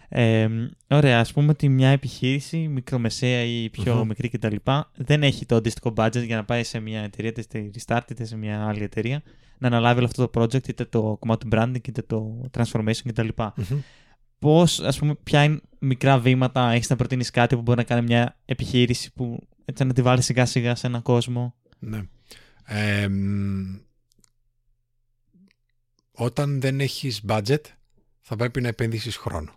Ε, 0.09 0.47
ωραία, 0.87 1.19
ας 1.19 1.33
πούμε 1.33 1.51
ότι 1.51 1.69
μια 1.69 1.89
επιχείρηση, 1.89 2.57
μικρομεσαία 2.57 3.43
ή 3.43 3.69
πιο 3.69 4.05
μικρή 4.05 4.29
κτλ. 4.29 4.55
δεν 4.95 5.23
έχει 5.23 5.45
το 5.45 5.55
αντίστοιχο 5.55 5.93
budget 5.95 6.25
για 6.25 6.35
να 6.35 6.45
πάει 6.45 6.63
σε 6.63 6.79
μια 6.79 7.01
εταιρεία, 7.01 7.29
είτε 7.29 7.41
στη 7.41 7.71
Restart 7.77 8.01
είτε 8.11 8.25
σε 8.25 8.37
μια 8.37 8.67
άλλη 8.67 8.83
εταιρεία, 8.83 9.23
να 9.57 9.67
αναλάβει 9.67 9.97
όλο 9.97 10.05
αυτό 10.05 10.27
το 10.27 10.41
project, 10.41 10.67
είτε 10.67 10.85
το 10.85 11.17
κομμάτι 11.19 11.47
του 11.47 11.57
branding, 11.57 11.87
είτε 11.87 12.01
το 12.01 12.49
transformation 12.57 13.01
κτλ. 13.03 13.27
Mm-hmm. 13.37 13.79
Πώς, 14.39 14.79
ας 14.79 14.99
πούμε, 14.99 15.15
ποια 15.23 15.43
είναι 15.43 15.59
μικρά 15.79 16.19
βήματα, 16.19 16.71
έχεις 16.71 16.89
να 16.89 16.95
προτείνεις 16.95 17.29
κάτι 17.29 17.55
που 17.55 17.61
μπορεί 17.61 17.77
να 17.77 17.83
κάνει 17.83 18.01
μια 18.01 18.37
επιχείρηση 18.45 19.13
που 19.13 19.39
έτσι 19.65 19.83
να 19.83 19.93
τη 19.93 20.01
βάλει 20.01 20.21
σιγά 20.21 20.45
σιγά 20.45 20.75
σε 20.75 20.87
έναν 20.87 21.01
κόσμο; 21.01 21.55
Ναι. 21.83 22.01
όταν 26.11 26.61
δεν 26.61 26.79
έχεις 26.79 27.21
budget, 27.27 27.61
θα 28.21 28.35
πρέπει 28.35 28.61
να 28.61 28.67
επενδύσεις 28.67 29.15
χρόνο. 29.15 29.53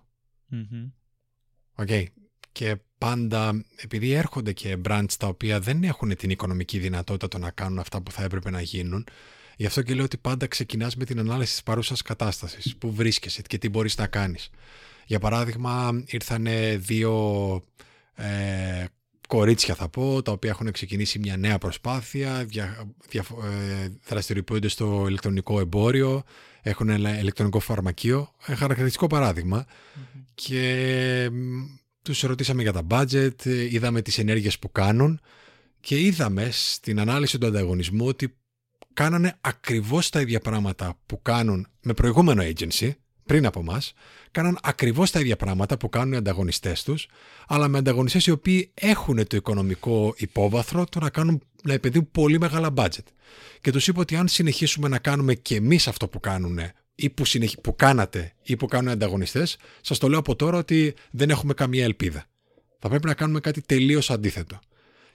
Mm-hmm. 0.53 2.05
Και 2.53 2.77
πάντα, 2.99 3.64
επειδή 3.77 4.12
έρχονται 4.12 4.53
και 4.53 4.77
brands 4.89 5.12
τα 5.18 5.27
οποία 5.27 5.61
δεν 5.61 5.85
έχουν 5.85 6.16
την 6.16 6.31
οικονομική 6.31 6.79
δυνατότητα 6.79 7.29
το 7.29 7.39
να 7.39 7.51
κάνουν 7.51 7.79
αυτά 7.79 8.03
που 8.03 8.11
θα 8.11 8.22
έπρεπε 8.22 8.51
να 8.51 8.61
γίνουν, 8.61 9.07
γι' 9.57 9.66
αυτό 9.66 9.83
και 9.83 9.95
λέω 9.95 10.05
ότι 10.05 10.16
πάντα 10.16 10.47
ξεκινάς 10.47 10.97
με 10.97 11.05
την 11.05 11.18
ανάλυση 11.18 11.53
της 11.53 11.62
παρούσας 11.62 12.03
κατάστασης, 12.03 12.77
που 12.77 12.93
βρίσκεσαι 12.93 13.43
και 13.43 13.59
τι 13.59 13.68
μπορείς 13.68 13.97
να 13.97 14.07
κάνεις. 14.07 14.51
Για 15.07 15.18
παράδειγμα, 15.18 16.03
ήρθαν 16.07 16.47
δύο 16.77 17.62
ε, 18.14 18.85
κορίτσια 19.29 19.75
θα 19.75 19.89
πω, 19.89 20.22
τα 20.22 20.33
οποία 20.33 20.51
έχουν 20.51 20.72
ξεκινήσει 20.72 21.18
μια 21.18 21.37
νέα 21.37 21.59
προσπάθεια, 21.59 22.45
δια, 22.45 22.89
δια, 23.09 23.25
ε, 23.43 23.89
δραστηριοποιούνται 24.09 24.68
στο 24.68 25.05
ηλεκτρονικό 25.09 25.61
εμπόριο, 25.61 26.22
έχουν 26.62 26.89
ένα 26.89 27.18
ηλεκτρονικό 27.18 27.61
φαρμακείο, 27.61 28.31
ε, 28.47 28.55
χαρακτηριστικό 28.55 29.07
Και 30.35 31.31
τους 32.03 32.20
ρωτήσαμε 32.20 32.62
για 32.62 32.72
τα 32.72 32.87
budget, 32.91 33.45
είδαμε 33.70 34.03
τις 34.03 34.18
ενέργειες 34.18 34.59
που 34.59 34.72
κάνουν 34.72 35.20
και 35.81 36.01
είδαμε 36.01 36.49
στην 36.53 37.01
ανάλυση 37.01 37.39
του 37.39 37.47
ανταγωνισμού 37.47 38.07
ότι 38.07 38.37
κάνανε 38.95 39.37
ακριβώς 39.41 40.11
τα 40.11 40.20
ίδια 40.20 40.41
πράγματα 40.41 40.99
που 41.07 41.22
κάνουν 41.22 41.66
με 41.83 41.95
προηγούμενο 41.95 42.43
agency, 42.43 42.91
πριν 43.27 43.47
από 43.47 43.61
εμά, 43.61 43.83
κάναν 44.31 44.59
ακριβώς 44.62 45.11
τα 45.11 45.20
ίδια 45.20 45.37
πράγματα 45.37 45.77
που 45.77 45.89
κάνουν 45.89 46.12
οι 46.12 46.16
ανταγωνιστές 46.16 46.83
τους, 46.83 47.07
αλλά 47.47 47.68
με 47.68 47.79
ανταγωνιστές 47.79 48.27
οι 48.27 48.31
οποίοι 48.31 48.70
έχουν 48.75 49.27
το 49.27 49.37
οικονομικό 49.37 50.14
υπόβαθρο 50.16 50.85
το 50.85 51.01
να, 51.01 51.11
κάνουν, 51.11 51.43
να 51.64 51.72
επενδύουν 51.72 52.11
πολύ 52.11 52.39
μεγάλα 52.39 52.72
budget. 52.77 53.05
Και 53.61 53.70
τους 53.70 53.89
είπα 53.89 54.01
ότι 54.01 54.16
αν 54.16 54.29
συνεχίσουμε 54.29 54.89
να 54.89 54.99
κάνουμε 54.99 55.35
και 55.35 55.55
εμείς 55.55 55.89
αυτό 55.89 56.09
που 56.09 56.20
κάνουν 56.20 56.59
ή 56.95 57.11
που, 57.11 57.25
συνεχ... 57.25 57.55
που 57.61 57.77
κάνατε 57.77 58.33
ή 58.43 58.57
που 58.57 58.66
κάνουν 58.66 58.89
οι 58.89 58.93
ανταγωνιστές, 58.93 59.57
σας 59.81 59.99
το 59.99 60.09
λέω 60.09 60.18
από 60.18 60.37
τώρα 60.37 60.59
ότι 60.59 60.95
δεν 61.11 61.31
έχουμε 61.31 61.55
καμία 61.55 61.85
ελπίδα. 61.85 62.25
Θα 62.79 62.89
πρέπει 62.89 63.07
να 63.07 63.14
κάνουμε 63.14 63.41
κάτι 63.41 63.61
τελείως 63.61 64.11
αντίθετο. 64.11 64.59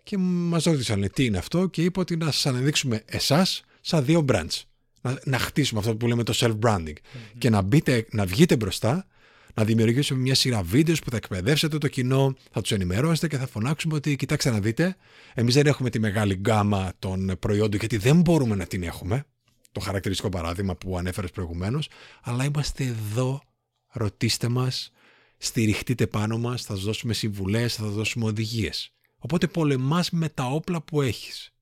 Και 0.04 0.18
μας 0.18 0.64
ρώτησαν 0.64 1.10
τι 1.14 1.26
είναι 1.26 1.38
αυτό 1.38 1.68
και 1.68 1.84
είπα 1.84 2.02
ότι 2.02 2.16
να 2.18 2.32
σας 2.32 2.46
αναδείξουμε 2.46 3.04
εσάς 3.06 3.64
σαν 3.82 4.06
δύο 4.06 4.26
branch 4.30 4.69
να, 5.02 5.20
να 5.24 5.40
χτίσουμε 5.40 5.80
αυτό 5.80 5.96
που 5.96 6.08
λέμε 6.08 6.24
το 6.24 6.34
self-branding 6.36 6.94
και 7.38 7.50
να, 7.50 7.62
μπείτε, 7.62 8.06
να 8.12 8.26
βγείτε 8.26 8.56
μπροστά, 8.56 9.08
να 9.54 9.64
δημιουργήσουμε 9.64 10.20
μια 10.20 10.36
σειρά 10.36 10.64
βίντεος 10.64 11.00
που 11.00 11.10
θα 11.10 11.18
εκπαιδεύσετε 11.18 11.78
το 11.78 11.88
κοινό, 11.88 12.36
θα 12.52 12.62
τους 12.62 12.72
ενημερώσετε 12.72 13.28
και 13.28 13.38
θα 13.38 13.48
φωνάξουμε 13.48 13.96
ότι 13.96 14.16
κοιτάξτε 14.16 14.50
να 14.50 14.60
δείτε, 14.60 14.96
εμείς 15.34 15.54
δεν 15.54 15.66
έχουμε 15.66 15.90
τη 15.90 16.00
μεγάλη 16.00 16.34
γκάμα 16.34 16.92
των 17.00 17.32
προϊόντων 17.40 17.80
γιατί 17.80 17.98
δεν 17.98 18.22
μπορούμε 18.22 18.56
να 18.56 18.66
την 18.66 18.84
έχουμε. 18.84 19.26
Το 19.72 19.80
χαρακτηριστικό 19.80 20.30
παράδειγμα 20.30 20.76
που 20.76 20.98
ανέφερες 20.98 21.32
προηγουμένως, 21.32 21.90
αλλά 22.22 22.44
είμαστε 22.44 22.84
εδώ, 22.84 23.42
ρωτήστε 23.88 24.48
μας, 24.48 24.92
στηριχτείτε 25.38 26.08
πάνω 26.08 26.38
μας, 26.38 26.62
θα 26.62 26.76
σας 26.76 26.84
δώσουμε 26.84 27.14
συμβουλές, 27.14 27.76
θα 27.76 27.84
σας 27.84 27.94
δώσουμε 27.94 28.26
οδηγίες. 28.26 28.94
Οπότε 29.18 29.48
πολεμάς 29.48 30.10
με 30.10 30.30
τα 30.30 30.46
όπλα 30.46 30.82
που 30.82 31.02
έχεις. 31.02 31.54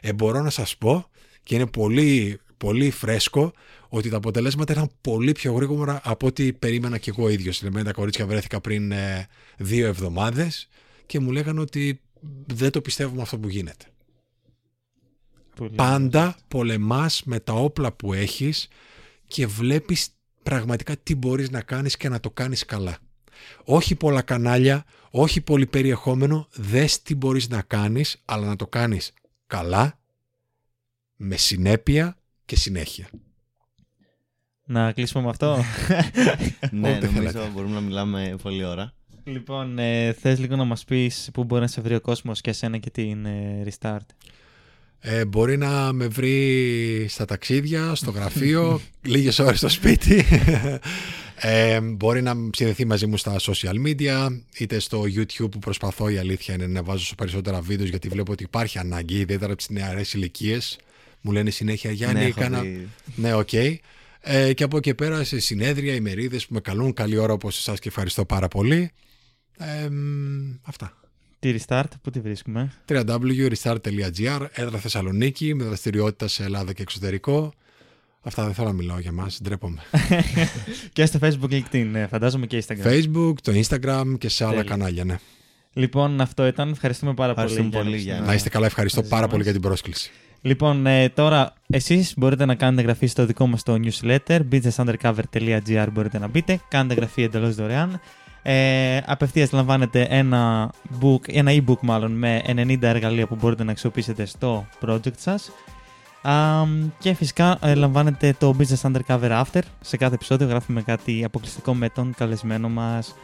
Ε, 0.00 0.12
μπορώ 0.12 0.42
να 0.42 0.50
σας 0.50 0.76
πω 0.76 1.10
και 1.42 1.54
είναι 1.54 1.66
πολύ 1.66 2.40
πολύ 2.64 2.90
φρέσκο 2.90 3.52
ότι 3.88 4.08
τα 4.08 4.16
αποτελέσματα 4.16 4.72
ήταν 4.72 4.90
πολύ 5.00 5.32
πιο 5.32 5.52
γρήγορα 5.52 6.00
από 6.04 6.26
ό,τι 6.26 6.52
περίμενα 6.52 6.98
και 6.98 7.10
εγώ 7.10 7.28
ίδιος. 7.28 7.58
Δηλαδή, 7.58 7.82
τα 7.82 7.92
κορίτσια 7.92 8.26
βρέθηκα 8.26 8.60
πριν 8.60 8.92
ε, 8.92 9.28
δύο 9.56 9.86
εβδομάδες 9.86 10.68
και 11.06 11.20
μου 11.20 11.30
λέγανε 11.30 11.60
ότι 11.60 12.00
δεν 12.46 12.70
το 12.70 12.80
πιστεύουμε 12.80 13.22
αυτό 13.22 13.38
που 13.38 13.48
γίνεται. 13.48 13.84
Πάντα 15.76 16.36
πολεμάς 16.48 17.22
με 17.24 17.40
τα 17.40 17.52
όπλα 17.52 17.92
που 17.92 18.12
έχεις 18.12 18.68
και 19.26 19.46
βλέπεις 19.46 20.08
πραγματικά 20.42 20.96
τι 20.96 21.14
μπορείς 21.14 21.50
να 21.50 21.60
κάνεις 21.60 21.96
και 21.96 22.08
να 22.08 22.20
το 22.20 22.30
κάνεις 22.30 22.64
καλά. 22.64 22.98
Όχι 23.64 23.94
πολλά 23.94 24.22
κανάλια, 24.22 24.84
όχι 25.10 25.40
πολύ 25.40 25.66
περιεχόμενο, 25.66 26.48
δες 26.52 27.02
τι 27.02 27.14
μπορείς 27.14 27.48
να 27.48 27.62
κάνεις, 27.62 28.22
αλλά 28.24 28.46
να 28.46 28.56
το 28.56 28.66
κάνεις 28.66 29.12
καλά, 29.46 29.98
με 31.16 31.36
συνέπεια 31.36 32.18
και 32.46 32.56
συνέχεια. 32.56 33.08
Να 34.66 34.92
κλείσουμε 34.92 35.22
με 35.22 35.28
αυτό; 35.28 35.64
ναι, 36.70 36.98
νομίζω 37.14 37.50
μπορούμε 37.52 37.74
να 37.74 37.80
μιλάμε 37.80 38.36
πολλή 38.42 38.64
ώρα. 38.64 38.94
Λοιπόν, 39.24 39.78
ε, 39.78 40.12
θες 40.12 40.38
λίγο 40.38 40.56
να 40.56 40.64
μας 40.64 40.84
πεις 40.84 41.28
πού 41.32 41.44
μπορεί 41.44 41.60
να 41.60 41.66
σε 41.66 41.80
βρει 41.80 41.94
ο 41.94 42.00
κόσμος 42.00 42.40
και 42.40 42.50
εσένα 42.50 42.78
και 42.78 42.90
την 42.90 43.26
ε, 43.26 43.64
Restart; 43.66 44.06
Ε, 44.98 45.24
μπορεί 45.24 45.56
να 45.56 45.92
με 45.92 46.06
βρει 46.06 47.06
στα 47.08 47.24
ταξίδια, 47.24 47.94
στο 47.94 48.10
γραφείο, 48.10 48.80
λίγες 49.12 49.38
ώρες 49.38 49.58
στο 49.58 49.68
σπίτι. 49.68 50.24
Ε, 51.36 51.80
μπορεί 51.80 52.22
να 52.22 52.32
συνδεθεί 52.52 52.84
μαζί 52.84 53.06
μου 53.06 53.16
στα 53.16 53.36
social 53.40 53.86
media, 53.86 54.40
είτε 54.58 54.78
στο 54.78 55.02
YouTube 55.02 55.50
που 55.50 55.58
προσπαθώ 55.58 56.08
η 56.08 56.18
αλήθεια 56.18 56.54
είναι 56.54 56.66
να 56.66 56.82
βάζω 56.82 57.04
σε 57.04 57.14
περισσότερα 57.14 57.60
βίντεος 57.60 57.88
γιατί 57.88 58.08
βλέπω 58.08 58.32
ότι 58.32 58.42
υπάρχει 58.42 58.78
ανάγκη, 58.78 59.14
ιδιαίτερα 59.14 59.46
από 59.52 59.56
τις 59.56 59.68
νεαρές 59.70 60.14
ηλικίες 60.14 60.78
μου 61.24 61.32
λένε 61.32 61.50
συνέχεια 61.50 61.90
Γιάννη, 61.90 62.20
ναι, 62.20 62.26
έκανα. 62.26 62.62
Ναι, 63.14 63.34
OK. 63.34 63.48
Okay. 63.52 63.76
Ε, 64.20 64.52
και 64.52 64.64
από 64.64 64.76
εκεί 64.76 64.94
πέρα 64.94 65.24
σε 65.24 65.38
συνέδρια, 65.38 65.94
ημερίδες 65.94 66.46
που 66.46 66.54
με 66.54 66.60
καλούν. 66.60 66.92
Καλή 66.92 67.16
ώρα 67.16 67.32
όπως 67.32 67.58
εσάς 67.58 67.78
και 67.78 67.88
ευχαριστώ 67.88 68.24
πάρα 68.24 68.48
πολύ. 68.48 68.90
Ε, 69.58 69.88
αυτά. 70.62 70.96
Τη 71.38 71.54
Restart, 71.58 71.84
πού 72.02 72.10
τη 72.10 72.20
βρίσκουμε; 72.20 72.72
www.restart.gr, 72.88 74.46
έδρα 74.52 74.78
Θεσσαλονίκη, 74.78 75.54
με 75.54 75.64
δραστηριότητα 75.64 76.28
σε 76.28 76.42
Ελλάδα 76.44 76.72
και 76.72 76.82
εξωτερικό. 76.82 77.52
Αυτά 78.20 78.44
δεν 78.44 78.54
θέλω 78.54 78.66
να 78.66 78.74
μιλάω 78.74 78.98
για 78.98 79.12
μας, 79.12 79.40
ντρέπομαι. 79.42 79.82
και 80.92 81.06
στο 81.06 81.18
Facebook, 81.22 81.50
LinkedIn, 81.50 81.86
ναι, 81.90 82.06
φαντάζομαι 82.06 82.46
και 82.46 82.64
Instagram. 82.66 82.86
Facebook, 82.86 83.34
το 83.42 83.52
Instagram 83.52 84.14
και 84.18 84.28
σε 84.28 84.44
άλλα 84.44 84.64
κανάλια, 84.64 85.04
ναι. 85.04 85.18
Λοιπόν, 85.72 86.20
αυτό 86.20 86.46
ήταν. 86.46 86.70
Ευχαριστούμε 86.70 87.14
πάρα 87.14 87.30
Ευχαριστούμε 87.30 87.68
πολύ. 87.68 87.84
πολύ, 87.84 87.96
Γιάννη, 87.96 88.10
Γιάννη. 88.10 88.26
Να 88.26 88.34
είστε 88.34 88.48
καλά, 88.48 88.66
ευχαριστώ 88.66 88.98
Μαζί 88.98 89.10
πάρα 89.10 89.22
μας. 89.22 89.30
πολύ 89.30 89.42
για 89.42 89.52
την 89.52 89.60
πρόσκληση. 89.60 90.10
Λοιπόν, 90.46 90.86
ε, 90.86 91.08
τώρα 91.08 91.52
εσείς 91.68 92.14
μπορείτε 92.16 92.44
να 92.44 92.54
κάνετε 92.54 92.80
εγγραφή 92.80 93.06
στο 93.06 93.26
δικό 93.26 93.46
μας 93.46 93.62
το 93.62 93.76
newsletter, 93.82 94.40
businessundercover.gr 94.52 95.86
μπορείτε 95.92 96.18
να 96.18 96.28
μπείτε, 96.28 96.60
κάνετε 96.68 96.94
εγγραφή 96.94 97.22
εντελώς 97.22 97.54
δωρεάν. 97.54 98.00
Ε, 98.42 98.98
απευθείας 99.06 99.52
λαμβάνετε 99.52 100.06
ένα, 100.10 100.72
book, 101.00 101.28
ένα 101.34 101.52
e-book 101.54 101.78
μάλλον 101.80 102.12
με 102.12 102.42
90 102.46 102.82
εργαλεία 102.82 103.26
που 103.26 103.36
μπορείτε 103.40 103.64
να 103.64 103.70
αξιοποιήσετε 103.70 104.24
στο 104.24 104.66
project 104.86 105.16
σας. 105.16 105.50
Α, 106.22 106.64
και 106.98 107.14
φυσικά 107.14 107.58
ε, 107.62 107.74
λαμβάνετε 107.74 108.34
το 108.38 108.56
Business 108.58 108.90
Undercover 108.90 109.42
After. 109.42 109.60
Σε 109.80 109.96
κάθε 109.96 110.14
επεισόδιο 110.14 110.46
γράφουμε 110.46 110.82
κάτι 110.82 111.24
αποκλειστικό 111.24 111.74
με 111.74 111.88
τον 111.88 112.14
καλεσμένο 112.16 112.68
μας. 112.68 113.14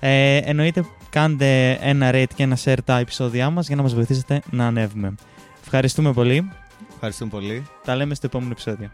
Ε, 0.00 0.36
εννοείται 0.36 0.84
κάντε 1.10 1.78
ένα 1.80 2.10
rate 2.12 2.34
και 2.34 2.42
ένα 2.42 2.58
share 2.64 2.78
τα 2.84 2.98
επεισόδια 2.98 3.50
μας 3.50 3.66
για 3.66 3.76
να 3.76 3.82
μας 3.82 3.94
βοηθήσετε 3.94 4.42
να 4.50 4.66
ανέβουμε. 4.66 5.14
Ευχαριστούμε 5.68 6.12
πολύ. 6.12 6.50
Ευχαριστούμε 6.94 7.30
πολύ. 7.30 7.66
Τα 7.84 7.96
λέμε 7.96 8.14
στο 8.14 8.26
επόμενο 8.26 8.50
επεισόδιο. 8.50 8.90